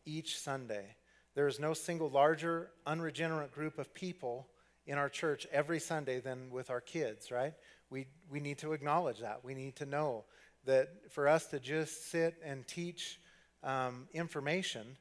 each 0.06 0.38
Sunday. 0.38 0.98
There 1.34 1.48
is 1.48 1.62
no 1.62 1.74
single 1.74 2.10
larger 2.10 2.72
unregenerate 2.86 3.54
group 3.54 3.80
of 3.80 3.94
people 3.94 4.50
in 4.86 4.98
our 4.98 5.08
church 5.08 5.48
every 5.50 5.80
Sunday 5.80 6.20
than 6.20 6.52
with 6.52 6.70
our 6.70 6.82
kids, 6.82 7.32
right? 7.32 7.54
We, 7.90 8.08
we 8.30 8.42
need 8.42 8.58
to 8.58 8.74
acknowledge 8.74 9.20
that. 9.20 9.46
We 9.46 9.54
need 9.54 9.78
to 9.78 9.86
know 9.86 10.26
that 10.66 10.90
for 11.10 11.26
us 11.26 11.46
to 11.46 11.60
just 11.62 12.12
sit 12.12 12.36
and 12.44 12.68
teach 12.68 13.18
um, 13.64 14.10
information 14.14 14.98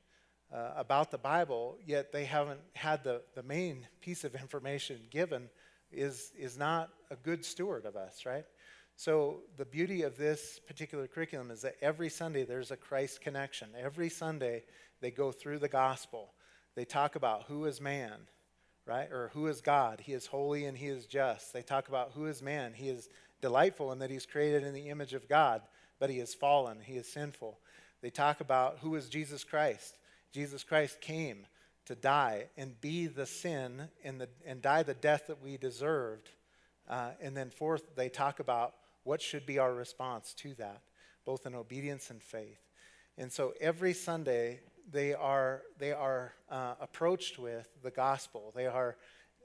uh, 0.54 0.70
about 0.76 1.10
the 1.10 1.18
Bible, 1.18 1.78
yet 1.84 2.12
they 2.12 2.26
haven't 2.26 2.60
had 2.74 3.02
the, 3.02 3.22
the 3.34 3.42
main 3.42 3.88
piece 4.00 4.22
of 4.22 4.36
information 4.36 5.00
given, 5.10 5.50
is, 5.90 6.30
is 6.38 6.56
not 6.56 6.90
a 7.10 7.16
good 7.16 7.44
steward 7.44 7.86
of 7.86 7.96
us, 7.96 8.24
right? 8.24 8.44
So, 9.00 9.38
the 9.56 9.64
beauty 9.64 10.02
of 10.02 10.18
this 10.18 10.60
particular 10.66 11.06
curriculum 11.06 11.50
is 11.50 11.62
that 11.62 11.76
every 11.80 12.10
Sunday 12.10 12.44
there's 12.44 12.70
a 12.70 12.76
Christ 12.76 13.22
connection. 13.22 13.70
Every 13.74 14.10
Sunday 14.10 14.62
they 15.00 15.10
go 15.10 15.32
through 15.32 15.60
the 15.60 15.70
gospel. 15.70 16.34
They 16.74 16.84
talk 16.84 17.16
about 17.16 17.44
who 17.44 17.64
is 17.64 17.80
man, 17.80 18.18
right? 18.84 19.10
Or 19.10 19.30
who 19.32 19.46
is 19.46 19.62
God. 19.62 20.02
He 20.02 20.12
is 20.12 20.26
holy 20.26 20.66
and 20.66 20.76
he 20.76 20.88
is 20.88 21.06
just. 21.06 21.54
They 21.54 21.62
talk 21.62 21.88
about 21.88 22.10
who 22.14 22.26
is 22.26 22.42
man. 22.42 22.74
He 22.74 22.90
is 22.90 23.08
delightful 23.40 23.90
in 23.90 24.00
that 24.00 24.10
he's 24.10 24.26
created 24.26 24.64
in 24.64 24.74
the 24.74 24.90
image 24.90 25.14
of 25.14 25.30
God, 25.30 25.62
but 25.98 26.10
he 26.10 26.18
is 26.18 26.34
fallen. 26.34 26.76
He 26.84 26.98
is 26.98 27.10
sinful. 27.10 27.58
They 28.02 28.10
talk 28.10 28.42
about 28.42 28.80
who 28.82 28.94
is 28.96 29.08
Jesus 29.08 29.44
Christ. 29.44 29.96
Jesus 30.30 30.62
Christ 30.62 31.00
came 31.00 31.46
to 31.86 31.94
die 31.94 32.48
and 32.58 32.78
be 32.82 33.06
the 33.06 33.24
sin 33.24 33.88
and, 34.04 34.20
the, 34.20 34.28
and 34.44 34.60
die 34.60 34.82
the 34.82 34.92
death 34.92 35.28
that 35.28 35.42
we 35.42 35.56
deserved. 35.56 36.28
Uh, 36.86 37.12
and 37.22 37.34
then, 37.34 37.48
fourth, 37.48 37.96
they 37.96 38.10
talk 38.10 38.40
about 38.40 38.74
what 39.04 39.22
should 39.22 39.46
be 39.46 39.58
our 39.58 39.72
response 39.72 40.34
to 40.34 40.54
that, 40.54 40.82
both 41.24 41.46
in 41.46 41.54
obedience 41.54 42.10
and 42.10 42.22
faith. 42.22 42.60
And 43.16 43.32
so 43.32 43.52
every 43.60 43.92
Sunday, 43.92 44.60
they 44.90 45.14
are, 45.14 45.62
they 45.78 45.92
are 45.92 46.32
uh, 46.50 46.74
approached 46.80 47.38
with 47.38 47.68
the 47.82 47.90
gospel. 47.90 48.52
They 48.54 48.66
are 48.66 48.96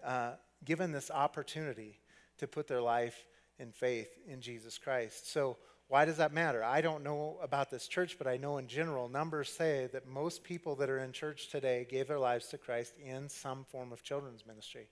uh, 0.04 0.34
given 0.64 0.92
this 0.92 1.12
opportunity 1.12 2.00
to 2.38 2.48
put 2.48 2.68
their 2.68 2.82
life 2.82 3.26
in 3.60 3.72
faith 3.72 4.10
in 4.28 4.42
Jesus 4.42 4.78
Christ. 4.78 5.32
So, 5.32 5.58
why 5.88 6.04
does 6.06 6.18
that 6.18 6.34
matter? 6.34 6.64
I 6.64 6.82
don't 6.82 7.04
know 7.04 7.38
about 7.44 7.70
this 7.70 7.88
church, 7.88 8.18
but 8.18 8.26
I 8.26 8.38
know 8.38 8.58
in 8.58 8.68
general, 8.68 9.08
numbers 9.08 9.50
say 9.50 9.88
that 9.94 10.08
most 10.08 10.44
people 10.44 10.76
that 10.78 10.90
are 10.90 10.98
in 10.98 11.12
church 11.12 11.50
today 11.50 11.86
gave 11.88 12.08
their 12.08 12.18
lives 12.18 12.48
to 12.48 12.58
Christ 12.58 12.96
in 12.98 13.30
some 13.30 13.64
form 13.66 13.92
of 13.92 14.02
children's 14.02 14.48
ministry. 14.48 14.90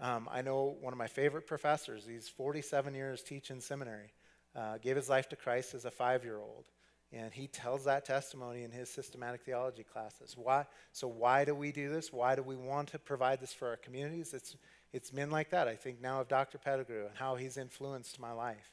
Um, 0.00 0.28
I 0.30 0.42
know 0.42 0.76
one 0.80 0.92
of 0.92 0.98
my 0.98 1.08
favorite 1.08 1.46
professors, 1.46 2.06
he's 2.06 2.28
47 2.28 2.94
years 2.94 3.22
teaching 3.22 3.60
seminary, 3.60 4.12
uh, 4.54 4.78
gave 4.78 4.96
his 4.96 5.08
life 5.08 5.28
to 5.30 5.36
Christ 5.36 5.74
as 5.74 5.84
a 5.84 5.90
five 5.90 6.24
year 6.24 6.38
old. 6.38 6.66
And 7.10 7.32
he 7.32 7.46
tells 7.46 7.84
that 7.84 8.04
testimony 8.04 8.64
in 8.64 8.70
his 8.70 8.90
systematic 8.90 9.40
theology 9.40 9.82
classes. 9.82 10.34
Why? 10.36 10.66
So, 10.92 11.08
why 11.08 11.46
do 11.46 11.54
we 11.54 11.72
do 11.72 11.88
this? 11.88 12.12
Why 12.12 12.34
do 12.34 12.42
we 12.42 12.54
want 12.54 12.88
to 12.90 12.98
provide 12.98 13.40
this 13.40 13.54
for 13.54 13.68
our 13.68 13.78
communities? 13.78 14.34
It's, 14.34 14.56
it's 14.92 15.12
men 15.12 15.30
like 15.30 15.50
that. 15.50 15.68
I 15.68 15.74
think 15.74 16.02
now 16.02 16.20
of 16.20 16.28
Dr. 16.28 16.58
Pettigrew 16.58 17.06
and 17.06 17.16
how 17.16 17.36
he's 17.36 17.56
influenced 17.56 18.20
my 18.20 18.32
life, 18.32 18.72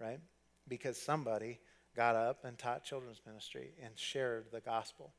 right? 0.00 0.20
Because 0.68 1.02
somebody 1.02 1.58
got 1.96 2.14
up 2.14 2.44
and 2.44 2.56
taught 2.56 2.84
children's 2.84 3.20
ministry 3.26 3.72
and 3.82 3.98
shared 3.98 4.46
the 4.52 4.60
gospel. 4.60 5.12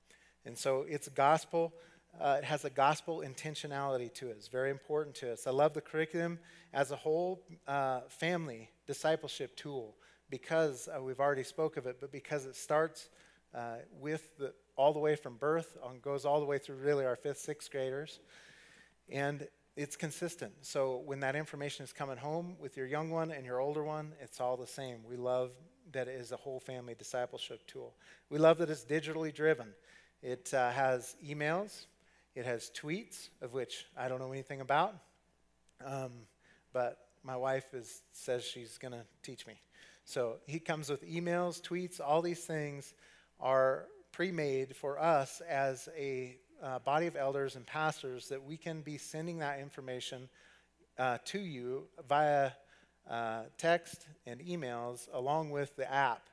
And 0.46 0.58
so, 0.58 0.86
it's 0.88 1.10
gospel 1.10 1.74
uh, 2.20 2.36
it 2.38 2.44
has 2.44 2.66
a 2.66 2.70
gospel 2.70 3.24
intentionality 3.26 4.14
to 4.16 4.30
it. 4.30 4.36
It's 4.38 4.48
very 4.48 4.72
important 4.72 5.16
to 5.18 5.34
us. 5.34 5.48
I 5.48 5.52
love 5.52 5.74
the 5.74 5.82
curriculum 5.82 6.40
as 6.74 6.92
a 6.92 6.96
whole 6.96 7.44
uh, 7.68 8.02
family 8.10 8.70
discipleship 8.88 9.56
tool 9.56 9.96
because 10.30 10.88
uh, 10.88 11.02
we've 11.02 11.20
already 11.20 11.44
spoke 11.44 11.78
of 11.78 11.86
it, 11.86 11.98
but 12.00 12.12
because 12.12 12.46
it 12.46 12.56
starts 12.56 13.10
uh, 13.54 13.78
with 14.00 14.38
the, 14.38 14.54
all 14.76 14.94
the 14.94 15.00
way 15.00 15.16
from 15.16 15.38
birth 15.38 15.78
and 15.90 16.02
goes 16.02 16.26
all 16.26 16.40
the 16.40 16.46
way 16.46 16.58
through 16.58 16.76
really 16.76 17.06
our 17.06 17.16
fifth, 17.16 17.40
sixth 17.40 17.72
graders, 17.72 18.20
and 19.10 19.48
it's 19.76 19.96
consistent. 19.96 20.54
So 20.62 21.02
when 21.06 21.20
that 21.20 21.36
information 21.36 21.84
is 21.84 21.92
coming 21.94 22.18
home 22.18 22.56
with 22.60 22.78
your 22.78 22.86
young 22.86 23.10
one 23.10 23.32
and 23.32 23.46
your 23.46 23.60
older 23.60 23.84
one, 23.84 24.14
it's 24.22 24.40
all 24.40 24.58
the 24.58 24.68
same. 24.68 25.00
We 25.08 25.18
love 25.18 25.52
that 25.92 26.08
it 26.08 26.20
is 26.20 26.32
a 26.32 26.38
whole 26.38 26.60
family 26.60 26.96
discipleship 26.98 27.66
tool. 27.68 27.94
We 28.30 28.40
love 28.40 28.58
that 28.60 28.70
it's 28.70 28.86
digitally 28.86 29.34
driven. 29.34 29.68
It 30.22 30.54
uh, 30.54 30.72
has 30.72 31.16
emails, 31.26 31.86
it 32.36 32.46
has 32.46 32.70
tweets, 32.76 33.30
of 33.42 33.54
which 33.54 33.86
I 33.98 34.08
don't 34.08 34.20
know 34.20 34.32
anything 34.32 34.62
about, 34.62 34.96
um, 35.86 36.12
but 36.74 36.98
my 37.24 37.36
wife 37.36 37.74
is, 37.74 38.02
says 38.12 38.44
she's 38.44 38.78
going 38.78 38.92
to 38.92 39.04
teach 39.24 39.48
me. 39.48 39.56
So 40.04 40.36
he 40.46 40.60
comes 40.60 40.90
with 40.90 41.04
emails, 41.10 41.62
tweets, 41.62 42.00
all 42.00 42.22
these 42.22 42.44
things 42.46 42.94
are 43.40 43.86
pre 44.12 44.32
made 44.32 44.76
for 44.76 45.00
us 45.00 45.42
as 45.50 45.90
a 45.98 46.38
uh, 46.62 46.80
body 46.80 47.08
of 47.08 47.16
elders 47.16 47.56
and 47.56 47.66
pastors 47.66 48.30
that 48.30 48.44
we 48.44 48.58
can 48.58 48.82
be 48.82 48.98
sending 48.98 49.40
that 49.40 49.60
information 49.60 50.30
uh, 50.98 51.18
to 51.26 51.40
you 51.40 51.84
via 52.08 52.52
uh, 53.10 53.44
text 53.58 54.08
and 54.26 54.40
emails 54.42 55.08
along 55.14 55.50
with 55.50 55.76
the 55.76 55.92
app. 55.92 56.30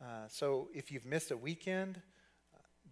Uh, 0.00 0.28
so 0.28 0.68
if 0.74 0.92
you've 0.92 1.06
missed 1.06 1.30
a 1.30 1.36
weekend, 1.36 2.00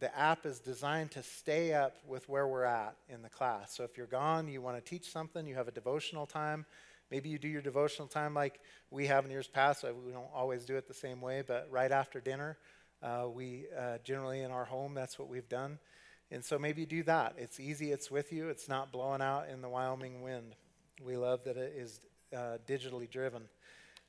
the 0.05 0.19
app 0.19 0.45
is 0.45 0.59
designed 0.59 1.11
to 1.13 1.23
stay 1.23 1.73
up 1.73 1.97
with 2.07 2.29
where 2.29 2.47
we're 2.47 2.65
at 2.65 2.95
in 3.09 3.23
the 3.23 3.31
class. 3.31 3.75
So 3.75 3.85
if 3.85 3.97
you're 3.97 4.07
gone, 4.07 4.49
you 4.49 4.61
want 4.61 4.77
to 4.77 4.83
teach 4.83 5.11
something, 5.11 5.47
you 5.47 5.55
have 5.55 5.67
a 5.67 5.71
devotional 5.71 6.27
time. 6.27 6.67
Maybe 7.11 7.31
you 7.31 7.39
do 7.39 7.49
your 7.49 7.63
devotional 7.63 8.07
time 8.07 8.35
like 8.35 8.61
we 8.91 9.07
have 9.07 9.25
in 9.25 9.31
years 9.31 9.49
past. 9.49 9.83
We 9.83 10.13
don't 10.13 10.29
always 10.35 10.67
do 10.67 10.77
it 10.77 10.87
the 10.87 10.93
same 10.93 11.23
way, 11.23 11.43
but 11.47 11.69
right 11.71 11.91
after 11.91 12.21
dinner, 12.21 12.59
uh, 13.03 13.29
we 13.33 13.65
uh, 13.81 13.97
generally 14.05 14.43
in 14.43 14.51
our 14.51 14.67
home, 14.67 14.93
that's 14.93 15.19
what 15.19 15.31
we've 15.31 15.49
done. 15.49 15.79
And 16.31 16.45
so 16.45 16.59
maybe 16.59 16.85
do 16.85 17.03
that. 17.05 17.37
It's 17.39 17.59
easy, 17.59 17.91
it's 17.91 18.11
with 18.11 18.31
you, 18.31 18.51
it's 18.51 18.69
not 18.69 18.93
blowing 18.93 19.23
out 19.23 19.49
in 19.49 19.63
the 19.63 19.71
Wyoming 19.71 20.21
wind. 20.21 20.55
We 21.03 21.17
love 21.17 21.45
that 21.45 21.57
it 21.57 21.73
is 21.79 21.99
uh, 22.37 22.59
digitally 22.69 23.11
driven. 23.11 23.45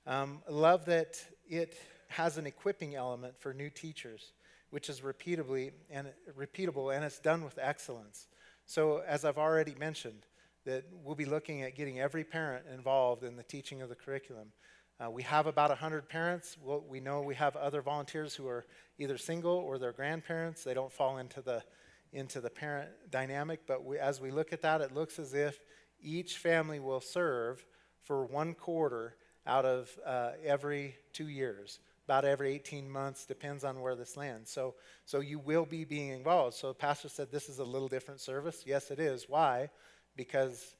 Um, 0.05 0.41
love 0.49 0.87
that 0.87 1.23
it 1.47 1.77
has 2.09 2.37
an 2.37 2.47
equipping 2.47 2.95
element 2.95 3.39
for 3.39 3.53
new 3.53 3.69
teachers 3.69 4.33
which 4.75 4.89
is 4.89 4.99
repeatably 4.99 5.71
and 5.89 6.09
repeatable 6.37 6.93
and 6.93 7.05
it's 7.05 7.19
done 7.19 7.45
with 7.45 7.57
excellence. 7.61 8.27
So 8.65 9.01
as 9.07 9.23
I've 9.23 9.37
already 9.37 9.73
mentioned, 9.79 10.25
that 10.65 10.83
we'll 10.91 11.15
be 11.15 11.23
looking 11.23 11.61
at 11.61 11.77
getting 11.77 12.01
every 12.01 12.25
parent 12.25 12.65
involved 12.73 13.23
in 13.23 13.37
the 13.37 13.43
teaching 13.43 13.81
of 13.81 13.87
the 13.87 13.95
curriculum. 13.95 14.51
Uh, 14.99 15.09
we 15.09 15.23
have 15.23 15.47
about 15.47 15.69
100 15.69 16.09
parents. 16.09 16.57
We'll, 16.61 16.81
we 16.81 16.99
know 16.99 17.21
we 17.21 17.35
have 17.35 17.55
other 17.55 17.81
volunteers 17.81 18.35
who 18.35 18.49
are 18.49 18.65
either 18.99 19.17
single 19.17 19.55
or 19.55 19.77
their 19.77 19.93
grandparents. 19.93 20.65
They 20.65 20.73
don't 20.73 20.91
fall 20.91 21.19
into 21.19 21.41
the, 21.41 21.63
into 22.11 22.41
the 22.41 22.49
parent 22.49 22.89
dynamic, 23.09 23.61
but 23.65 23.85
we, 23.85 23.97
as 23.97 24.19
we 24.19 24.29
look 24.29 24.51
at 24.51 24.61
that, 24.63 24.81
it 24.81 24.93
looks 24.93 25.19
as 25.19 25.33
if 25.33 25.57
each 26.01 26.37
family 26.37 26.81
will 26.81 26.99
serve 26.99 27.65
for 28.03 28.25
one 28.25 28.53
quarter 28.53 29.15
out 29.47 29.63
of 29.63 29.89
uh, 30.05 30.31
every 30.43 30.97
two 31.13 31.29
years 31.29 31.79
about 32.05 32.23
every 32.23 32.53
18 32.53 32.89
months, 32.89 33.25
depends 33.25 33.63
on 33.63 33.81
where 33.81 33.95
this 33.95 34.15
lands. 34.15 34.51
So, 34.51 34.75
so 35.05 35.19
you 35.19 35.39
will 35.39 35.65
be 35.65 35.85
being 35.85 36.09
involved. 36.09 36.55
So, 36.55 36.71
Pastor 36.73 37.09
said 37.09 37.31
this 37.31 37.49
is 37.49 37.57
a 37.57 37.63
little 37.63 37.87
different 37.87 38.21
service. 38.21 38.63
Yes, 38.65 38.91
it 38.91 38.99
is. 38.99 39.25
Why? 39.27 39.69
Because 40.15 40.75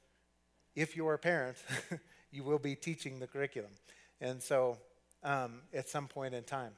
if 0.76 0.96
you're 0.96 1.14
a 1.14 1.18
parent, 1.18 1.56
you 2.30 2.44
will 2.44 2.60
be 2.60 2.76
teaching 2.76 3.18
the 3.18 3.26
curriculum. 3.26 3.72
And 4.20 4.40
so, 4.40 4.78
um, 5.24 5.62
at 5.74 5.88
some 5.88 6.06
point 6.06 6.32
in 6.32 6.44
time. 6.44 6.72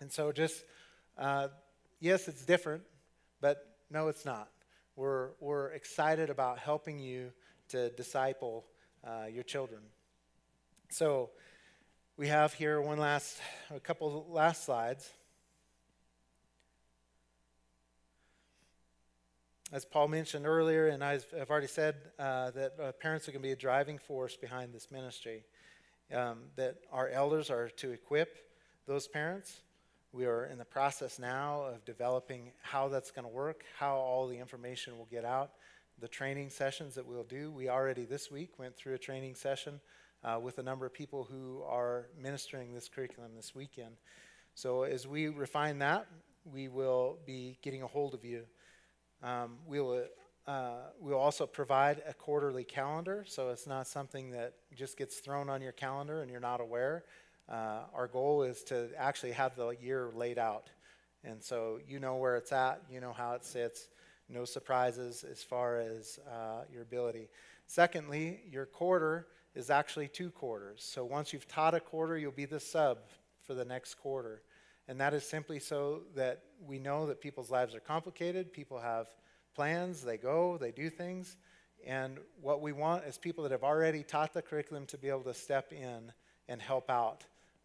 And 0.00 0.10
so, 0.10 0.32
just, 0.32 0.64
uh, 1.16 1.48
yes, 2.00 2.26
it's 2.26 2.44
different, 2.44 2.82
but 3.40 3.64
no, 3.90 4.08
it's 4.08 4.24
not. 4.24 4.48
We're, 4.96 5.28
we're 5.38 5.68
excited 5.68 6.30
about 6.30 6.58
helping 6.58 6.98
you 6.98 7.30
to 7.68 7.90
disciple 7.90 8.64
uh, 9.06 9.26
your 9.32 9.44
children. 9.44 9.82
So, 10.90 11.30
we 12.18 12.26
have 12.26 12.52
here 12.52 12.80
one 12.80 12.98
last, 12.98 13.38
a 13.70 13.78
couple 13.78 14.26
last 14.28 14.64
slides. 14.64 15.08
As 19.70 19.84
Paul 19.84 20.08
mentioned 20.08 20.44
earlier, 20.44 20.88
and 20.88 21.04
I've, 21.04 21.24
already 21.48 21.68
said 21.68 21.94
uh, 22.18 22.50
that 22.50 22.72
uh, 22.82 22.92
parents 22.92 23.28
are 23.28 23.30
going 23.30 23.42
to 23.42 23.46
be 23.46 23.52
a 23.52 23.56
driving 23.56 23.98
force 23.98 24.34
behind 24.34 24.74
this 24.74 24.90
ministry. 24.90 25.44
Um, 26.12 26.38
that 26.56 26.78
our 26.90 27.08
elders 27.08 27.50
are 27.50 27.68
to 27.68 27.92
equip 27.92 28.36
those 28.86 29.06
parents. 29.06 29.60
We 30.10 30.26
are 30.26 30.46
in 30.46 30.58
the 30.58 30.64
process 30.64 31.20
now 31.20 31.66
of 31.72 31.84
developing 31.84 32.50
how 32.62 32.88
that's 32.88 33.12
going 33.12 33.26
to 33.26 33.32
work, 33.32 33.62
how 33.78 33.94
all 33.94 34.26
the 34.26 34.38
information 34.38 34.98
will 34.98 35.08
get 35.08 35.24
out, 35.24 35.52
the 36.00 36.08
training 36.08 36.50
sessions 36.50 36.96
that 36.96 37.06
we'll 37.06 37.22
do. 37.22 37.52
We 37.52 37.68
already 37.68 38.06
this 38.06 38.28
week 38.28 38.58
went 38.58 38.74
through 38.74 38.94
a 38.94 38.98
training 38.98 39.36
session 39.36 39.80
uh, 40.24 40.38
with 40.40 40.58
a 40.58 40.62
number 40.62 40.86
of 40.86 40.92
people 40.92 41.24
who 41.30 41.62
are 41.66 42.06
ministering 42.20 42.74
this 42.74 42.88
curriculum 42.88 43.32
this 43.36 43.54
weekend. 43.54 43.96
So 44.54 44.82
as 44.82 45.06
we 45.06 45.28
refine 45.28 45.78
that, 45.78 46.06
we 46.44 46.68
will 46.68 47.18
be 47.26 47.58
getting 47.62 47.82
a 47.82 47.86
hold 47.86 48.14
of 48.14 48.24
you. 48.24 48.44
Um, 49.22 49.58
we 49.66 49.80
will 49.80 50.04
uh, 50.46 50.86
we'll 50.98 51.18
also 51.18 51.46
provide 51.46 52.02
a 52.08 52.14
quarterly 52.14 52.64
calendar, 52.64 53.22
so 53.28 53.50
it's 53.50 53.66
not 53.66 53.86
something 53.86 54.30
that 54.30 54.54
just 54.74 54.96
gets 54.96 55.18
thrown 55.18 55.50
on 55.50 55.60
your 55.60 55.72
calendar 55.72 56.22
and 56.22 56.30
you're 56.30 56.40
not 56.40 56.62
aware. 56.62 57.04
Uh, 57.50 57.80
our 57.94 58.06
goal 58.06 58.42
is 58.42 58.64
to 58.64 58.88
actually 58.96 59.32
have 59.32 59.54
the 59.56 59.68
year 59.70 60.10
laid 60.14 60.38
out. 60.38 60.70
And 61.22 61.42
so 61.42 61.80
you 61.86 62.00
know 62.00 62.16
where 62.16 62.36
it's 62.36 62.50
at, 62.50 62.80
you 62.90 62.98
know 62.98 63.12
how 63.12 63.34
it 63.34 63.44
sits, 63.44 63.88
no 64.30 64.46
surprises 64.46 65.22
as 65.30 65.42
far 65.42 65.80
as 65.80 66.18
uh, 66.26 66.62
your 66.72 66.80
ability. 66.80 67.28
Secondly, 67.66 68.40
your 68.50 68.64
quarter 68.64 69.26
is 69.58 69.70
actually 69.70 70.06
two 70.06 70.30
quarters. 70.30 70.86
So 70.88 71.04
once 71.04 71.32
you've 71.32 71.48
taught 71.48 71.74
a 71.74 71.80
quarter, 71.80 72.16
you'll 72.16 72.30
be 72.30 72.44
the 72.44 72.60
sub 72.60 72.98
for 73.42 73.54
the 73.54 73.64
next 73.64 73.96
quarter. 73.96 74.40
And 74.86 75.00
that 75.00 75.12
is 75.12 75.24
simply 75.24 75.58
so 75.58 76.02
that 76.14 76.44
we 76.64 76.78
know 76.78 77.06
that 77.06 77.20
people's 77.20 77.50
lives 77.50 77.74
are 77.74 77.80
complicated. 77.80 78.52
People 78.52 78.78
have 78.78 79.08
plans, 79.56 80.02
they 80.02 80.16
go, 80.16 80.58
they 80.58 80.70
do 80.70 80.88
things. 80.88 81.36
And 81.84 82.18
what 82.40 82.62
we 82.62 82.70
want 82.70 83.04
is 83.04 83.18
people 83.18 83.42
that 83.42 83.50
have 83.50 83.64
already 83.64 84.04
taught 84.04 84.32
the 84.32 84.42
curriculum 84.42 84.86
to 84.86 84.96
be 84.96 85.08
able 85.08 85.22
to 85.22 85.34
step 85.34 85.72
in 85.72 86.12
and 86.48 86.62
help 86.62 86.88
out 86.88 87.24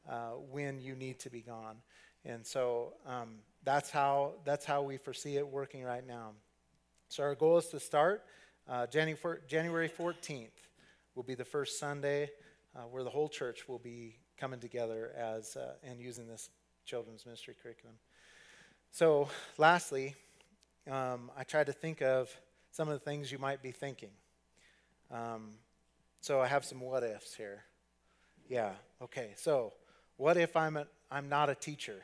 uh, 0.10 0.32
when 0.52 0.82
you 0.82 0.96
need 0.96 1.20
to 1.20 1.30
be 1.30 1.42
gone. 1.42 1.78
And 2.26 2.44
so 2.44 2.94
um, 3.06 3.36
that's, 3.64 3.92
how, 3.92 4.34
that's 4.46 4.66
how 4.66 4.82
we 4.82 4.98
foresee 4.98 5.38
it 5.38 5.48
working 5.48 5.84
right 5.84 6.06
now. 6.06 6.32
So 7.08 7.22
our 7.22 7.36
goal 7.36 7.60
is 7.60 7.68
to 7.68 7.80
start 7.80 8.24
uh, 8.68 8.88
January 8.88 9.90
14th 9.90 10.50
will 11.16 11.24
be 11.24 11.36
the 11.36 11.46
first 11.46 11.80
Sunday 11.80 12.30
uh, 12.76 12.82
where 12.82 13.04
the 13.04 13.10
whole 13.10 13.30
church 13.30 13.68
will 13.68 13.80
be 13.80 14.16
coming 14.38 14.60
together 14.60 15.12
as 15.18 15.56
uh, 15.56 15.74
and 15.84 16.00
using 16.00 16.28
this 16.28 16.50
children's 16.86 17.26
ministry 17.26 17.56
curriculum. 17.62 17.96
So, 18.92 19.30
lastly, 19.58 20.16
um, 20.90 21.32
I 21.38 21.44
tried 21.44 21.68
to 21.68 21.74
think 21.74 22.02
of 22.02 22.36
some 22.72 22.88
of 22.88 22.94
the 22.94 23.00
things 23.00 23.32
you 23.32 23.38
might 23.38 23.62
be 23.62 23.72
thinking. 23.72 24.10
Um, 25.12 25.52
so, 26.22 26.42
I 26.42 26.48
have 26.48 26.66
some 26.66 26.82
what 26.82 27.04
ifs 27.04 27.34
here. 27.36 27.64
Yeah, 28.50 28.72
okay. 29.02 29.32
So, 29.36 29.74
what 30.18 30.38
if 30.38 30.56
I'm, 30.56 30.78
a, 30.78 30.88
I'm 31.10 31.30
not 31.30 31.50
a 31.50 31.56
teacher? 31.56 32.02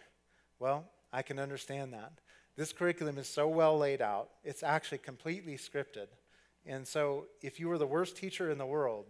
Well, 0.59 0.85
I 1.11 1.21
can 1.21 1.39
understand 1.39 1.93
that. 1.93 2.11
This 2.55 2.73
curriculum 2.73 3.17
is 3.17 3.27
so 3.27 3.47
well 3.47 3.77
laid 3.77 4.01
out, 4.01 4.29
it's 4.43 4.63
actually 4.63 4.97
completely 4.97 5.57
scripted. 5.57 6.07
And 6.65 6.87
so, 6.87 7.25
if 7.41 7.59
you 7.59 7.67
were 7.69 7.77
the 7.77 7.87
worst 7.87 8.17
teacher 8.17 8.51
in 8.51 8.57
the 8.57 8.65
world, 8.65 9.05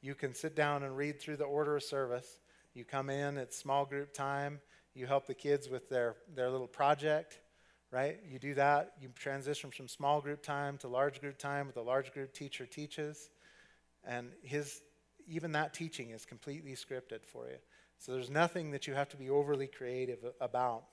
you 0.00 0.14
can 0.14 0.34
sit 0.34 0.54
down 0.54 0.82
and 0.82 0.96
read 0.96 1.20
through 1.20 1.36
the 1.36 1.44
order 1.44 1.76
of 1.76 1.82
service. 1.82 2.40
You 2.74 2.84
come 2.84 3.08
in, 3.08 3.38
it's 3.38 3.56
small 3.56 3.84
group 3.84 4.12
time. 4.12 4.60
You 4.94 5.06
help 5.06 5.26
the 5.26 5.34
kids 5.34 5.68
with 5.68 5.88
their, 5.88 6.16
their 6.34 6.50
little 6.50 6.66
project, 6.66 7.38
right? 7.90 8.18
You 8.28 8.38
do 8.38 8.54
that. 8.54 8.92
You 9.00 9.08
transition 9.14 9.70
from 9.70 9.88
small 9.88 10.20
group 10.20 10.42
time 10.42 10.76
to 10.78 10.88
large 10.88 11.20
group 11.20 11.38
time 11.38 11.66
with 11.66 11.76
a 11.76 11.82
large 11.82 12.12
group 12.12 12.34
teacher 12.34 12.66
teaches. 12.66 13.30
And 14.04 14.30
his, 14.42 14.82
even 15.26 15.52
that 15.52 15.72
teaching 15.72 16.10
is 16.10 16.24
completely 16.24 16.72
scripted 16.72 17.24
for 17.24 17.46
you. 17.46 17.56
So 17.98 18.12
there's 18.12 18.30
nothing 18.30 18.72
that 18.72 18.86
you 18.86 18.94
have 18.94 19.08
to 19.10 19.16
be 19.16 19.30
overly 19.30 19.68
creative 19.68 20.18
about. 20.40 20.84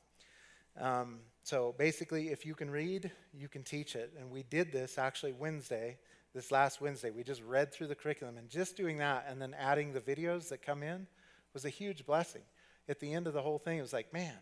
Um, 0.80 1.20
so 1.50 1.74
basically, 1.80 2.28
if 2.28 2.46
you 2.46 2.54
can 2.54 2.70
read, 2.70 3.12
you 3.34 3.48
can 3.48 3.64
teach 3.64 3.96
it. 3.96 4.14
And 4.20 4.30
we 4.30 4.44
did 4.44 4.72
this 4.72 5.00
actually 5.00 5.32
Wednesday, 5.32 5.98
this 6.36 6.52
last 6.52 6.80
Wednesday. 6.80 7.10
We 7.10 7.24
just 7.24 7.42
read 7.42 7.74
through 7.74 7.88
the 7.88 7.96
curriculum, 7.96 8.38
and 8.38 8.48
just 8.48 8.78
doing 8.78 9.00
that 9.00 9.26
and 9.28 9.42
then 9.42 9.56
adding 9.58 9.92
the 9.92 10.00
videos 10.00 10.50
that 10.50 10.62
come 10.62 10.84
in 10.84 11.08
was 11.56 11.66
a 11.66 11.70
huge 11.70 12.06
blessing. 12.06 12.44
At 12.88 13.00
the 13.00 13.12
end 13.12 13.26
of 13.26 13.34
the 13.34 13.42
whole 13.42 13.58
thing, 13.58 13.80
it 13.80 13.82
was 13.82 13.94
like, 13.94 14.14
man, 14.14 14.38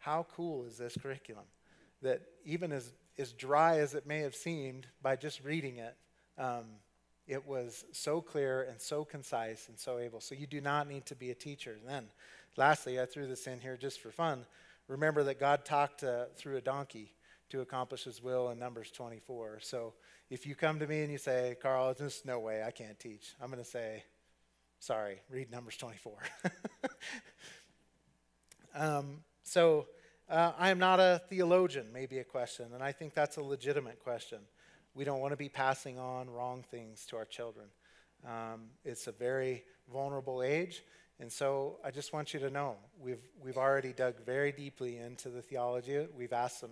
how 0.00 0.26
cool 0.36 0.66
is 0.66 0.76
this 0.76 0.98
curriculum? 1.00 1.46
That 2.02 2.20
even 2.44 2.72
as, 2.72 2.92
as 3.16 3.32
dry 3.32 3.78
as 3.78 3.94
it 3.94 4.06
may 4.06 4.18
have 4.18 4.34
seemed 4.34 4.86
by 5.00 5.16
just 5.16 5.42
reading 5.44 5.78
it, 5.78 5.96
um, 6.36 6.66
it 7.26 7.48
was 7.48 7.86
so 7.92 8.20
clear 8.20 8.66
and 8.68 8.78
so 8.78 9.02
concise 9.02 9.70
and 9.70 9.78
so 9.78 9.96
able. 9.96 10.20
So 10.20 10.34
you 10.34 10.46
do 10.46 10.60
not 10.60 10.90
need 10.90 11.06
to 11.06 11.14
be 11.14 11.30
a 11.30 11.34
teacher. 11.34 11.78
And 11.80 11.88
then, 11.88 12.08
lastly, 12.58 13.00
I 13.00 13.06
threw 13.06 13.26
this 13.26 13.46
in 13.46 13.60
here 13.60 13.78
just 13.78 13.98
for 13.98 14.12
fun. 14.12 14.44
Remember 14.88 15.24
that 15.24 15.40
God 15.40 15.64
talked 15.64 16.04
uh, 16.04 16.26
through 16.36 16.56
a 16.56 16.60
donkey 16.60 17.14
to 17.50 17.60
accomplish 17.60 18.04
his 18.04 18.22
will 18.22 18.50
in 18.50 18.58
Numbers 18.58 18.90
24. 18.90 19.60
So 19.60 19.94
if 20.30 20.46
you 20.46 20.54
come 20.54 20.78
to 20.78 20.86
me 20.86 21.02
and 21.02 21.12
you 21.12 21.18
say, 21.18 21.56
Carl, 21.60 21.94
there's 21.96 22.22
no 22.24 22.40
way 22.40 22.62
I 22.62 22.70
can't 22.70 22.98
teach, 22.98 23.34
I'm 23.40 23.50
going 23.50 23.62
to 23.62 23.68
say, 23.68 24.04
sorry, 24.80 25.20
read 25.30 25.50
Numbers 25.50 25.76
24. 25.76 26.14
um, 28.74 29.18
so 29.42 29.86
uh, 30.28 30.52
I 30.58 30.70
am 30.70 30.78
not 30.78 31.00
a 31.00 31.22
theologian, 31.28 31.86
maybe 31.92 32.18
a 32.18 32.24
question, 32.24 32.66
and 32.74 32.82
I 32.82 32.92
think 32.92 33.14
that's 33.14 33.36
a 33.36 33.42
legitimate 33.42 34.00
question. 34.00 34.38
We 34.94 35.04
don't 35.04 35.20
want 35.20 35.32
to 35.32 35.36
be 35.36 35.48
passing 35.48 35.98
on 35.98 36.30
wrong 36.30 36.64
things 36.70 37.04
to 37.06 37.16
our 37.16 37.24
children. 37.24 37.66
Um, 38.26 38.70
it's 38.84 39.06
a 39.06 39.12
very 39.12 39.64
vulnerable 39.92 40.42
age, 40.42 40.82
and 41.20 41.30
so 41.30 41.78
I 41.84 41.90
just 41.90 42.12
want 42.12 42.34
you 42.34 42.40
to 42.40 42.50
know 42.50 42.76
we've, 43.00 43.22
we've 43.42 43.56
already 43.56 43.92
dug 43.92 44.24
very 44.24 44.50
deeply 44.50 44.98
into 44.98 45.28
the 45.28 45.42
theology. 45.42 46.06
We've 46.16 46.32
asked 46.32 46.60
some 46.60 46.70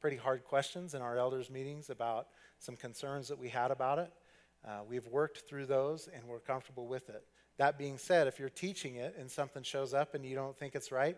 pretty 0.00 0.16
hard 0.16 0.44
questions 0.44 0.94
in 0.94 1.02
our 1.02 1.16
elders' 1.16 1.48
meetings 1.48 1.90
about 1.90 2.26
some 2.58 2.76
concerns 2.76 3.28
that 3.28 3.38
we 3.38 3.48
had 3.48 3.70
about 3.70 3.98
it. 4.00 4.12
Uh, 4.66 4.80
we've 4.88 5.06
worked 5.06 5.48
through 5.48 5.66
those 5.66 6.08
and 6.12 6.24
we're 6.24 6.40
comfortable 6.40 6.88
with 6.88 7.08
it. 7.08 7.24
That 7.58 7.78
being 7.78 7.98
said, 7.98 8.26
if 8.26 8.40
you're 8.40 8.48
teaching 8.48 8.96
it 8.96 9.14
and 9.18 9.30
something 9.30 9.62
shows 9.62 9.94
up 9.94 10.14
and 10.14 10.26
you 10.26 10.34
don't 10.34 10.58
think 10.58 10.74
it's 10.74 10.90
right, 10.90 11.16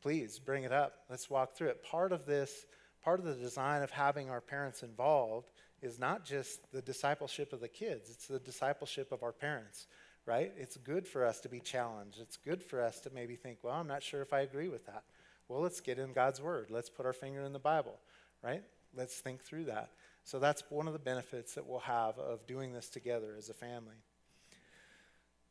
please 0.00 0.38
bring 0.38 0.62
it 0.62 0.72
up. 0.72 0.94
Let's 1.10 1.28
walk 1.28 1.56
through 1.56 1.68
it. 1.68 1.82
Part 1.82 2.12
of 2.12 2.24
this, 2.24 2.66
part 3.02 3.18
of 3.18 3.26
the 3.26 3.34
design 3.34 3.82
of 3.82 3.90
having 3.90 4.30
our 4.30 4.40
parents 4.40 4.84
involved 4.84 5.50
is 5.80 5.98
not 5.98 6.24
just 6.24 6.70
the 6.70 6.82
discipleship 6.82 7.52
of 7.52 7.60
the 7.60 7.68
kids, 7.68 8.10
it's 8.10 8.28
the 8.28 8.38
discipleship 8.38 9.10
of 9.10 9.24
our 9.24 9.32
parents 9.32 9.88
right? 10.26 10.52
It's 10.56 10.76
good 10.76 11.06
for 11.06 11.24
us 11.24 11.40
to 11.40 11.48
be 11.48 11.60
challenged. 11.60 12.20
It's 12.20 12.36
good 12.36 12.62
for 12.62 12.80
us 12.80 13.00
to 13.00 13.10
maybe 13.10 13.36
think, 13.36 13.58
well, 13.62 13.74
I'm 13.74 13.88
not 13.88 14.02
sure 14.02 14.22
if 14.22 14.32
I 14.32 14.40
agree 14.40 14.68
with 14.68 14.86
that. 14.86 15.02
Well, 15.48 15.60
let's 15.60 15.80
get 15.80 15.98
in 15.98 16.12
God's 16.12 16.40
Word. 16.40 16.70
Let's 16.70 16.88
put 16.88 17.06
our 17.06 17.12
finger 17.12 17.42
in 17.42 17.52
the 17.52 17.58
Bible, 17.58 17.98
right? 18.42 18.62
Let's 18.94 19.16
think 19.16 19.42
through 19.42 19.64
that. 19.64 19.90
So 20.24 20.38
that's 20.38 20.62
one 20.70 20.86
of 20.86 20.92
the 20.92 20.98
benefits 20.98 21.54
that 21.54 21.66
we'll 21.66 21.80
have 21.80 22.18
of 22.18 22.46
doing 22.46 22.72
this 22.72 22.88
together 22.88 23.34
as 23.36 23.48
a 23.48 23.54
family. 23.54 23.96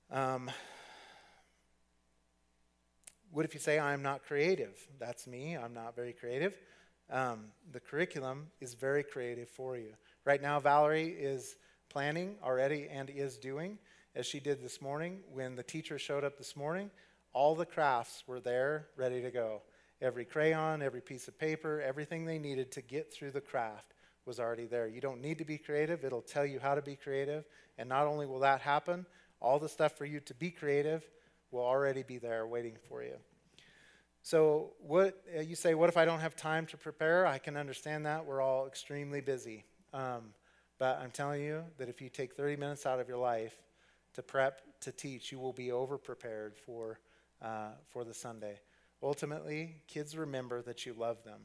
Um, 0.10 0.50
what 3.32 3.46
if 3.46 3.54
you 3.54 3.60
say, 3.60 3.80
I'm 3.80 4.02
not 4.02 4.24
creative? 4.24 4.76
That's 5.00 5.28
me. 5.28 5.58
I'm 5.58 5.74
not 5.74 5.96
very 5.96 6.14
creative. 6.14 6.58
Um, 7.10 7.46
the 7.72 7.80
curriculum 7.80 8.48
is 8.62 8.74
very 8.74 9.04
creative 9.04 9.50
for 9.50 9.78
you. 9.78 9.94
Right 10.24 10.42
now, 10.42 10.60
Valerie 10.60 11.10
is 11.10 11.56
planning 11.90 12.36
already 12.44 12.88
and 12.90 13.10
is 13.10 13.38
doing 13.38 13.78
as 14.16 14.26
she 14.26 14.40
did 14.40 14.62
this 14.62 14.82
morning. 14.82 15.20
When 15.32 15.56
the 15.56 15.64
teacher 15.64 15.98
showed 15.98 16.24
up 16.24 16.38
this 16.38 16.56
morning, 16.56 16.92
all 17.34 17.56
the 17.56 17.66
crafts 17.66 18.24
were 18.28 18.40
there, 18.40 18.88
ready 18.96 19.22
to 19.22 19.32
go. 19.32 19.62
Every 20.02 20.26
crayon, 20.26 20.82
every 20.82 21.02
piece 21.02 21.28
of 21.28 21.38
paper, 21.38 21.82
everything 21.82 22.26
they 22.26 22.40
needed 22.40 22.72
to 22.74 22.82
get 22.82 23.14
through 23.14 23.32
the 23.32 23.42
craft 23.42 23.94
was 24.26 24.40
already 24.40 24.66
there. 24.66 24.88
You 24.88 25.02
don't 25.02 25.22
need 25.22 25.38
to 25.38 25.46
be 25.46 25.58
creative, 25.58 26.04
it'll 26.04 26.22
tell 26.22 26.46
you 26.46 26.60
how 26.60 26.76
to 26.76 26.82
be 26.82 26.96
creative. 26.96 27.46
And 27.78 27.88
not 27.90 28.08
only 28.08 28.26
will 28.26 28.40
that 28.40 28.62
happen, 28.62 29.06
all 29.40 29.60
the 29.60 29.70
stuff 29.70 29.98
for 29.98 30.06
you 30.06 30.20
to 30.22 30.34
be 30.34 30.52
creative 30.52 31.04
will 31.52 31.66
already 31.66 32.04
be 32.04 32.18
there 32.18 32.46
waiting 32.46 32.76
for 32.88 33.04
you. 33.04 33.16
So, 34.24 34.74
what 34.80 35.20
uh, 35.36 35.42
you 35.42 35.56
say, 35.56 35.74
what 35.74 35.90
if 35.90 35.98
I 35.98 36.06
don't 36.06 36.20
have 36.20 36.36
time 36.36 36.68
to 36.68 36.78
prepare? 36.78 37.26
I 37.26 37.40
can 37.40 37.58
understand 37.58 38.06
that. 38.06 38.26
We're 38.26 38.42
all 38.42 38.68
extremely 38.68 39.20
busy. 39.20 39.66
Um, 39.94 40.34
but 40.78 41.00
I'm 41.00 41.10
telling 41.10 41.42
you 41.42 41.64
that 41.80 41.90
if 41.90 42.02
you 42.02 42.10
take 42.10 42.36
30 42.36 42.56
minutes 42.58 42.86
out 42.86 43.00
of 43.00 43.08
your 43.08 43.18
life 43.18 43.54
to 44.14 44.24
prep 44.24 44.62
to 44.82 44.92
teach, 44.92 45.32
you 45.32 45.40
will 45.40 45.54
be 45.54 45.72
over 45.72 45.98
prepared 45.98 46.58
for, 46.58 47.00
uh, 47.42 47.72
for 47.90 48.04
the 48.04 48.14
Sunday. 48.14 48.60
Ultimately, 49.04 49.76
kids 49.88 50.16
remember 50.18 50.62
that 50.64 50.86
you 50.86 50.94
love 50.94 51.24
them. 51.24 51.42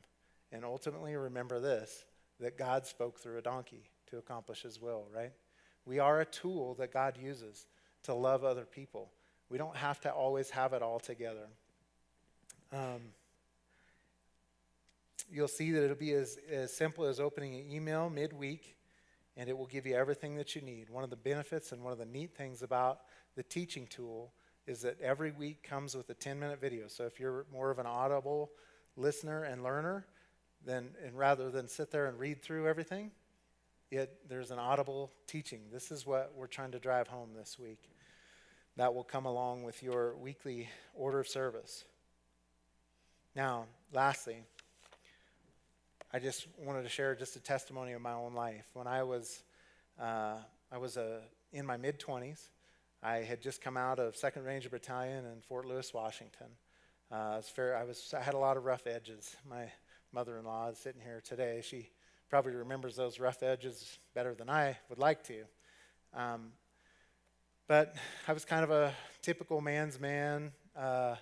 And 0.52 0.64
ultimately, 0.64 1.16
remember 1.16 1.60
this 1.60 2.04
that 2.38 2.58
God 2.58 2.86
spoke 2.86 3.18
through 3.18 3.38
a 3.38 3.42
donkey 3.42 3.88
to 4.10 4.18
accomplish 4.18 4.62
his 4.62 4.80
will, 4.80 5.06
right? 5.14 5.32
We 5.86 5.98
are 6.00 6.20
a 6.20 6.24
tool 6.26 6.74
that 6.74 6.92
God 6.92 7.16
uses 7.16 7.66
to 8.02 8.14
love 8.14 8.44
other 8.44 8.64
people. 8.64 9.10
We 9.48 9.56
don't 9.56 9.76
have 9.76 10.00
to 10.02 10.10
always 10.10 10.50
have 10.50 10.74
it 10.74 10.82
all 10.82 11.00
together. 11.00 11.48
Um, 12.72 13.00
you'll 15.30 15.48
see 15.48 15.70
that 15.72 15.84
it'll 15.84 15.96
be 15.96 16.12
as, 16.12 16.38
as 16.50 16.76
simple 16.76 17.04
as 17.06 17.20
opening 17.20 17.54
an 17.54 17.70
email 17.70 18.10
midweek 18.10 18.75
and 19.36 19.48
it 19.48 19.56
will 19.56 19.66
give 19.66 19.86
you 19.86 19.94
everything 19.94 20.36
that 20.36 20.56
you 20.56 20.62
need. 20.62 20.88
One 20.88 21.04
of 21.04 21.10
the 21.10 21.16
benefits 21.16 21.72
and 21.72 21.82
one 21.82 21.92
of 21.92 21.98
the 21.98 22.06
neat 22.06 22.34
things 22.36 22.62
about 22.62 23.00
the 23.36 23.42
teaching 23.42 23.86
tool 23.86 24.32
is 24.66 24.80
that 24.82 25.00
every 25.00 25.30
week 25.30 25.62
comes 25.62 25.94
with 25.94 26.08
a 26.10 26.14
10 26.14 26.38
minute 26.38 26.60
video. 26.60 26.88
So 26.88 27.04
if 27.04 27.20
you're 27.20 27.46
more 27.52 27.70
of 27.70 27.78
an 27.78 27.86
audible 27.86 28.50
listener 28.96 29.44
and 29.44 29.62
learner, 29.62 30.06
then 30.64 30.88
and 31.04 31.16
rather 31.16 31.50
than 31.50 31.68
sit 31.68 31.90
there 31.90 32.06
and 32.06 32.18
read 32.18 32.42
through 32.42 32.66
everything, 32.66 33.10
it, 33.90 34.18
there's 34.28 34.50
an 34.50 34.58
audible 34.58 35.12
teaching. 35.26 35.60
This 35.72 35.92
is 35.92 36.06
what 36.06 36.32
we're 36.36 36.48
trying 36.48 36.72
to 36.72 36.78
drive 36.78 37.06
home 37.06 37.30
this 37.36 37.58
week. 37.58 37.90
That 38.76 38.94
will 38.94 39.04
come 39.04 39.26
along 39.26 39.62
with 39.62 39.82
your 39.82 40.16
weekly 40.16 40.68
order 40.94 41.20
of 41.20 41.28
service. 41.28 41.84
Now, 43.34 43.66
lastly, 43.92 44.42
I 46.12 46.20
just 46.20 46.46
wanted 46.64 46.84
to 46.84 46.88
share 46.88 47.16
just 47.16 47.34
a 47.34 47.40
testimony 47.40 47.92
of 47.92 48.00
my 48.00 48.12
own 48.12 48.32
life. 48.32 48.64
When 48.74 48.86
I 48.86 49.02
was, 49.02 49.42
uh, 50.00 50.36
I 50.70 50.78
was 50.78 50.96
uh, 50.96 51.18
in 51.52 51.66
my 51.66 51.76
mid 51.76 51.98
20s, 51.98 52.48
I 53.02 53.16
had 53.16 53.42
just 53.42 53.60
come 53.60 53.76
out 53.76 53.98
of 53.98 54.16
Second 54.16 54.44
Ranger 54.44 54.68
Battalion 54.68 55.24
in 55.24 55.40
Fort 55.48 55.66
Lewis, 55.66 55.92
Washington. 55.92 56.46
Uh, 57.10 57.34
was 57.36 57.48
fair, 57.48 57.76
I, 57.76 57.82
was, 57.82 58.14
I 58.16 58.22
had 58.22 58.34
a 58.34 58.38
lot 58.38 58.56
of 58.56 58.64
rough 58.64 58.86
edges. 58.86 59.34
My 59.48 59.64
mother-in-law 60.12 60.70
is 60.70 60.78
sitting 60.78 61.00
here 61.00 61.20
today. 61.24 61.60
She 61.62 61.90
probably 62.30 62.52
remembers 62.52 62.94
those 62.94 63.18
rough 63.18 63.42
edges 63.42 63.98
better 64.14 64.32
than 64.32 64.48
I 64.48 64.78
would 64.88 65.00
like 65.00 65.24
to. 65.24 65.42
Um, 66.14 66.52
but 67.66 67.96
I 68.28 68.32
was 68.32 68.44
kind 68.44 68.62
of 68.62 68.70
a 68.70 68.94
typical 69.22 69.60
man's 69.60 69.98
man. 69.98 70.52
Uh, 70.76 71.16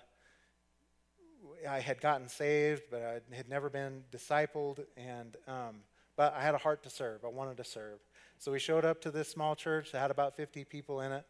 I 1.67 1.79
had 1.79 2.01
gotten 2.01 2.27
saved, 2.27 2.83
but 2.89 3.01
I 3.01 3.35
had 3.35 3.49
never 3.49 3.69
been 3.69 4.03
discipled, 4.11 4.85
and 4.97 5.35
um, 5.47 5.81
but 6.15 6.33
I 6.33 6.41
had 6.41 6.55
a 6.55 6.57
heart 6.57 6.83
to 6.83 6.89
serve. 6.89 7.25
I 7.25 7.27
wanted 7.27 7.57
to 7.57 7.63
serve. 7.63 7.99
So 8.37 8.51
we 8.51 8.59
showed 8.59 8.85
up 8.85 9.01
to 9.01 9.11
this 9.11 9.29
small 9.29 9.55
church 9.55 9.91
that 9.91 9.99
had 9.99 10.11
about 10.11 10.35
50 10.35 10.65
people 10.65 11.01
in 11.01 11.11
it, 11.11 11.25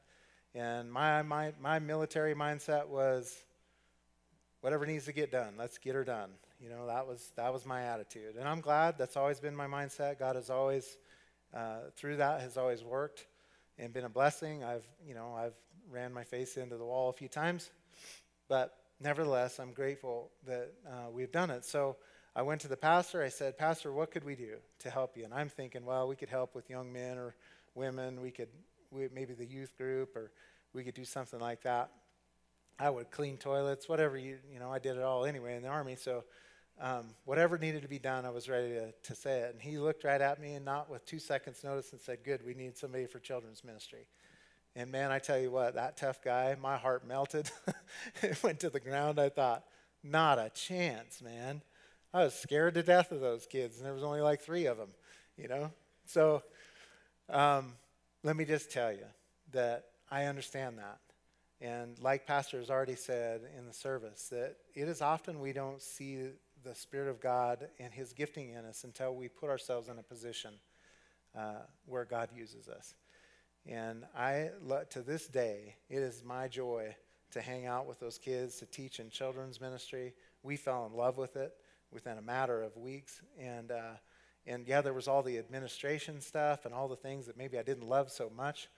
and 0.54 0.92
my 0.92 1.22
my 1.22 1.54
my 1.60 1.80
military 1.80 2.36
mindset 2.36 2.88
was, 2.88 3.36
whatever 4.62 4.86
needs 4.86 5.06
to 5.06 5.14
get 5.14 5.32
done, 5.32 5.54
let's 5.58 5.78
get 5.78 5.96
her 5.96 6.04
done. 6.04 6.32
You 6.60 6.70
know 6.70 6.88
that 6.88 7.06
was 7.06 7.32
that 7.36 7.52
was 7.52 7.66
my 7.66 7.84
attitude, 7.84 8.36
and 8.38 8.48
I'm 8.48 8.62
glad 8.62 8.98
that's 8.98 9.18
always 9.18 9.40
been 9.40 9.56
my 9.56 9.68
mindset. 9.68 10.20
God 10.20 10.36
has 10.36 10.50
always 10.50 10.98
uh, 11.54 11.90
through 11.96 12.18
that 12.18 12.42
has 12.42 12.58
always 12.58 12.84
worked 12.84 13.28
and 13.78 13.94
been 13.94 14.06
a 14.06 14.10
blessing. 14.10 14.64
I've 14.64 14.86
you 15.06 15.14
know 15.14 15.36
I've 15.38 15.56
ran 15.90 16.14
my 16.14 16.24
face 16.24 16.58
into 16.58 16.78
the 16.78 16.86
wall 16.86 17.10
a 17.10 17.14
few 17.14 17.28
times, 17.28 17.70
but 18.48 18.74
nevertheless, 19.00 19.60
I'm 19.60 19.74
grateful 19.74 20.32
that 20.48 20.74
uh, 20.88 21.10
we've 21.12 21.32
done 21.32 21.50
it. 21.50 21.66
So 21.66 21.98
I 22.36 22.42
went 22.42 22.62
to 22.62 22.68
the 22.68 22.78
pastor. 22.78 23.24
I 23.24 23.30
said, 23.30 23.58
Pastor, 23.58 23.92
what 23.94 24.12
could 24.12 24.24
we 24.24 24.36
do 24.36 24.56
to 24.80 24.90
help 24.90 25.18
you? 25.18 25.24
And 25.24 25.34
I'm 25.34 25.50
thinking, 25.50 25.86
well, 25.86 26.08
we 26.08 26.16
could 26.16 26.30
help 26.30 26.56
with 26.56 26.70
young 26.70 26.92
men 26.92 27.18
or 27.18 27.36
women. 27.76 28.22
We 28.22 28.32
could, 28.32 28.50
we, 28.92 29.08
maybe 29.14 29.34
the 29.34 29.46
youth 29.46 29.78
group, 29.78 30.16
or 30.16 30.32
we 30.74 30.84
could 30.84 30.96
do 30.96 31.06
something 31.06 31.40
like 31.40 31.64
that. 31.64 31.92
I 32.78 32.90
would 32.90 33.10
clean 33.10 33.38
toilets, 33.38 33.88
whatever 33.88 34.18
you, 34.18 34.38
you 34.52 34.60
know, 34.60 34.70
I 34.72 34.80
did 34.80 34.98
it 34.98 35.04
all 35.04 35.24
anyway 35.24 35.56
in 35.56 35.62
the 35.62 35.70
Army. 35.70 35.96
So 35.96 36.26
um, 36.82 37.06
whatever 37.24 37.58
needed 37.58 37.84
to 37.84 37.88
be 37.88 38.00
done, 38.00 38.26
I 38.26 38.32
was 38.32 38.50
ready 38.50 38.70
to, 38.74 38.92
to 38.92 39.16
say 39.16 39.40
it. 39.40 39.54
And 39.54 39.62
he 39.62 39.78
looked 39.78 40.04
right 40.04 40.20
at 40.20 40.42
me 40.42 40.56
and 40.56 40.66
not 40.66 40.90
with 40.90 41.06
two 41.06 41.20
seconds 41.20 41.64
notice 41.64 41.94
and 41.94 42.02
said, 42.02 42.20
good, 42.26 42.46
we 42.46 42.54
need 42.54 42.78
somebody 42.78 43.06
for 43.06 43.20
children's 43.20 43.64
ministry. 43.64 44.08
And 44.76 44.92
man, 44.92 45.12
I 45.12 45.20
tell 45.20 45.40
you 45.40 45.52
what, 45.52 45.76
that 45.76 45.96
tough 45.96 46.22
guy, 46.22 46.56
my 46.62 46.78
heart 46.78 47.08
melted. 47.08 47.50
it 48.22 48.42
went 48.44 48.60
to 48.60 48.70
the 48.70 48.80
ground. 48.80 49.20
I 49.20 49.30
thought, 49.30 49.64
not 50.04 50.38
a 50.38 50.52
chance, 50.54 51.22
man. 51.22 51.62
I 52.14 52.24
was 52.26 52.34
scared 52.34 52.74
to 52.76 52.84
death 52.84 53.12
of 53.12 53.22
those 53.22 53.48
kids, 53.48 53.78
and 53.78 53.86
there 53.86 53.94
was 53.94 54.04
only 54.04 54.22
like 54.22 54.42
three 54.42 54.66
of 54.66 54.78
them, 54.78 54.90
you 55.38 55.48
know? 55.48 55.72
So 56.06 56.44
um, 57.30 57.74
let 58.24 58.36
me 58.36 58.46
just 58.46 58.72
tell 58.72 58.92
you 58.92 59.06
that 59.52 59.86
I 60.12 60.26
understand 60.26 60.78
that. 60.78 61.00
And 61.62 61.98
like 62.00 62.28
Pastor 62.28 62.60
has 62.60 62.70
already 62.70 62.96
said 62.96 63.42
in 63.58 63.66
the 63.66 63.74
service, 63.74 64.28
that 64.30 64.58
it 64.74 64.88
is 64.88 65.02
often 65.02 65.40
we 65.40 65.54
don't 65.54 65.82
see 65.82 66.28
the 66.64 66.76
Spirit 66.76 67.10
of 67.10 67.22
God 67.22 67.68
and 67.80 67.94
His 67.94 68.12
gifting 68.12 68.50
in 68.50 68.66
us 68.66 68.84
until 68.84 69.16
we 69.16 69.30
put 69.30 69.50
ourselves 69.50 69.88
in 69.88 69.98
a 70.00 70.04
position 70.04 70.52
uh, 71.38 71.60
where 71.86 72.04
God 72.06 72.30
uses 72.36 72.68
us. 72.68 72.94
And 73.68 74.06
I, 74.16 74.50
to 74.92 75.02
this 75.02 75.28
day, 75.28 75.76
it 75.90 75.98
is 75.98 76.24
my 76.24 76.48
joy 76.48 76.96
to 77.32 77.42
hang 77.42 77.66
out 77.66 77.88
with 77.88 78.00
those 78.00 78.18
kids, 78.18 78.58
to 78.58 78.66
teach 78.66 79.00
in 79.00 79.10
children's 79.10 79.60
ministry. 79.60 80.14
We 80.44 80.56
fell 80.56 80.86
in 80.86 80.96
love 80.96 81.18
with 81.18 81.36
it 81.36 81.54
within 81.92 82.18
a 82.18 82.22
matter 82.22 82.62
of 82.62 82.78
weeks. 82.78 83.22
And, 83.40 83.72
uh, 83.72 83.96
and 84.46 84.68
yeah, 84.68 84.82
there 84.82 84.94
was 84.94 85.08
all 85.08 85.24
the 85.24 85.38
administration 85.40 86.22
stuff 86.22 86.66
and 86.66 86.74
all 86.74 86.88
the 86.88 86.96
things 86.96 87.26
that 87.26 87.38
maybe 87.38 87.58
I 87.58 87.64
didn't 87.64 87.88
love 87.88 88.12
so 88.12 88.32
much. 88.36 88.70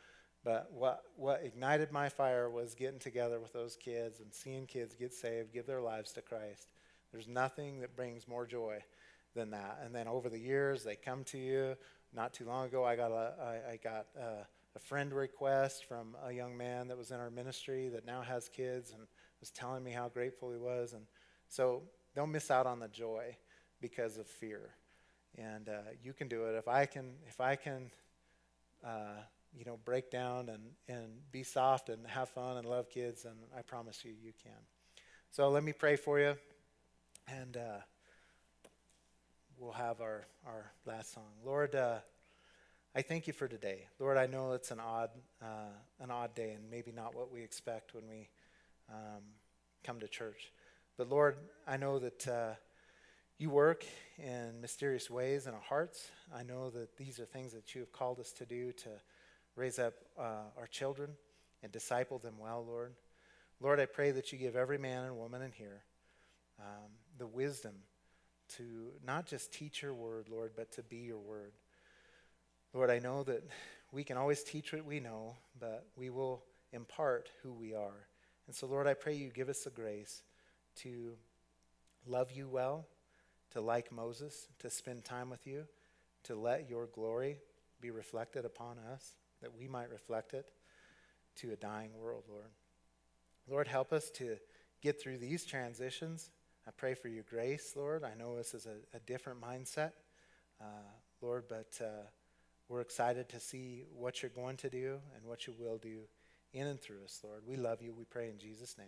But 0.44 0.72
what, 0.72 1.04
what 1.18 1.42
ignited 1.44 1.92
my 1.92 2.08
fire 2.08 2.50
was 2.50 2.74
getting 2.74 3.00
together 3.00 3.40
with 3.40 3.52
those 3.52 3.76
kids 3.76 4.22
and 4.22 4.34
seeing 4.34 4.66
kids 4.66 4.96
get 4.96 5.14
saved, 5.14 5.52
give 5.52 5.66
their 5.66 5.82
lives 5.82 6.14
to 6.14 6.22
Christ. 6.22 6.70
There's 7.12 7.28
nothing 7.28 7.82
that 7.82 7.96
brings 7.96 8.28
more 8.28 8.46
joy 8.46 8.82
than 9.36 9.52
that. 9.52 9.82
And 9.84 9.94
then 9.94 10.08
over 10.08 10.30
the 10.30 10.40
years, 10.40 10.84
they 10.84 10.96
come 10.96 11.26
to 11.26 11.38
you. 11.38 11.76
Not 12.14 12.34
too 12.34 12.46
long 12.46 12.68
ago, 12.68 12.86
I 12.86 12.96
got 12.96 13.12
a, 13.12 13.34
I, 13.42 13.72
I 13.74 13.80
got 13.84 14.06
a, 14.18 14.48
a 14.78 14.80
friend 14.80 15.12
request 15.12 15.86
from 15.86 16.16
a 16.24 16.32
young 16.32 16.56
man 16.56 16.88
that 16.88 16.98
was 16.98 17.10
in 17.10 17.20
our 17.20 17.32
ministry 17.32 17.90
that 17.90 18.06
now 18.06 18.22
has 18.22 18.48
kids 18.48 18.92
and 18.92 19.08
was 19.40 19.50
telling 19.50 19.84
me 19.84 19.92
how 19.92 20.08
grateful 20.08 20.52
he 20.52 20.58
was. 20.58 20.94
And 20.94 21.04
so 21.48 21.82
don't 22.16 22.32
miss 22.32 22.52
out 22.52 22.68
on 22.68 22.80
the 22.80 22.88
joy 22.88 23.36
because 23.82 24.20
of 24.20 24.28
fear. 24.28 24.70
And 25.36 25.68
uh, 25.68 25.82
you 26.04 26.14
can 26.14 26.28
do 26.28 26.46
it. 26.46 26.56
If 26.56 26.68
I 26.68 26.86
can, 26.86 27.16
if 27.28 27.42
I 27.42 27.56
can, 27.56 27.90
uh, 28.86 29.16
you 29.52 29.66
know, 29.66 29.80
break 29.84 30.12
down 30.12 30.48
and, 30.50 30.62
and 30.88 31.08
be 31.32 31.42
soft 31.42 31.90
and 31.90 32.06
have 32.06 32.30
fun 32.30 32.58
and 32.58 32.68
love 32.68 32.88
kids, 32.88 33.26
and 33.26 33.36
I 33.58 33.64
promise 33.64 34.06
you, 34.06 34.12
you 34.24 34.32
can. 34.44 34.62
So 35.32 35.50
let 35.50 35.64
me 35.64 35.74
pray 35.74 35.96
for 35.96 36.20
you, 36.20 36.36
and 37.28 37.58
uh, 37.58 37.80
we'll 39.58 39.72
have 39.72 40.02
our, 40.02 40.28
our 40.46 40.72
last 40.86 41.16
song. 41.16 41.32
Lord, 41.44 41.74
uh, 41.74 41.98
I 42.98 43.04
thank 43.04 43.28
you 43.28 43.34
for 43.34 43.48
today. 43.48 43.86
Lord, 44.00 44.18
I 44.18 44.26
know 44.26 44.54
it's 44.54 44.72
an 44.72 44.80
odd, 44.80 45.12
uh, 45.40 45.70
an 46.00 46.10
odd 46.10 46.34
day 46.34 46.54
and 46.54 46.64
maybe 46.72 46.92
not 46.92 47.14
what 47.14 47.32
we 47.32 47.44
expect 47.44 47.94
when 47.94 48.08
we 48.10 48.28
um, 48.92 49.22
come 49.84 50.00
to 50.00 50.08
church. 50.08 50.52
But 50.98 51.08
Lord, 51.08 51.36
I 51.68 51.78
know 51.78 52.00
that 52.00 52.28
uh, 52.28 52.54
you 53.38 53.52
work 53.52 53.86
in 54.18 54.60
mysterious 54.62 55.12
ways 55.12 55.46
in 55.46 55.54
our 55.54 55.62
hearts. 55.62 56.10
I 56.36 56.42
know 56.42 56.72
that 56.72 56.98
these 56.98 57.20
are 57.20 57.26
things 57.26 57.54
that 57.54 57.76
you 57.76 57.82
have 57.82 57.92
called 57.92 58.20
us 58.20 58.32
to 58.32 58.48
do 58.48 58.72
to 58.72 58.90
raise 59.56 59.78
up 59.78 59.94
uh, 60.18 60.50
our 60.58 60.66
children 60.66 61.12
and 61.62 61.72
disciple 61.72 62.18
them 62.18 62.40
well, 62.40 62.66
Lord. 62.68 62.96
Lord, 63.62 63.80
I 63.80 63.86
pray 63.86 64.10
that 64.10 64.32
you 64.32 64.40
give 64.40 64.56
every 64.56 64.80
man 64.80 65.04
and 65.04 65.18
woman 65.18 65.44
in 65.44 65.52
here 65.52 65.84
um, 66.60 66.90
the 67.20 67.28
wisdom 67.28 67.76
to 68.56 68.90
not 69.06 69.28
just 69.28 69.54
teach 69.54 69.84
your 69.84 69.94
word, 69.94 70.30
Lord, 70.32 70.54
but 70.56 70.72
to 70.72 70.82
be 70.82 70.98
your 70.98 71.20
word. 71.20 71.52
Lord, 72.78 72.92
I 72.92 73.00
know 73.00 73.24
that 73.24 73.44
we 73.92 74.04
can 74.04 74.18
always 74.18 74.44
teach 74.44 74.72
what 74.72 74.86
we 74.86 75.00
know, 75.00 75.36
but 75.60 75.88
we 75.96 76.12
will 76.12 76.44
impart 76.72 77.32
who 77.42 77.52
we 77.52 77.74
are. 77.74 78.06
And 78.46 78.56
so, 78.56 78.68
Lord, 78.68 78.86
I 78.86 78.94
pray 78.94 79.16
you 79.16 79.32
give 79.32 79.50
us 79.50 79.64
the 79.64 79.72
grace 79.72 80.22
to 80.84 81.14
love 82.06 82.32
you 82.32 82.48
well, 82.48 82.86
to 83.54 83.62
like 83.62 83.92
Moses, 83.92 84.48
to 84.60 84.70
spend 84.70 85.04
time 85.04 85.32
with 85.32 85.48
you, 85.48 85.64
to 86.26 86.36
let 86.36 86.70
your 86.70 86.86
glory 86.86 87.40
be 87.82 87.90
reflected 87.90 88.46
upon 88.46 88.78
us 88.94 89.16
that 89.42 89.58
we 89.58 89.68
might 89.68 89.90
reflect 89.90 90.36
it 90.36 90.52
to 91.38 91.54
a 91.54 91.56
dying 91.56 91.98
world, 92.00 92.26
Lord. 92.30 92.52
Lord, 93.50 93.68
help 93.68 93.92
us 93.92 94.12
to 94.12 94.38
get 94.84 95.02
through 95.02 95.18
these 95.18 95.46
transitions. 95.46 96.30
I 96.68 96.72
pray 96.78 96.94
for 96.94 97.08
your 97.08 97.24
grace, 97.28 97.74
Lord. 97.76 98.04
I 98.04 98.14
know 98.14 98.38
this 98.38 98.54
is 98.54 98.68
a, 98.68 98.96
a 98.96 99.00
different 99.00 99.42
mindset, 99.42 99.94
uh, 100.62 100.92
Lord, 101.24 101.46
but 101.50 101.76
uh, 101.82 102.04
we're 102.70 102.82
excited 102.82 103.30
to 103.30 103.40
see 103.40 103.84
what 103.96 104.22
you're 104.22 104.32
going 104.32 104.58
to 104.58 104.70
do 104.70 105.00
and 105.16 105.24
what 105.26 105.48
you 105.48 105.54
will 105.58 105.78
do 105.78 106.02
in 106.54 106.68
and 106.68 106.82
through 106.82 107.04
us, 107.04 107.20
Lord. 107.24 107.42
We 107.46 107.56
love 107.56 107.82
you. 107.82 107.94
We 107.94 108.06
pray 108.06 108.30
in 108.30 108.40
Jesus' 108.40 108.78
name. 108.78 108.88